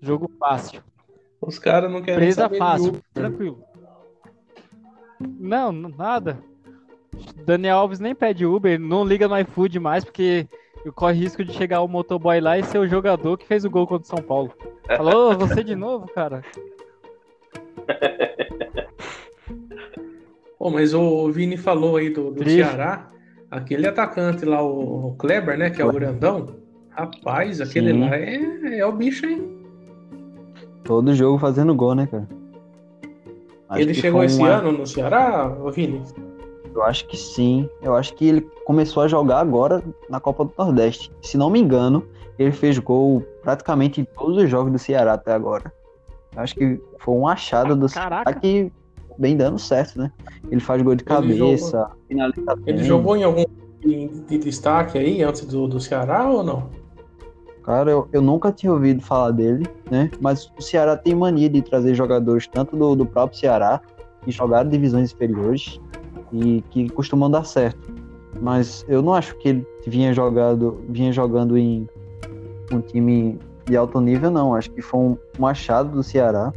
Jogo 0.00 0.30
fácil. 0.38 0.82
Os 1.40 1.58
caras 1.58 1.90
não 1.90 2.02
querem 2.02 2.20
Presa 2.20 2.42
saber 2.42 2.58
fácil. 2.58 2.88
Uber. 2.88 3.02
Tranquilo. 3.14 3.64
Não, 5.20 5.72
nada. 5.72 6.38
Daniel 7.44 7.78
Alves 7.78 8.00
nem 8.00 8.14
pede 8.14 8.44
Uber, 8.44 8.78
não 8.78 9.04
liga 9.04 9.26
no 9.26 9.38
iFood 9.38 9.78
mais, 9.78 10.04
porque 10.04 10.46
corre 10.94 11.18
risco 11.18 11.44
de 11.44 11.52
chegar 11.52 11.80
o 11.80 11.88
motoboy 11.88 12.40
lá 12.40 12.58
e 12.58 12.64
ser 12.64 12.78
o 12.78 12.86
jogador 12.86 13.38
que 13.38 13.46
fez 13.46 13.64
o 13.64 13.70
gol 13.70 13.86
contra 13.86 14.04
o 14.04 14.08
São 14.08 14.22
Paulo. 14.22 14.52
Falou, 14.96 15.36
você 15.36 15.64
de 15.64 15.74
novo, 15.74 16.06
cara? 16.08 16.44
Pô, 20.58 20.70
mas 20.70 20.94
o 20.94 21.30
Vini 21.30 21.56
falou 21.56 21.96
aí 21.96 22.10
do, 22.10 22.30
do 22.30 22.36
Triste. 22.36 22.62
Ceará, 22.64 23.10
aquele 23.50 23.86
atacante 23.86 24.44
lá, 24.44 24.62
o, 24.62 25.08
o 25.08 25.14
Kleber, 25.16 25.58
né, 25.58 25.70
que 25.70 25.82
é 25.82 25.84
o 25.84 25.92
grandão. 25.92 26.46
Rapaz, 26.90 27.60
aquele 27.60 27.92
Sim. 27.92 28.00
lá 28.08 28.16
é, 28.16 28.78
é 28.78 28.86
o 28.86 28.92
bicho, 28.92 29.26
hein? 29.26 29.54
Todo 30.82 31.14
jogo 31.14 31.38
fazendo 31.38 31.74
gol, 31.74 31.94
né, 31.94 32.06
cara? 32.06 32.26
Acho 33.68 33.82
Ele 33.82 33.92
chegou 33.94 34.22
esse 34.24 34.38
uma- 34.38 34.48
ano 34.48 34.72
no 34.72 34.86
Ceará, 34.86 35.48
Vini? 35.74 36.02
Eu 36.74 36.82
acho 36.84 37.06
que 37.06 37.16
sim. 37.16 37.68
Eu 37.82 37.94
acho 37.96 38.14
que 38.14 38.26
ele 38.28 38.40
começou 38.64 39.02
a 39.02 39.08
jogar 39.08 39.40
agora 39.40 39.82
na 40.10 40.20
Copa 40.20 40.44
do 40.44 40.52
Nordeste. 40.58 41.10
Se 41.22 41.36
não 41.38 41.48
me 41.50 41.58
engano, 41.58 42.06
ele 42.38 42.52
fez 42.52 42.78
gol 42.78 43.22
praticamente 43.42 44.00
em 44.00 44.04
todos 44.04 44.36
os 44.36 44.48
jogos 44.48 44.70
do 44.72 44.78
Ceará 44.78 45.14
até 45.14 45.32
agora. 45.32 45.72
Eu 46.34 46.42
acho 46.42 46.54
que 46.54 46.78
foi 46.98 47.14
um 47.14 47.26
achado 47.26 47.74
do 47.74 47.88
Caraca. 47.88 48.24
Ceará 48.30 48.40
que 48.40 48.70
vem 49.18 49.36
dando 49.36 49.58
certo, 49.58 49.98
né? 49.98 50.12
Ele 50.50 50.60
faz 50.60 50.82
gol 50.82 50.94
de 50.94 51.02
Ele 51.02 51.08
cabeça, 51.08 51.90
Ele 52.10 52.78
bem. 52.78 52.84
jogou 52.84 53.16
em 53.16 53.22
algum 53.22 53.44
de, 53.80 54.08
de 54.08 54.38
destaque 54.38 54.98
aí 54.98 55.22
antes 55.22 55.44
do, 55.44 55.66
do 55.66 55.80
Ceará 55.80 56.28
ou 56.28 56.42
não? 56.42 56.68
Cara, 57.62 57.90
eu, 57.90 58.08
eu 58.12 58.22
nunca 58.22 58.52
tinha 58.52 58.72
ouvido 58.72 59.02
falar 59.02 59.32
dele, 59.32 59.66
né? 59.90 60.10
Mas 60.20 60.52
o 60.56 60.62
Ceará 60.62 60.96
tem 60.96 61.14
mania 61.14 61.48
de 61.48 61.60
trazer 61.62 61.94
jogadores 61.94 62.46
tanto 62.46 62.76
do, 62.76 62.94
do 62.94 63.04
próprio 63.04 63.38
Ceará, 63.38 63.80
que 64.22 64.30
jogaram 64.30 64.70
divisões 64.70 65.12
inferiores 65.12 65.80
e 66.32 66.62
que 66.70 66.88
costumam 66.88 67.30
dar 67.30 67.44
certo. 67.44 67.92
Mas 68.40 68.84
eu 68.88 69.02
não 69.02 69.14
acho 69.14 69.36
que 69.38 69.48
ele 69.48 69.66
vinha, 69.86 70.12
jogado, 70.12 70.80
vinha 70.88 71.12
jogando 71.12 71.56
em 71.56 71.88
um 72.70 72.80
time 72.80 73.38
de 73.64 73.76
alto 73.76 74.00
nível, 74.00 74.30
não. 74.30 74.54
Acho 74.54 74.70
que 74.70 74.82
foi 74.82 75.00
um, 75.00 75.18
um 75.38 75.46
achado 75.46 75.90
do 75.90 76.02
Ceará. 76.02 76.52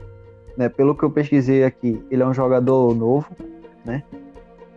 Né? 0.60 0.68
Pelo 0.68 0.94
que 0.94 1.04
eu 1.04 1.10
pesquisei 1.10 1.64
aqui, 1.64 2.04
ele 2.12 2.22
é 2.22 2.26
um 2.26 2.34
jogador 2.34 2.94
novo, 2.94 3.26
né? 3.86 4.04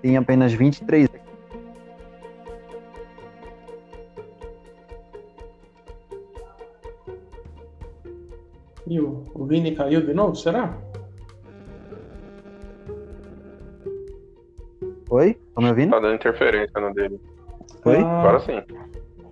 Tem 0.00 0.16
apenas 0.16 0.52
23 0.52 1.08
E 8.86 9.00
o, 9.00 9.24
o 9.34 9.44
Vini 9.44 9.74
caiu 9.74 10.06
de 10.06 10.14
novo, 10.14 10.36
será? 10.36 10.72
Oi? 15.10 15.36
Tá 15.52 15.60
me 15.62 15.68
ouvindo? 15.68 15.90
Tá 15.90 15.98
dando 15.98 16.14
interferência 16.14 16.80
no 16.80 16.94
dele. 16.94 17.20
Oi? 17.84 17.96
Ah, 17.96 18.20
Agora 18.20 18.38
sim. 18.40 18.62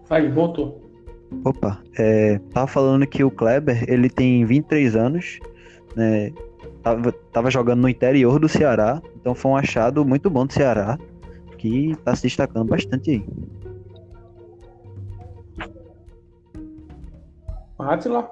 Aí, 0.08 0.28
voltou. 0.28 0.82
Opa, 1.44 1.80
é, 1.96 2.40
tava 2.52 2.66
falando 2.66 3.06
que 3.06 3.22
o 3.22 3.30
Kleber, 3.30 3.84
ele 3.88 4.10
tem 4.10 4.44
23 4.44 4.96
anos, 4.96 5.38
né? 5.96 6.32
tava, 6.82 7.12
tava 7.32 7.50
jogando 7.50 7.80
no 7.80 7.88
interior 7.88 8.38
do 8.38 8.48
Ceará, 8.48 9.00
então 9.16 9.34
foi 9.34 9.50
um 9.50 9.56
achado 9.56 10.04
muito 10.04 10.30
bom 10.30 10.46
do 10.46 10.52
Ceará, 10.52 10.98
que 11.58 11.96
tá 12.04 12.14
se 12.14 12.22
destacando 12.22 12.68
bastante 12.68 13.10
aí. 13.10 13.24
Atila. 17.78 18.30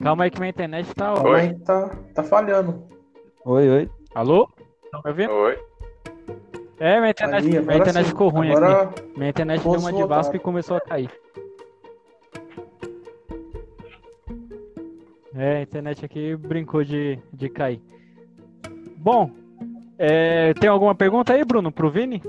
Calma 0.00 0.24
aí 0.24 0.30
que 0.30 0.38
minha 0.38 0.50
internet 0.50 0.94
tá. 0.94 1.14
aí, 1.34 1.58
tá, 1.60 1.88
tá 2.14 2.22
falhando. 2.22 2.86
Oi, 3.44 3.68
oi. 3.68 3.90
Alô? 4.14 4.48
Tá 4.92 5.00
me 5.04 5.10
ouvindo? 5.10 5.32
Oi. 5.32 5.65
É, 6.78 6.98
minha 6.98 7.10
internet, 7.10 7.44
Aí, 7.44 7.60
minha 7.62 7.78
internet 7.78 8.04
sim. 8.04 8.10
ficou 8.10 8.28
ruim 8.28 8.50
aqui. 8.50 8.56
Agora 8.56 8.94
Minha 9.16 9.30
internet 9.30 9.62
deu 9.62 9.72
uma 9.72 9.92
de. 9.92 10.04
Vasco 10.04 10.36
e 10.36 10.38
começou 10.38 10.76
a 10.76 10.80
cair. 10.80 11.10
É, 15.34 15.56
a 15.56 15.62
internet 15.62 16.04
aqui 16.04 16.36
brincou 16.36 16.84
de, 16.84 17.18
de 17.32 17.48
cair. 17.48 17.80
Bom, 18.96 19.30
é, 19.98 20.52
tem 20.54 20.68
alguma 20.68 20.94
pergunta 20.94 21.32
aí, 21.32 21.44
Bruno, 21.44 21.72
pro 21.72 21.90
Vini? 21.90 22.22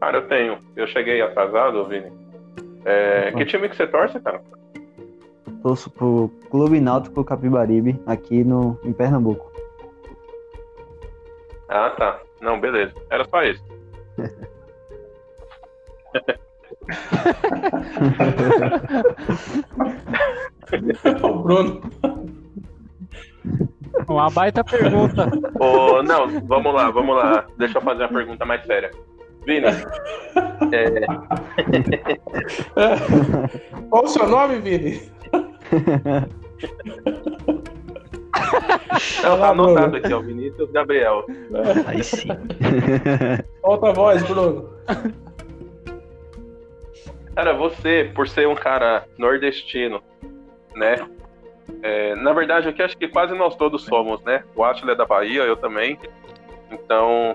Cara, 0.00 0.18
eu 0.18 0.28
tenho. 0.28 0.58
Eu 0.76 0.86
cheguei 0.86 1.20
atrasado, 1.20 1.86
Vini. 1.86 2.10
É, 2.84 3.32
que 3.32 3.44
time 3.44 3.68
que 3.68 3.76
você 3.76 3.86
torce, 3.86 4.18
cara? 4.20 4.40
Torço 5.62 5.90
pro 5.90 6.30
Clube 6.50 6.80
Náutico 6.80 7.24
Capibaribe, 7.24 8.00
aqui 8.06 8.44
no, 8.44 8.78
em 8.84 8.92
Pernambuco. 8.92 9.50
Ah, 11.68 11.90
tá. 11.90 12.20
Não, 12.40 12.60
beleza. 12.60 12.94
Era 13.10 13.24
só 13.28 13.42
isso. 13.42 13.64
o 21.22 21.42
Bruno. 21.42 21.80
Uma 24.08 24.30
baita 24.30 24.64
pergunta. 24.64 25.28
Ô, 25.58 26.02
não, 26.02 26.40
vamos 26.46 26.74
lá, 26.74 26.90
vamos 26.90 27.16
lá. 27.16 27.46
Deixa 27.58 27.78
eu 27.78 27.82
fazer 27.82 28.04
uma 28.04 28.12
pergunta 28.12 28.44
mais 28.44 28.64
séria. 28.64 28.90
Vini, 29.44 29.66
é, 30.72 31.06
Qual 33.88 34.04
o 34.04 34.08
seu 34.08 34.28
nome, 34.28 34.58
Vini? 34.58 35.10
não, 39.22 39.38
tá 39.38 39.48
anotado 39.50 39.96
aqui, 39.96 40.12
ó. 40.12 40.20
Vinícius 40.20 40.70
Gabriel. 40.70 41.24
Aí 41.86 42.02
sim. 42.02 42.28
Solta 43.60 43.88
a 43.88 43.92
voz, 43.92 44.22
Bruno. 44.22 44.70
Cara, 47.34 47.52
você, 47.54 48.10
por 48.14 48.28
ser 48.28 48.48
um 48.48 48.54
cara 48.54 49.04
nordestino, 49.16 50.02
né? 50.74 50.96
é, 51.82 52.14
na 52.16 52.32
verdade, 52.32 52.68
aqui 52.68 52.82
acho 52.82 52.96
que 52.96 53.08
quase 53.08 53.34
nós 53.34 53.54
todos 53.56 53.84
somos, 53.84 54.22
né? 54.22 54.44
O 54.54 54.64
Atila 54.64 54.92
é 54.92 54.94
da 54.94 55.04
Bahia, 55.04 55.42
eu 55.42 55.56
também. 55.56 55.98
Então, 56.70 57.34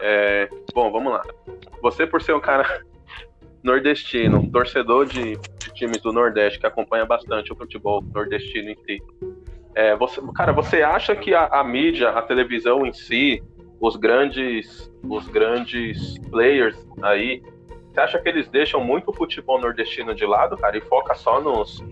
é, 0.00 0.48
bom, 0.74 0.90
vamos 0.90 1.12
lá. 1.12 1.22
Você, 1.82 2.06
por 2.06 2.22
ser 2.22 2.34
um 2.34 2.40
cara 2.40 2.82
nordestino, 3.62 4.50
torcedor 4.50 5.06
de, 5.06 5.36
de 5.36 5.74
times 5.74 6.00
do 6.00 6.12
Nordeste 6.12 6.58
que 6.58 6.66
acompanha 6.66 7.04
bastante 7.04 7.52
o 7.52 7.56
futebol 7.56 8.02
nordestino 8.14 8.70
em 8.70 8.76
si, 8.86 9.02
é, 9.74 9.96
você, 9.96 10.20
cara, 10.34 10.52
você 10.52 10.82
acha 10.82 11.14
que 11.14 11.34
a, 11.34 11.46
a 11.46 11.64
mídia, 11.64 12.10
a 12.10 12.22
televisão 12.22 12.86
em 12.86 12.92
si, 12.92 13.42
os 13.80 13.96
grandes, 13.96 14.92
os 15.02 15.26
grandes 15.28 16.18
players 16.30 16.86
aí, 17.02 17.42
você 17.92 18.00
acha 18.00 18.18
que 18.18 18.28
eles 18.28 18.48
deixam 18.48 18.82
muito 18.82 19.10
o 19.10 19.12
futebol 19.12 19.60
nordestino 19.60 20.14
de 20.14 20.24
lado, 20.24 20.56
cara, 20.56 20.76
e 20.76 20.80
foca 20.80 21.14
só 21.14 21.40
nos, 21.40 21.84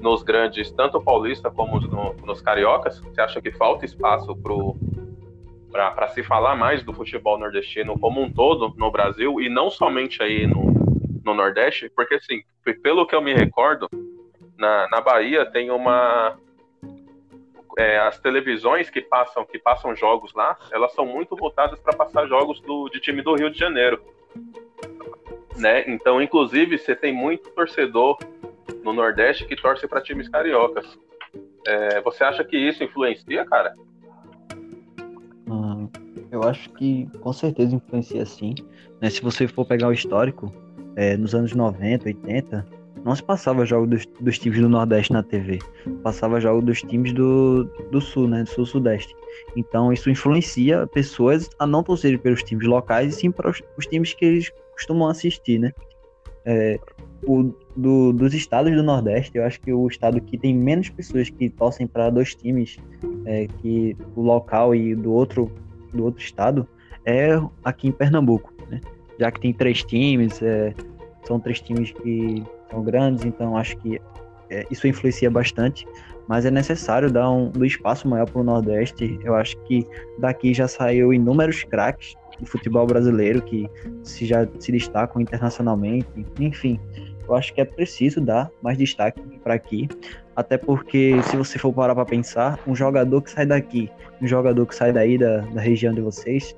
nos 0.00 0.22
grandes, 0.22 0.70
tanto 0.72 1.00
paulista 1.00 1.50
como 1.50 1.78
no- 1.80 2.14
nos 2.24 2.40
cariocas? 2.40 2.98
Você 3.00 3.20
acha 3.20 3.40
que 3.42 3.52
falta 3.52 3.84
espaço 3.84 4.34
para 5.70 6.08
se 6.08 6.22
falar 6.22 6.56
mais 6.56 6.82
do 6.82 6.92
futebol 6.92 7.38
nordestino 7.38 7.98
como 7.98 8.22
um 8.22 8.32
todo 8.32 8.72
no 8.76 8.90
Brasil 8.90 9.40
e 9.40 9.48
não 9.48 9.70
somente 9.70 10.22
aí 10.22 10.46
no, 10.46 10.72
no 11.24 11.34
Nordeste? 11.34 11.90
Porque, 11.94 12.14
assim, 12.14 12.42
pelo 12.82 13.06
que 13.06 13.14
eu 13.14 13.20
me 13.20 13.34
recordo, 13.34 13.88
na, 14.56 14.88
na 14.90 15.00
Bahia 15.00 15.44
tem 15.44 15.70
uma. 15.70 16.38
É, 17.78 17.98
as 17.98 18.18
televisões 18.18 18.90
que 18.90 19.00
passam 19.00 19.44
que 19.44 19.58
passam 19.58 19.94
jogos 19.94 20.32
lá, 20.34 20.56
elas 20.70 20.92
são 20.92 21.06
muito 21.06 21.36
voltadas 21.36 21.78
para 21.80 21.96
passar 21.96 22.26
jogos 22.26 22.60
do, 22.60 22.88
de 22.88 23.00
time 23.00 23.22
do 23.22 23.34
Rio 23.34 23.50
de 23.50 23.58
Janeiro. 23.58 24.02
Né? 25.56 25.84
Então, 25.86 26.20
inclusive, 26.20 26.78
você 26.78 26.94
tem 26.94 27.12
muito 27.12 27.50
torcedor 27.50 28.18
no 28.82 28.92
Nordeste 28.92 29.44
que 29.44 29.56
torce 29.56 29.86
para 29.86 30.00
times 30.00 30.28
cariocas. 30.28 30.98
É, 31.66 32.00
você 32.00 32.24
acha 32.24 32.42
que 32.44 32.56
isso 32.56 32.82
influencia, 32.82 33.44
cara? 33.44 33.74
Ah, 35.48 35.86
eu 36.30 36.42
acho 36.42 36.70
que 36.70 37.06
com 37.20 37.32
certeza 37.32 37.76
influencia 37.76 38.24
sim. 38.24 38.54
Né? 39.00 39.10
Se 39.10 39.22
você 39.22 39.46
for 39.46 39.64
pegar 39.64 39.88
o 39.88 39.92
histórico, 39.92 40.52
é, 40.96 41.16
nos 41.16 41.34
anos 41.34 41.52
90, 41.52 42.06
80, 42.06 42.66
não 43.04 43.14
se 43.14 43.22
passava 43.22 43.66
jogo 43.66 43.86
dos, 43.86 44.06
dos 44.20 44.38
times 44.38 44.60
do 44.60 44.68
Nordeste 44.68 45.12
na 45.12 45.22
TV. 45.22 45.58
Passava 46.02 46.40
jogo 46.40 46.62
dos 46.62 46.80
times 46.82 47.12
do, 47.12 47.64
do 47.90 48.00
Sul, 48.00 48.28
né? 48.28 48.42
Do 48.44 48.48
Sul-Sudeste. 48.50 49.14
Então 49.56 49.92
isso 49.92 50.08
influencia 50.10 50.86
pessoas 50.86 51.50
a 51.58 51.66
não 51.66 51.82
torcerem 51.82 52.18
pelos 52.18 52.42
times 52.42 52.66
locais 52.66 53.14
e 53.14 53.20
sim 53.20 53.30
para 53.30 53.50
os, 53.50 53.62
os 53.76 53.86
times 53.86 54.14
que 54.14 54.24
eles 54.24 54.52
costumam 54.72 55.08
assistir, 55.08 55.58
né? 55.58 55.72
É, 56.44 56.78
o, 57.24 57.54
do- 57.76 58.12
dos 58.12 58.34
estados 58.34 58.72
do 58.74 58.82
Nordeste, 58.82 59.38
eu 59.38 59.44
acho 59.44 59.60
que 59.60 59.72
o 59.72 59.86
estado 59.86 60.20
que 60.20 60.36
tem 60.36 60.54
menos 60.54 60.88
pessoas 60.88 61.30
que 61.30 61.48
torcem 61.50 61.86
para 61.86 62.10
dois 62.10 62.34
times 62.34 62.76
é, 63.26 63.46
que 63.46 63.96
o 64.16 64.22
local 64.22 64.74
e 64.74 64.94
do 64.94 65.12
outro 65.12 65.50
do 65.92 66.04
outro 66.04 66.22
estado 66.22 66.66
é 67.04 67.30
aqui 67.64 67.88
em 67.88 67.92
Pernambuco, 67.92 68.52
né? 68.68 68.80
Já 69.18 69.30
que 69.30 69.40
tem 69.40 69.52
três 69.52 69.84
times, 69.84 70.40
é, 70.42 70.74
são 71.24 71.38
três 71.40 71.60
times 71.60 71.92
que 71.92 72.44
são 72.70 72.82
grandes, 72.82 73.24
então 73.24 73.56
acho 73.56 73.76
que 73.78 74.00
é, 74.50 74.66
isso 74.70 74.86
influencia 74.86 75.30
bastante, 75.30 75.86
mas 76.28 76.44
é 76.44 76.50
necessário 76.50 77.10
dar 77.10 77.30
um, 77.30 77.50
um 77.56 77.64
espaço 77.64 78.06
maior 78.06 78.28
para 78.28 78.40
o 78.40 78.44
Nordeste. 78.44 79.18
Eu 79.24 79.34
acho 79.34 79.56
que 79.64 79.86
daqui 80.18 80.52
já 80.52 80.68
saiu 80.68 81.12
inúmeros 81.12 81.64
craques 81.64 82.14
do 82.38 82.46
futebol 82.46 82.86
brasileiro 82.86 83.40
que 83.42 83.68
se 84.02 84.26
já 84.26 84.46
se 84.58 84.72
destacam 84.72 85.20
internacionalmente, 85.20 86.06
enfim. 86.38 86.78
Eu 87.26 87.34
acho 87.34 87.54
que 87.54 87.60
é 87.60 87.64
preciso 87.64 88.20
dar 88.20 88.50
mais 88.62 88.76
destaque 88.76 89.20
para 89.38 89.54
aqui, 89.54 89.88
até 90.34 90.58
porque 90.58 91.22
se 91.24 91.36
você 91.36 91.58
for 91.58 91.72
parar 91.72 91.94
para 91.94 92.04
pensar, 92.04 92.58
um 92.66 92.74
jogador 92.74 93.22
que 93.22 93.30
sai 93.30 93.46
daqui, 93.46 93.90
um 94.20 94.26
jogador 94.26 94.66
que 94.66 94.74
sai 94.74 94.92
daí 94.92 95.16
da, 95.16 95.38
da 95.38 95.60
região 95.60 95.94
de 95.94 96.00
vocês, 96.00 96.54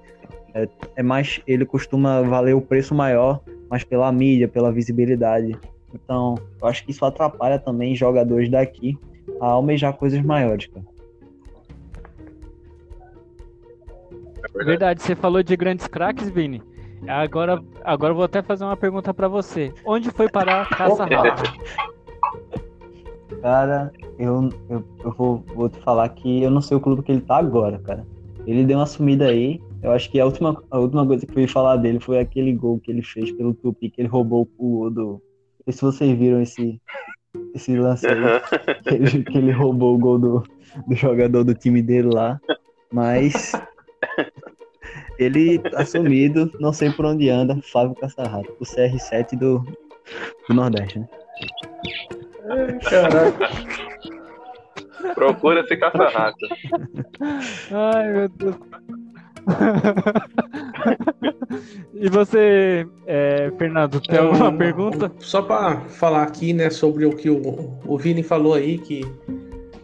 é, 0.55 0.69
é 0.97 1.03
mais, 1.03 1.41
ele 1.47 1.67
costuma 1.67 2.23
valer 2.23 2.55
o 2.55 2.61
preço 2.61 2.95
maior, 2.95 3.41
mas 3.69 3.85
pela 3.85 4.11
mídia, 4.13 4.49
pela 4.49 4.73
visibilidade. 4.73 5.59
Então, 5.93 6.37
eu 6.61 6.67
acho 6.67 6.85
que 6.85 6.91
isso 6.91 7.05
atrapalha 7.05 7.59
também 7.59 7.95
jogadores 7.95 8.51
daqui 8.51 8.99
a 9.41 9.47
almejar 9.47 9.93
coisas 9.95 10.21
maiores, 10.23 10.67
cara. 10.67 10.87
É 14.61 14.65
Verdade, 14.65 15.03
você 15.03 15.15
falou 15.15 15.43
de 15.43 15.57
grandes 15.57 15.87
craques, 15.87 16.29
Vini. 16.29 16.63
Agora, 17.07 17.63
agora 17.83 18.13
eu 18.13 18.17
vou 18.17 18.25
até 18.25 18.43
fazer 18.43 18.65
uma 18.65 18.77
pergunta 18.77 19.13
pra 19.13 19.29
você. 19.29 19.73
Onde 19.85 20.11
foi 20.11 20.29
parar 20.29 20.63
a 20.63 20.67
caça 20.67 21.05
rato? 21.05 21.43
Cara, 23.43 23.93
eu, 24.19 24.49
eu, 24.71 24.85
eu 25.05 25.13
vou, 25.13 25.45
vou 25.55 25.69
te 25.69 25.79
falar 25.81 26.09
que 26.11 26.43
eu 26.43 26.51
não 26.51 26.61
sei 26.61 26.77
o 26.77 26.81
clube 26.81 27.03
que 27.03 27.13
ele 27.13 27.21
tá 27.21 27.37
agora, 27.37 27.79
cara. 27.79 28.07
Ele 28.47 28.65
deu 28.65 28.79
uma 28.79 28.87
sumida 28.87 29.27
aí. 29.27 29.61
Eu 29.85 29.93
acho 29.93 30.11
que 30.11 30.19
a 30.19 30.25
última, 30.25 30.65
a 30.71 30.79
última 30.79 31.07
coisa 31.07 31.27
que 31.27 31.37
eu 31.37 31.43
ia 31.43 31.49
falar 31.49 31.77
dele 31.77 32.01
foi 32.01 32.19
aquele 32.19 32.55
gol 32.55 32.81
que 32.81 32.91
ele 32.91 33.03
fez 33.03 33.31
pelo 33.33 33.53
Tupi, 33.53 33.91
que 33.91 34.01
ele 34.01 34.09
roubou 34.09 34.41
o 34.41 34.47
gol 34.57 34.91
do. 34.91 35.05
Não 35.05 35.21
sei 35.67 35.73
se 35.75 35.83
vocês 35.83 36.19
viram 36.19 36.41
esse, 36.41 36.81
esse 37.55 37.77
lance 37.77 38.07
aí. 38.07 38.15
que 38.83 38.95
ele, 38.95 39.23
que 39.23 39.37
ele 39.37 39.53
roubou 39.53 39.95
o 39.95 39.99
gol 39.99 40.19
do, 40.19 40.43
do 40.89 40.95
jogador 40.95 41.45
do 41.45 41.55
time 41.55 41.83
dele 41.83 42.09
lá. 42.11 42.41
Mas 42.91 43.53
ele 45.19 45.59
tá 45.59 45.85
sumido, 45.85 46.51
não 46.59 46.73
sei 46.73 46.91
por 46.91 47.05
onde 47.05 47.29
anda, 47.29 47.61
Flávio 47.71 47.95
Caçarrato, 47.95 48.57
o 48.59 48.65
CR7 48.65 49.37
do, 49.39 49.59
do 50.49 50.55
Nordeste, 50.55 51.01
né? 51.01 51.09
Caraca. 52.89 53.51
Procura 55.15 55.61
esse 55.61 55.77
caça-rato. 55.77 56.47
Ai, 57.71 58.13
meu 58.13 58.29
Deus. 58.31 58.57
e 61.95 62.09
você, 62.09 62.87
é, 63.07 63.53
Fernando, 63.59 64.01
tem 64.01 64.19
alguma 64.19 64.49
Um, 64.49 64.57
pergunta? 64.57 65.13
Só 65.19 65.43
para 65.43 65.81
falar 65.83 66.23
aqui, 66.23 66.53
né, 66.53 66.71
sobre 66.71 67.05
o 67.05 67.15
que 67.15 67.31
o, 67.31 67.79
o 67.87 67.99
Vini 67.99 68.23
falou 68.23 68.55
aí, 68.55 68.79
que 68.79 69.03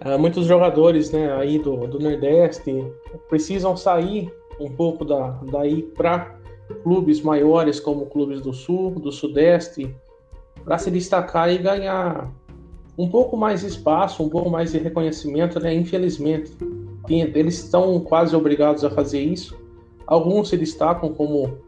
ah, 0.00 0.16
muitos 0.16 0.46
jogadores, 0.46 1.11
né, 1.11 1.32
aí 1.34 1.58
do, 1.58 1.86
do 1.86 1.98
Nordeste 1.98 2.86
precisam 3.28 3.76
sair 3.76 4.32
um 4.58 4.70
pouco 4.70 5.04
da, 5.04 5.38
daí 5.52 5.82
para 5.82 6.34
clubes 6.82 7.20
maiores 7.20 7.80
como 7.80 8.06
clubes 8.06 8.40
do 8.40 8.52
Sul, 8.52 8.92
do 8.92 9.12
Sudeste, 9.12 9.94
para 10.64 10.78
se 10.78 10.90
destacar 10.90 11.50
e 11.50 11.58
ganhar 11.58 12.30
um 12.96 13.08
pouco 13.08 13.36
mais 13.36 13.62
de 13.62 13.68
espaço, 13.68 14.22
um 14.22 14.28
pouco 14.28 14.50
mais 14.50 14.72
de 14.72 14.78
reconhecimento, 14.78 15.58
né? 15.58 15.74
Infelizmente, 15.74 16.52
eles 17.09 17.64
estão 17.64 17.98
quase 18.01 18.34
obrigados 18.36 18.84
a 18.84 18.90
fazer 18.90 19.20
isso. 19.20 19.59
Alguns 20.07 20.48
se 20.48 20.57
destacam, 20.57 21.12
como 21.12 21.59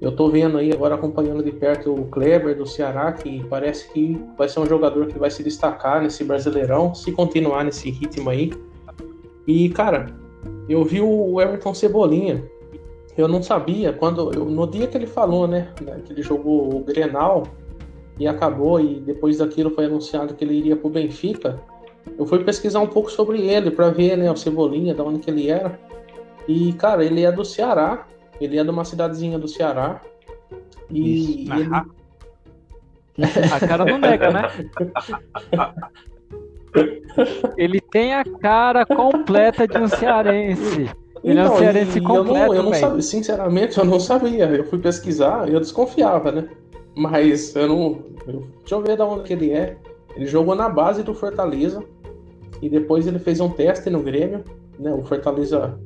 eu 0.00 0.10
estou 0.10 0.30
vendo 0.30 0.58
aí 0.58 0.72
agora 0.72 0.94
acompanhando 0.94 1.42
de 1.42 1.50
perto 1.50 1.94
o 1.94 2.06
Kleber 2.06 2.56
do 2.56 2.66
Ceará, 2.66 3.12
que 3.12 3.42
parece 3.44 3.90
que 3.92 4.20
vai 4.36 4.48
ser 4.48 4.60
um 4.60 4.66
jogador 4.66 5.06
que 5.06 5.18
vai 5.18 5.30
se 5.30 5.42
destacar 5.42 6.02
nesse 6.02 6.22
Brasileirão, 6.22 6.94
se 6.94 7.10
continuar 7.12 7.64
nesse 7.64 7.90
ritmo 7.90 8.28
aí. 8.28 8.52
E 9.46 9.70
cara, 9.70 10.14
eu 10.68 10.84
vi 10.84 11.00
o 11.00 11.40
Everton 11.40 11.72
Cebolinha. 11.72 12.44
Eu 13.16 13.26
não 13.26 13.42
sabia 13.42 13.94
quando 13.94 14.30
eu, 14.34 14.44
no 14.44 14.66
dia 14.66 14.86
que 14.86 14.96
ele 14.96 15.06
falou, 15.06 15.48
né, 15.48 15.72
que 16.04 16.12
ele 16.12 16.22
jogou 16.22 16.76
o 16.76 16.84
Grenal 16.84 17.44
e 18.18 18.26
acabou 18.26 18.78
e 18.78 19.00
depois 19.00 19.38
daquilo 19.38 19.70
foi 19.70 19.86
anunciado 19.86 20.34
que 20.34 20.44
ele 20.44 20.54
iria 20.54 20.76
para 20.76 20.86
o 20.86 20.90
Benfica. 20.90 21.58
Eu 22.18 22.26
fui 22.26 22.42
pesquisar 22.44 22.80
um 22.80 22.86
pouco 22.86 23.10
sobre 23.10 23.40
ele 23.40 23.70
para 23.70 23.90
ver, 23.90 24.16
né, 24.16 24.30
o 24.30 24.36
Cebolinha, 24.36 24.94
da 24.94 25.04
onde 25.04 25.20
que 25.20 25.30
ele 25.30 25.50
era. 25.50 25.78
E 26.46 26.72
cara, 26.74 27.04
ele 27.04 27.24
é 27.24 27.32
do 27.32 27.44
Ceará. 27.44 28.06
Ele 28.40 28.58
é 28.58 28.64
de 28.64 28.70
uma 28.70 28.84
cidadezinha 28.84 29.38
do 29.38 29.48
Ceará. 29.48 30.00
E, 30.90 31.44
Isso. 31.44 31.52
ele... 31.52 31.68
A 33.52 33.66
cara 33.66 33.84
não 33.84 33.98
nega, 33.98 34.30
né? 34.30 34.42
Ele 37.56 37.80
tem 37.80 38.14
a 38.14 38.24
cara 38.24 38.84
completa 38.84 39.66
de 39.66 39.78
um 39.78 39.88
cearense. 39.88 40.90
Ele 41.24 41.38
é 41.38 41.42
um 41.42 41.46
Então, 41.46 41.58
cearense 41.58 42.00
completo, 42.00 42.38
eu 42.38 42.48
não, 42.48 42.54
eu 42.54 42.62
não 42.64 42.74
sabia, 42.74 43.02
sinceramente, 43.02 43.78
eu 43.78 43.84
não 43.84 43.98
sabia. 43.98 44.44
Eu 44.46 44.64
fui 44.64 44.78
pesquisar, 44.78 45.48
eu 45.48 45.58
desconfiava, 45.58 46.30
né? 46.30 46.48
Mas 46.94 47.54
eu 47.56 47.68
não. 47.68 48.02
eu- 48.26 48.46
deixa 48.60 48.74
eu 48.74 48.82
ver 48.82 48.96
de 48.96 49.02
onde 49.02 49.24
que 49.24 49.32
ele 49.32 49.50
é. 49.50 49.76
Ele 50.14 50.26
jogou 50.26 50.54
na 50.54 50.68
base 50.68 51.02
do 51.02 51.14
Fortaleza. 51.14 51.82
E 52.62 52.68
depois 52.68 53.06
ele 53.06 53.18
fez 53.18 53.40
um 53.40 53.48
teste 53.50 53.90
no 53.90 54.02
Grêmio. 54.02 54.42
Né? 54.78 54.92
O 54.92 55.04
Fortaleza, 55.04 55.78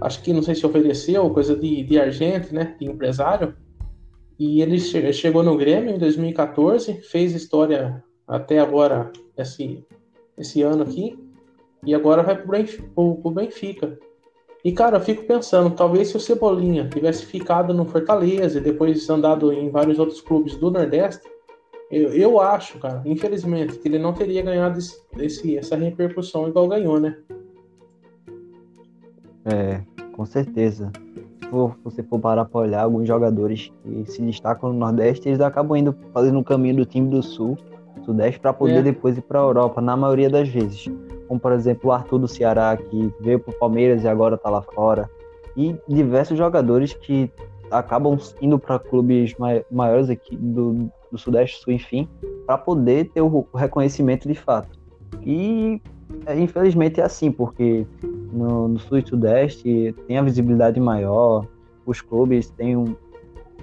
acho 0.00 0.22
que 0.22 0.32
não 0.32 0.42
sei 0.42 0.54
se 0.54 0.66
ofereceu, 0.66 1.28
coisa 1.30 1.56
de, 1.56 1.82
de 1.82 1.98
agente, 1.98 2.54
né? 2.54 2.74
De 2.78 2.86
empresário. 2.86 3.54
E 4.38 4.60
ele 4.60 4.78
che- 4.78 5.12
chegou 5.12 5.42
no 5.42 5.56
Grêmio 5.56 5.94
em 5.94 5.98
2014, 5.98 6.94
fez 7.02 7.34
história 7.34 8.02
até 8.26 8.58
agora, 8.58 9.10
esse, 9.36 9.84
esse 10.36 10.62
ano 10.62 10.82
aqui. 10.82 11.18
E 11.84 11.94
agora 11.94 12.22
vai 12.22 12.36
pro 12.36 12.48
Benf- 12.52 12.80
pro- 12.94 13.16
pro 13.16 13.30
Benfica. 13.30 13.98
E, 14.64 14.70
cara, 14.70 14.98
eu 14.98 15.00
fico 15.00 15.24
pensando, 15.24 15.74
talvez 15.74 16.08
se 16.08 16.16
o 16.16 16.20
Cebolinha 16.20 16.88
tivesse 16.88 17.26
ficado 17.26 17.74
no 17.74 17.84
Fortaleza 17.84 18.58
e 18.58 18.62
depois 18.62 19.10
andado 19.10 19.52
em 19.52 19.68
vários 19.70 19.98
outros 19.98 20.20
clubes 20.20 20.56
do 20.56 20.70
Nordeste, 20.70 21.26
eu, 21.92 22.10
eu 22.14 22.40
acho, 22.40 22.78
cara, 22.78 23.02
infelizmente, 23.04 23.78
que 23.78 23.86
ele 23.86 23.98
não 23.98 24.12
teria 24.12 24.42
ganhado 24.42 24.78
esse, 24.78 25.00
esse- 25.18 25.56
essa 25.58 25.76
repercussão 25.76 26.48
igual 26.48 26.66
ganhou, 26.66 26.98
né? 26.98 27.16
É, 29.44 29.80
com 30.12 30.24
certeza. 30.24 30.90
Se 31.42 31.48
for- 31.50 31.76
você 31.84 32.02
for 32.02 32.18
parar 32.18 32.44
para 32.44 32.60
olhar 32.60 32.82
alguns 32.82 33.06
jogadores 33.06 33.70
que 33.82 34.10
se 34.10 34.22
destacam 34.22 34.72
no 34.72 34.78
Nordeste, 34.78 35.28
eles 35.28 35.40
acabam 35.40 35.76
indo 35.76 35.94
fazendo 36.12 36.38
o 36.38 36.44
caminho 36.44 36.76
do 36.76 36.84
time 36.86 37.08
do 37.10 37.22
Sul, 37.22 37.56
Sudeste, 38.04 38.40
para 38.40 38.52
poder 38.52 38.78
É. 38.78 38.82
depois 38.82 39.16
ir 39.18 39.22
para 39.22 39.38
a 39.40 39.42
Europa, 39.42 39.80
na 39.80 39.96
maioria 39.96 40.30
das 40.30 40.48
vezes. 40.48 40.86
Como, 41.28 41.38
por 41.38 41.52
exemplo, 41.52 41.90
o 41.90 41.92
Arthur 41.92 42.18
do 42.18 42.26
Ceará, 42.28 42.76
que 42.76 43.12
veio 43.20 43.38
para 43.38 43.54
o 43.54 43.58
Palmeiras 43.58 44.02
e 44.02 44.08
agora 44.08 44.34
está 44.36 44.48
lá 44.50 44.62
fora. 44.62 45.08
E 45.56 45.76
diversos 45.86 46.36
jogadores 46.38 46.94
que 46.94 47.30
acabam 47.70 48.18
indo 48.40 48.58
para 48.58 48.78
clubes 48.78 49.34
mai- 49.38 49.64
maiores 49.70 50.08
aqui 50.10 50.36
do, 50.36 50.90
do 51.12 51.18
Sudeste, 51.18 51.62
Sul, 51.62 51.72
enfim, 51.72 52.08
para 52.46 52.58
poder 52.58 53.10
ter 53.10 53.20
o 53.20 53.46
reconhecimento 53.54 54.26
de 54.26 54.34
fato. 54.34 54.76
E 55.22 55.80
é, 56.26 56.38
infelizmente 56.38 57.00
é 57.00 57.04
assim, 57.04 57.30
porque 57.30 57.86
no, 58.32 58.68
no 58.68 58.78
Sul 58.78 58.98
e 58.98 59.06
Sudeste 59.06 59.94
tem 60.08 60.18
a 60.18 60.22
visibilidade 60.22 60.80
maior, 60.80 61.46
os 61.86 62.00
clubes 62.00 62.50
têm, 62.50 62.76
um, 62.76 62.96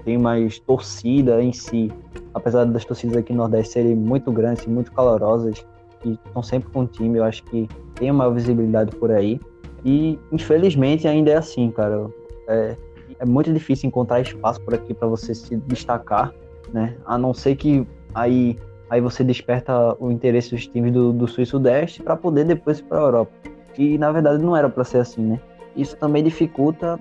têm 0.05 0.17
mais 0.17 0.59
torcida 0.59 1.41
em 1.43 1.51
si, 1.51 1.91
apesar 2.33 2.65
das 2.65 2.85
torcidas 2.85 3.17
aqui 3.17 3.33
no 3.33 3.39
Nordeste 3.39 3.73
serem 3.73 3.95
muito 3.95 4.31
grandes 4.31 4.65
muito 4.67 4.91
calorosas, 4.91 5.65
e 6.05 6.11
estão 6.25 6.41
sempre 6.41 6.69
com 6.69 6.83
o 6.83 6.87
time, 6.87 7.17
eu 7.17 7.23
acho 7.23 7.43
que 7.43 7.67
tem 7.95 8.09
uma 8.09 8.31
visibilidade 8.31 8.95
por 8.95 9.11
aí. 9.11 9.39
E 9.83 10.17
infelizmente 10.31 11.07
ainda 11.07 11.31
é 11.31 11.37
assim, 11.37 11.71
cara. 11.71 12.09
É, 12.47 12.75
é 13.19 13.25
muito 13.25 13.51
difícil 13.51 13.87
encontrar 13.87 14.21
espaço 14.21 14.61
por 14.61 14.73
aqui 14.73 14.93
para 14.93 15.07
você 15.07 15.35
se 15.35 15.57
destacar, 15.57 16.33
né? 16.74 16.95
A 17.05 17.17
não 17.17 17.34
ser 17.34 17.55
que 17.55 17.86
aí, 18.13 18.57
aí 18.89 19.01
você 19.01 19.24
desperta 19.24 19.95
o 19.99 20.11
interesse 20.11 20.51
dos 20.51 20.67
times 20.67 20.93
do, 20.93 21.11
do 21.13 21.28
Sul 21.28 21.43
e 21.43 21.47
Sudeste 21.47 22.01
para 22.01 22.15
poder 22.15 22.45
depois 22.45 22.80
ir 22.80 22.84
para 22.84 22.99
a 22.99 23.01
Europa. 23.01 23.32
E 23.78 23.97
na 23.97 24.11
verdade 24.11 24.43
não 24.43 24.55
era 24.55 24.70
para 24.70 24.84
ser 24.84 24.99
assim, 24.99 25.22
né? 25.22 25.39
Isso 25.76 25.95
também 25.95 26.24
dificulta 26.24 26.99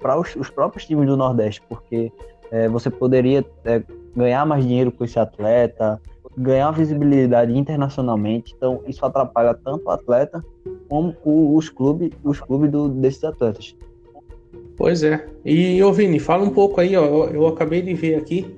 para 0.00 0.18
os, 0.18 0.34
os 0.36 0.50
próprios 0.50 0.86
times 0.86 1.06
do 1.06 1.16
Nordeste, 1.16 1.62
porque 1.68 2.10
é, 2.50 2.68
você 2.68 2.90
poderia 2.90 3.44
é, 3.64 3.82
ganhar 4.16 4.44
mais 4.46 4.64
dinheiro 4.64 4.90
com 4.90 5.04
esse 5.04 5.18
atleta, 5.18 6.00
ganhar 6.36 6.70
visibilidade 6.70 7.56
internacionalmente. 7.56 8.54
Então 8.56 8.80
isso 8.86 9.04
atrapalha 9.04 9.54
tanto 9.54 9.86
o 9.86 9.90
atleta 9.90 10.44
como 10.88 11.14
o- 11.24 11.56
os 11.56 11.68
clubes, 11.68 12.10
os 12.24 12.40
clubes 12.40 12.70
do, 12.70 12.88
desses 12.88 13.22
atletas. 13.22 13.76
Pois 14.76 15.02
é. 15.02 15.26
E, 15.44 15.82
ô 15.82 15.92
Vini, 15.92 16.18
fala 16.18 16.44
um 16.44 16.50
pouco 16.50 16.80
aí, 16.80 16.96
ó. 16.96 17.04
Eu, 17.04 17.30
eu 17.34 17.46
acabei 17.46 17.80
de 17.80 17.94
ver 17.94 18.16
aqui, 18.16 18.54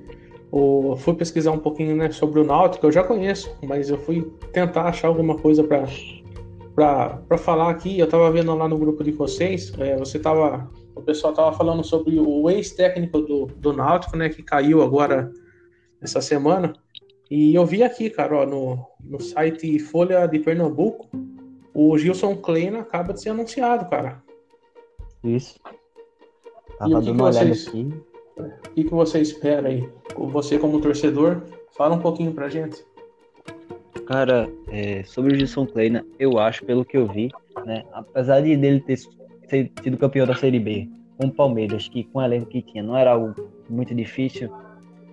o, 0.51 0.95
fui 0.97 1.13
pesquisar 1.13 1.51
um 1.51 1.59
pouquinho 1.59 1.95
né, 1.95 2.11
sobre 2.11 2.39
o 2.39 2.43
Náutico, 2.43 2.85
eu 2.85 2.91
já 2.91 3.03
conheço, 3.03 3.55
mas 3.67 3.89
eu 3.89 3.97
fui 3.97 4.21
tentar 4.51 4.83
achar 4.83 5.07
alguma 5.07 5.37
coisa 5.37 5.63
para 5.63 5.85
para 6.75 7.37
falar 7.37 7.69
aqui. 7.69 7.99
Eu 7.99 8.07
tava 8.07 8.31
vendo 8.31 8.55
lá 8.55 8.67
no 8.67 8.77
grupo 8.77 9.03
de 9.03 9.11
vocês, 9.11 9.73
é, 9.79 9.97
você 9.97 10.17
tava. 10.17 10.69
O 10.95 11.01
pessoal 11.01 11.33
tava 11.33 11.51
falando 11.55 11.83
sobre 11.83 12.19
o 12.19 12.49
ex-técnico 12.49 13.21
do, 13.21 13.45
do 13.47 13.73
Náutico, 13.73 14.15
né? 14.17 14.29
Que 14.29 14.41
caiu 14.41 14.81
agora 14.81 15.31
essa 16.01 16.21
semana. 16.21 16.73
E 17.29 17.53
eu 17.53 17.65
vi 17.65 17.83
aqui, 17.83 18.09
cara, 18.09 18.37
ó, 18.37 18.45
no, 18.45 18.85
no 19.03 19.19
site 19.21 19.77
Folha 19.77 20.25
de 20.25 20.39
Pernambuco, 20.39 21.09
o 21.73 21.97
Gilson 21.97 22.35
Kleina 22.35 22.79
acaba 22.79 23.13
de 23.13 23.21
ser 23.21 23.29
anunciado, 23.29 23.89
cara. 23.89 24.23
Isso. 25.23 25.59
Tava 26.77 26.93
dando 26.95 27.11
uma 27.11 27.25
olhada 27.25 27.45
vocês- 27.45 27.67
aqui. 27.67 27.93
O 28.39 28.69
que, 28.71 28.83
que 28.83 28.89
você 28.89 29.19
espera 29.19 29.67
aí? 29.67 29.87
Você 30.15 30.57
como 30.57 30.79
torcedor, 30.79 31.41
fala 31.77 31.95
um 31.95 31.99
pouquinho 31.99 32.33
pra 32.33 32.49
gente. 32.49 32.83
Cara, 34.07 34.49
é, 34.69 35.03
sobre 35.03 35.33
o 35.33 35.35
Gilson 35.37 35.67
Kleina, 35.67 36.05
eu 36.17 36.39
acho, 36.39 36.65
pelo 36.65 36.83
que 36.83 36.97
eu 36.97 37.07
vi, 37.07 37.29
né, 37.65 37.83
apesar 37.93 38.41
de 38.41 38.57
dele 38.57 38.81
ter 38.81 38.97
sido 38.97 39.97
campeão 39.97 40.25
da 40.25 40.33
Série 40.33 40.59
B 40.59 40.89
com 41.17 41.27
o 41.27 41.31
Palmeiras, 41.31 41.87
que 41.87 42.05
com 42.05 42.19
o 42.19 42.21
elenco 42.21 42.47
que 42.47 42.61
tinha 42.61 42.81
não 42.81 42.97
era 42.97 43.11
algo 43.11 43.35
muito 43.69 43.93
difícil, 43.93 44.49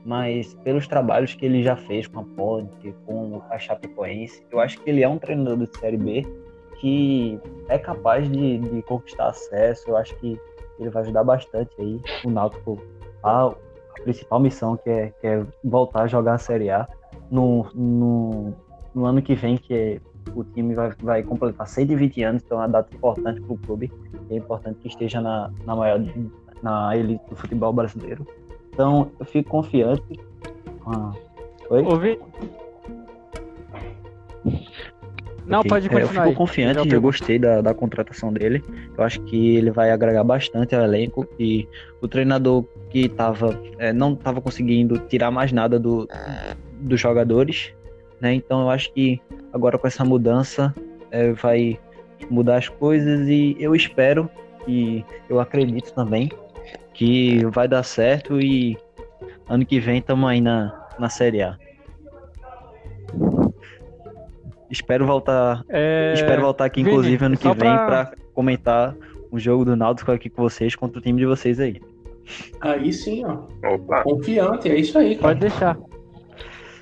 mas 0.05 0.55
pelos 0.63 0.87
trabalhos 0.87 1.35
que 1.35 1.45
ele 1.45 1.63
já 1.63 1.77
fez 1.77 2.07
com 2.07 2.21
a 2.21 2.25
Ponte, 2.25 2.95
com 3.05 3.43
a 3.51 3.59
Chapecoense, 3.59 4.43
eu 4.51 4.61
acho 4.61 4.81
que 4.81 4.89
ele 4.89 5.03
é 5.03 5.09
um 5.09 5.19
treinador 5.19 5.59
de 5.67 5.79
Série 5.79 5.97
B 5.97 6.27
que 6.81 7.39
é 7.69 7.79
capaz 7.79 8.31
de, 8.31 8.59
de 8.59 8.83
conquistar 8.83 9.29
acesso, 9.29 9.91
eu 9.91 9.97
acho 9.97 10.15
que 10.17 10.39
ele 10.79 10.91
vai 10.91 11.03
ajudar 11.03 11.25
bastante 11.25 11.71
aí 11.79 12.01
o 12.25 12.31
Náutico 12.31 12.81
a, 13.27 13.55
principal 14.03 14.39
missão 14.39 14.77
que 14.77 14.89
é, 14.89 15.13
que 15.21 15.27
é 15.27 15.45
voltar 15.65 16.03
a 16.03 16.07
jogar 16.07 16.35
a 16.35 16.39
Série 16.39 16.71
A 16.71 16.87
no, 17.31 17.67
no, 17.75 18.55
no 18.95 19.05
ano 19.05 19.21
que 19.21 19.35
vem, 19.35 19.57
que 19.57 20.01
o 20.35 20.45
time 20.45 20.75
vai, 20.75 20.93
vai 21.03 21.23
completar 21.23 21.67
120 21.67 22.23
anos, 22.23 22.43
então 22.45 22.59
é 22.59 22.61
uma 22.63 22.69
data 22.69 22.95
importante 22.95 23.41
para 23.41 23.53
o 23.53 23.59
clube. 23.59 23.93
É 24.31 24.37
importante 24.37 24.79
que 24.81 24.89
esteja 24.89 25.21
na, 25.21 25.51
na 25.65 25.75
maior 25.75 26.01
na 26.63 26.97
elite 26.97 27.25
do 27.29 27.37
futebol 27.37 27.73
brasileiro. 27.73 28.27
Então 28.73 29.11
eu 29.19 29.27
fico 29.27 29.51
confiante. 29.51 30.21
Ah, 30.87 31.13
oi? 31.71 31.83
Ouvi? 31.83 32.21
Não, 35.47 35.63
pode 35.63 35.87
É, 35.87 35.89
eu 35.89 36.01
continuar. 36.01 36.25
fico 36.27 36.37
confiante, 36.37 36.79
eu 36.79 36.85
pegou. 36.85 37.03
gostei 37.03 37.39
da, 37.39 37.61
da 37.61 37.73
contratação 37.73 38.33
dele. 38.33 38.63
Eu 38.97 39.05
acho 39.05 39.21
que 39.23 39.57
ele 39.57 39.71
vai 39.71 39.91
agregar 39.91 40.25
bastante 40.25 40.75
ao 40.75 40.83
elenco 40.83 41.27
e 41.39 41.69
o 42.01 42.09
treinador 42.09 42.65
que 42.91 43.09
tava, 43.09 43.59
é, 43.79 43.93
não 43.93 44.15
estava 44.15 44.41
conseguindo 44.41 44.99
tirar 44.99 45.31
mais 45.31 45.53
nada 45.53 45.79
do, 45.79 46.09
dos 46.81 47.01
jogadores, 47.01 47.73
né? 48.21 48.35
Então 48.35 48.63
eu 48.63 48.71
acho 48.71 48.93
que 48.93 49.21
agora 49.53 49.79
com 49.79 49.87
essa 49.87 50.05
mudança 50.05 50.75
é, 51.11 51.33
vai 51.33 51.79
mudar 52.31 52.57
as 52.57 52.69
coisas 52.69 53.29
e 53.29 53.57
eu 53.61 53.75
espero 53.75 54.29
e 54.67 55.05
eu 55.29 55.39
acredito 55.39 55.93
também 55.95 56.31
que 56.93 57.45
vai 57.47 57.69
dar 57.69 57.83
certo 57.85 58.41
e 58.41 58.77
ano 59.49 59.65
que 59.65 59.79
vem 59.79 59.99
estamos 59.99 60.29
aí 60.29 60.41
na, 60.41 60.89
na 60.99 61.09
Série 61.09 61.43
A. 61.43 61.57
Espero 64.71 65.07
voltar 65.07 65.63
É, 65.69 66.13
Espero 66.15 66.43
voltar 66.43 66.65
aqui, 66.65 66.83
Vini, 66.83 66.91
inclusive, 66.97 67.25
ano 67.25 67.37
que 67.37 67.43
só 67.45 67.51
vem, 67.55 67.61
pra- 67.75 67.87
pra 67.87 68.13
comentar 68.35 68.95
o 69.31 69.39
jogo 69.39 69.65
do 69.65 69.77
Náutico 69.77 70.11
aqui 70.13 70.29
com 70.31 70.43
vocês, 70.43 70.75
contra 70.75 70.99
o 70.99 71.03
time 71.03 71.19
de 71.21 71.27
vocês 71.27 71.59
aí. 71.61 71.81
Aí 72.61 72.93
sim, 72.93 73.25
ó. 73.25 73.39
Opa, 73.75 74.03
Confiante, 74.03 74.69
é 74.69 74.77
isso 74.79 74.99
aí, 74.99 75.15
cara. 75.17 75.29
Pode 75.29 75.41
deixar. 75.41 75.77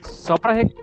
só 0.02 0.36
pra. 0.38 0.52
re- 0.52 0.74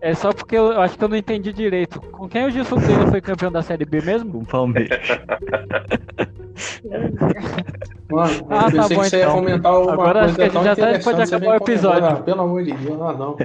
É 0.00 0.12
só 0.14 0.32
porque 0.32 0.56
eu, 0.56 0.80
acho 0.80 0.98
que 0.98 1.04
eu 1.04 1.08
não 1.08 1.16
entendi 1.16 1.52
direito. 1.52 2.00
Com 2.00 2.28
quem 2.28 2.44
o 2.46 2.50
Gilson 2.50 2.76
Taylor 2.76 3.08
foi 3.10 3.20
campeão 3.20 3.50
da 3.52 3.62
Série 3.62 3.84
B 3.86 4.00
mesmo? 4.02 4.32
Com 4.32 4.38
o 4.38 4.46
Palmeiras. 4.46 4.98
Mano, 8.10 8.46
Ah, 8.50 8.70
tá 8.70 8.82
bom, 8.82 8.88
que 8.88 8.94
você 8.94 9.16
ia 9.18 9.54
então. 9.56 9.88
Agora 9.88 10.24
acho 10.26 10.34
coisa 10.34 10.36
que 10.36 10.42
a 10.42 10.44
gente 10.44 10.52
tão 10.52 10.64
já 10.64 10.76
tá- 10.76 10.82
interessante, 10.82 11.04
pode 11.04 11.22
acabar 11.22 11.52
o 11.52 11.56
episódio. 11.56 12.00
comentar, 12.00 12.22
pelo 12.24 12.40
amor 12.42 12.64
de 12.64 12.72
Deus, 12.72 13.00
ah, 13.02 13.12
não. 13.12 13.36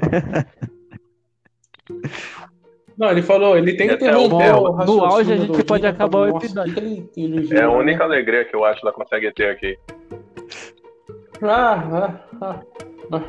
Não, 2.99 3.09
ele 3.11 3.21
falou, 3.21 3.57
ele 3.57 3.73
tem 3.77 3.87
que 3.87 3.93
interromper 3.95 4.53
o- 4.55 4.71
o 4.71 4.85
no 4.85 5.05
auge 5.05 5.31
a 5.31 5.37
gente 5.37 5.63
pode 5.63 5.81
Dino, 5.83 5.93
acabar 5.93 6.17
o 6.19 6.35
episódio. 6.37 6.73
que 6.75 7.01
que 7.13 7.41
que 7.47 7.55
É 7.55 7.63
a 7.63 7.71
única 7.71 7.99
né? 7.99 8.03
alegria 8.03 8.43
que 8.43 8.53
eu 8.53 8.65
acho 8.65 8.81
que 8.81 8.87
ela 8.87 8.93
consegue 8.93 9.31
ter 9.33 9.49
aqui. 9.51 9.77
Ah, 11.41 11.81
ah, 11.93 12.19
ah, 12.41 12.59
ah. 13.13 13.21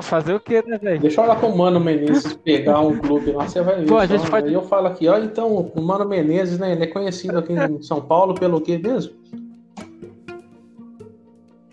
Fazer 0.00 0.32
o 0.32 0.40
quê, 0.40 0.62
né, 0.66 0.78
velho? 0.78 1.00
Deixa 1.00 1.20
eu 1.20 1.26
lá 1.26 1.36
com 1.36 1.48
o 1.48 1.58
Mano 1.58 1.78
Menezes 1.78 2.32
pegar 2.32 2.80
um 2.80 2.96
clube 2.98 3.32
lá, 3.32 3.46
você 3.46 3.60
vai 3.60 3.80
ver. 3.80 3.86
Pô, 3.88 3.98
a 3.98 4.06
gente 4.06 4.30
pode- 4.30 4.46
Aí 4.48 4.54
eu 4.54 4.62
falo 4.62 4.86
aqui, 4.86 5.06
ó, 5.06 5.18
então, 5.18 5.54
o 5.54 5.82
Mano 5.82 6.08
Menezes, 6.08 6.58
né, 6.58 6.72
ele 6.72 6.84
é 6.84 6.86
conhecido 6.86 7.36
aqui 7.38 7.52
em 7.52 7.82
São 7.82 8.00
Paulo 8.00 8.34
pelo 8.34 8.58
quê 8.60 8.78
mesmo? 8.78 9.12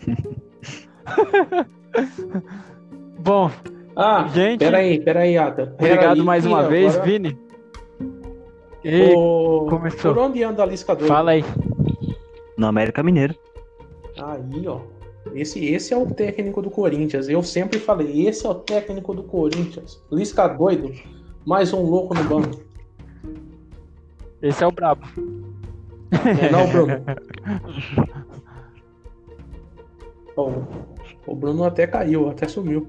Bom, 3.18 3.50
Ah, 3.96 4.28
Gente, 4.28 4.58
peraí, 4.58 5.00
peraí, 5.00 5.38
Ata. 5.38 5.66
Pera 5.78 5.94
obrigado 5.94 6.18
aí 6.18 6.24
mais 6.24 6.44
uma 6.44 6.62
vez, 6.68 6.94
agora- 6.94 7.10
Vini. 7.10 7.38
E 8.84 9.14
Ô, 9.14 9.66
começou. 9.70 10.14
Por 10.14 10.22
onde 10.22 10.42
anda 10.44 10.62
a 10.62 10.66
Lisca 10.66 10.94
doido? 10.94 11.08
fala 11.08 11.30
aí. 11.32 11.42
No 12.58 12.66
América 12.66 13.02
Mineiro. 13.02 13.34
Aí, 14.22 14.68
ó. 14.68 14.80
Esse, 15.34 15.64
esse 15.64 15.92
é 15.92 15.96
o 15.96 16.06
técnico 16.06 16.62
do 16.62 16.70
Corinthians. 16.70 17.28
Eu 17.28 17.42
sempre 17.42 17.78
falei, 17.80 18.28
esse 18.28 18.46
é 18.46 18.48
o 18.50 18.54
técnico 18.54 19.12
do 19.14 19.24
Corinthians. 19.24 20.00
Lisca 20.12 20.46
doido, 20.46 20.92
mais 21.44 21.72
um 21.72 21.80
louco 21.82 22.14
no 22.14 22.22
banco. 22.24 22.60
Esse 24.40 24.62
é 24.62 24.66
o 24.66 24.70
brabo. 24.70 25.04
É 26.40 26.50
não, 26.50 26.68
Bruno? 26.68 26.92
Ó, 30.36 30.52
o 31.26 31.34
Bruno 31.34 31.64
até 31.64 31.86
caiu, 31.86 32.28
até 32.28 32.46
sumiu. 32.46 32.86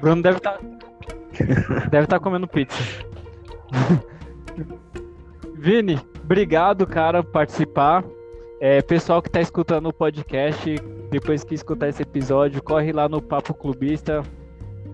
Bruno 0.00 0.22
deve 0.22 0.38
estar. 0.38 0.58
deve 1.90 2.04
estar 2.04 2.20
comendo 2.20 2.48
pizza. 2.48 2.76
Vini, 5.54 6.00
obrigado, 6.22 6.86
cara, 6.86 7.22
por 7.22 7.32
participar. 7.32 8.04
É, 8.60 8.82
pessoal 8.82 9.22
que 9.22 9.30
tá 9.30 9.40
escutando 9.40 9.88
o 9.88 9.92
podcast, 9.92 10.76
depois 11.10 11.44
que 11.44 11.54
escutar 11.54 11.88
esse 11.88 12.02
episódio, 12.02 12.62
corre 12.62 12.92
lá 12.92 13.08
no 13.08 13.22
Papo 13.22 13.54
Clubista, 13.54 14.22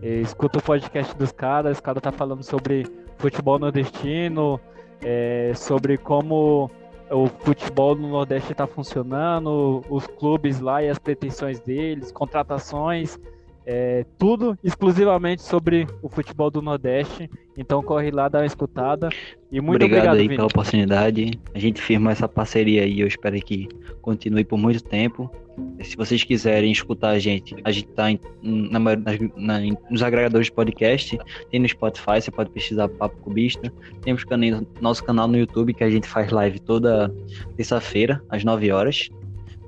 é, 0.03 0.09
escuta 0.21 0.59
o 0.59 0.63
podcast 0.63 1.17
dos 1.17 1.33
caras. 1.33 1.77
Os 1.77 1.81
caras 1.81 2.03
tá 2.03 2.13
falando 2.13 2.43
sobre 2.43 2.87
futebol 3.19 3.59
nordestino, 3.59 4.61
é, 5.03 5.53
sobre 5.55 5.97
como 5.99 6.71
o 7.11 7.27
futebol 7.27 7.95
no 7.95 8.09
Nordeste 8.09 8.53
está 8.53 8.67
funcionando, 8.67 9.83
os 9.89 10.07
clubes 10.07 10.61
lá 10.61 10.83
e 10.83 10.89
as 10.89 10.99
pretensões 10.99 11.61
deles, 11.61 12.11
contratações, 12.11 13.19
é, 13.67 14.07
tudo 14.17 14.57
exclusivamente 14.63 15.43
sobre 15.43 15.87
o 16.01 16.09
futebol 16.09 16.51
do 16.51 16.63
Nordeste. 16.63 17.29
Então 17.59 17.83
corre 17.83 18.11
lá, 18.11 18.29
dá 18.29 18.39
uma 18.39 18.47
escutada. 18.47 19.09
E 19.51 19.61
muito 19.61 19.77
obrigado, 19.77 19.99
obrigado, 19.99 20.15
aí 20.17 20.23
Vini. 20.23 20.37
pela 20.37 20.47
oportunidade. 20.47 21.31
A 21.53 21.59
gente 21.59 21.81
firma 21.83 22.13
essa 22.13 22.29
parceria 22.29 22.83
aí, 22.85 23.01
eu 23.01 23.07
espero 23.09 23.35
que 23.41 23.67
continue 24.01 24.45
por 24.45 24.57
muito 24.59 24.83
tempo. 24.85 25.31
Se 25.83 25.97
vocês 25.97 26.23
quiserem 26.23 26.71
escutar 26.71 27.11
a 27.11 27.19
gente, 27.19 27.57
a 27.65 27.73
gente 27.73 27.89
tá 27.89 28.11
em- 28.11 28.21
na 28.43 28.79
na- 28.79 29.61
nos 29.91 30.03
agregadores 30.03 30.47
de 30.49 30.53
podcast, 30.53 31.19
tem 31.51 31.59
no 31.59 31.67
Spotify, 31.69 32.21
você 32.21 32.31
pode 32.31 32.51
pesquisar 32.51 32.89
Papo 32.91 33.17
Cubista. 33.23 33.73
Temos 34.03 34.23
cana- 34.23 34.65
nosso 34.83 35.03
canal 35.03 35.27
no 35.27 35.37
YouTube 35.39 35.73
que 35.73 35.83
a 35.83 35.89
gente 35.91 36.07
faz 36.07 36.31
live 36.31 36.61
toda 36.61 37.13
terça-feira, 37.57 38.23
às 38.29 38.45
9 38.45 38.71
horas. 38.71 39.09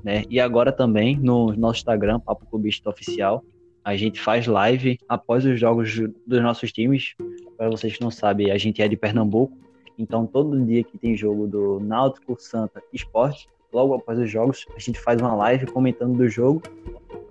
Né? 0.03 0.23
E 0.29 0.39
agora 0.39 0.71
também 0.71 1.17
no 1.17 1.53
nosso 1.53 1.79
Instagram, 1.79 2.19
Papo 2.19 2.45
Cubista 2.45 2.89
Oficial. 2.89 3.43
A 3.83 3.95
gente 3.95 4.19
faz 4.19 4.45
live 4.45 4.99
após 5.07 5.45
os 5.45 5.59
jogos 5.59 5.99
dos 6.25 6.41
nossos 6.41 6.71
times. 6.71 7.15
Para 7.57 7.69
vocês 7.69 7.95
que 7.95 8.01
não 8.01 8.11
sabem, 8.11 8.51
a 8.51 8.57
gente 8.57 8.81
é 8.81 8.87
de 8.87 8.97
Pernambuco. 8.97 9.57
Então, 9.97 10.25
todo 10.25 10.59
dia 10.65 10.83
que 10.83 10.97
tem 10.97 11.15
jogo 11.15 11.47
do 11.47 11.79
Náutico, 11.79 12.37
Santa 12.39 12.81
Esporte, 12.93 13.49
logo 13.71 13.93
após 13.93 14.17
os 14.17 14.29
jogos, 14.29 14.65
a 14.75 14.79
gente 14.79 14.99
faz 14.99 15.19
uma 15.19 15.35
live 15.35 15.65
comentando 15.67 16.17
do 16.17 16.29
jogo, 16.29 16.61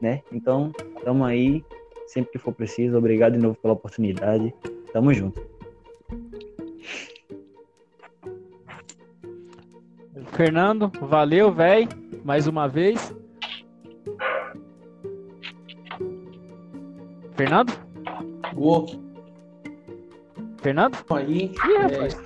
né? 0.01 0.23
Então, 0.31 0.73
tamo 1.03 1.25
aí, 1.25 1.65
sempre 2.07 2.33
que 2.33 2.39
for 2.39 2.53
preciso. 2.53 2.97
Obrigado 2.97 3.33
de 3.33 3.39
novo 3.39 3.57
pela 3.57 3.75
oportunidade. 3.75 4.53
Tamo 4.93 5.13
junto. 5.15 5.41
Fernando, 10.33 10.93
valeu, 11.01 11.53
véi, 11.53 11.89
mais 12.25 12.47
uma 12.47 12.69
vez. 12.69 13.15
Fernando? 17.39 17.73
Gol 18.53 18.87
Fernando? 20.61 20.99
aí. 21.11 21.53
Ih, 21.55 21.73
é, 21.77 21.79
rapaz. 21.83 22.21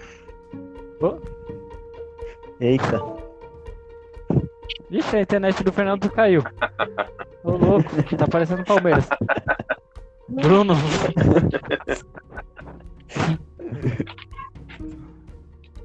Eita, 2.59 3.03
Ixi, 4.91 5.17
a 5.17 5.21
internet 5.21 5.63
do 5.63 5.71
Fernando 5.71 6.11
caiu. 6.11 6.43
Ô 7.45 7.51
louco, 7.51 7.91
tá 8.17 8.27
parecendo 8.27 8.65
Palmeiras. 8.65 9.07
Bruno. 10.29 10.75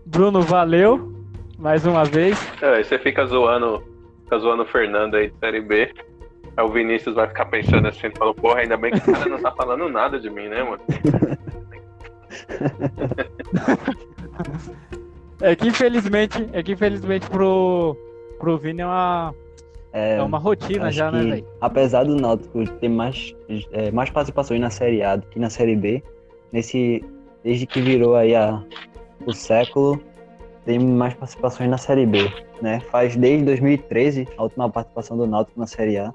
Bruno, 0.05 0.41
valeu. 0.41 1.13
Mais 1.57 1.85
uma 1.85 2.05
vez. 2.05 2.37
É, 2.61 2.75
aí 2.75 2.83
você 2.83 2.97
fica 2.97 3.25
zoando, 3.25 3.83
fica 4.23 4.39
zoando 4.39 4.63
o 4.63 4.67
Fernando 4.67 5.15
aí 5.15 5.31
de 5.31 5.37
Série 5.39 5.59
B. 5.59 5.93
Aí 6.57 6.65
o 6.65 6.69
Vinícius 6.69 7.15
vai 7.15 7.27
ficar 7.27 7.45
pensando 7.45 7.87
assim, 7.87 8.09
falou, 8.17 8.33
porra, 8.33 8.61
ainda 8.61 8.75
bem 8.75 8.91
que 8.91 9.09
o 9.09 9.13
cara 9.13 9.29
não 9.29 9.39
tá 9.39 9.51
falando 9.51 9.87
nada 9.87 10.19
de 10.19 10.29
mim, 10.29 10.47
né, 10.47 10.63
mano? 10.63 10.81
É 15.39 15.55
que 15.55 15.67
infelizmente, 15.67 16.49
é 16.51 16.63
que 16.63 16.71
infelizmente 16.71 17.29
pro, 17.29 17.95
pro 18.39 18.57
Vini 18.57 18.81
é 18.81 18.85
uma, 18.85 19.35
é, 19.93 20.15
é 20.15 20.23
uma 20.23 20.39
rotina 20.39 20.91
já, 20.91 21.11
né, 21.11 21.23
velho? 21.23 21.47
apesar 21.61 22.05
do 22.05 22.15
Náutico 22.15 22.65
ter 22.79 22.89
mais, 22.89 23.35
é, 23.71 23.91
mais 23.91 24.09
participações 24.09 24.59
na 24.59 24.69
Série 24.69 25.03
A 25.03 25.15
do 25.15 25.27
que 25.27 25.39
na 25.39 25.49
Série 25.49 25.75
B, 25.75 26.03
nesse, 26.51 27.03
desde 27.43 27.67
que 27.67 27.81
virou 27.81 28.15
aí 28.15 28.35
a, 28.35 28.63
o 29.25 29.33
século, 29.33 30.01
tem 30.65 30.79
mais 30.79 31.13
participações 31.13 31.69
na 31.69 31.77
Série 31.77 32.05
B, 32.05 32.31
né? 32.61 32.79
Faz 32.91 33.15
desde 33.15 33.45
2013 33.45 34.27
a 34.37 34.43
última 34.43 34.69
participação 34.69 35.17
do 35.17 35.27
Náutico 35.27 35.59
na 35.59 35.67
Série 35.67 35.97
A, 35.97 36.11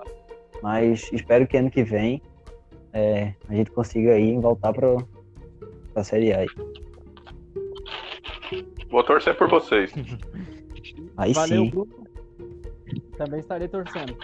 mas 0.63 1.11
espero 1.13 1.47
que 1.47 1.57
ano 1.57 1.71
que 1.71 1.83
vem 1.83 2.23
é, 2.93 3.35
a 3.49 3.55
gente 3.55 3.71
consiga 3.71 4.13
aí 4.13 4.37
voltar 4.39 4.73
para 4.73 4.97
a 5.95 6.05
Série 6.05 6.33
A. 6.33 6.41
aí. 6.41 6.49
Vou 8.91 9.03
torcer 9.03 9.37
por 9.37 9.49
vocês. 9.49 9.93
Aí 11.17 11.35
Valeu, 11.35 11.65
sim. 11.65 11.71
Bruno. 11.71 12.07
Também 13.17 13.41
estarei 13.41 13.69
torcendo. 13.69 14.17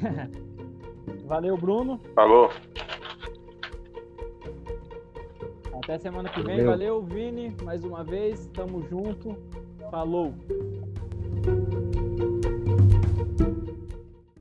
Valeu, 1.26 1.56
Bruno. 1.56 2.00
Falou? 2.14 2.50
Até 5.74 5.98
semana 5.98 6.28
que 6.30 6.42
vem. 6.42 6.64
Valeu. 6.64 6.70
Valeu, 6.70 7.02
Vini. 7.02 7.54
Mais 7.62 7.84
uma 7.84 8.02
vez. 8.02 8.46
Tamo 8.54 8.82
junto. 8.88 9.36
Falou. 9.90 10.34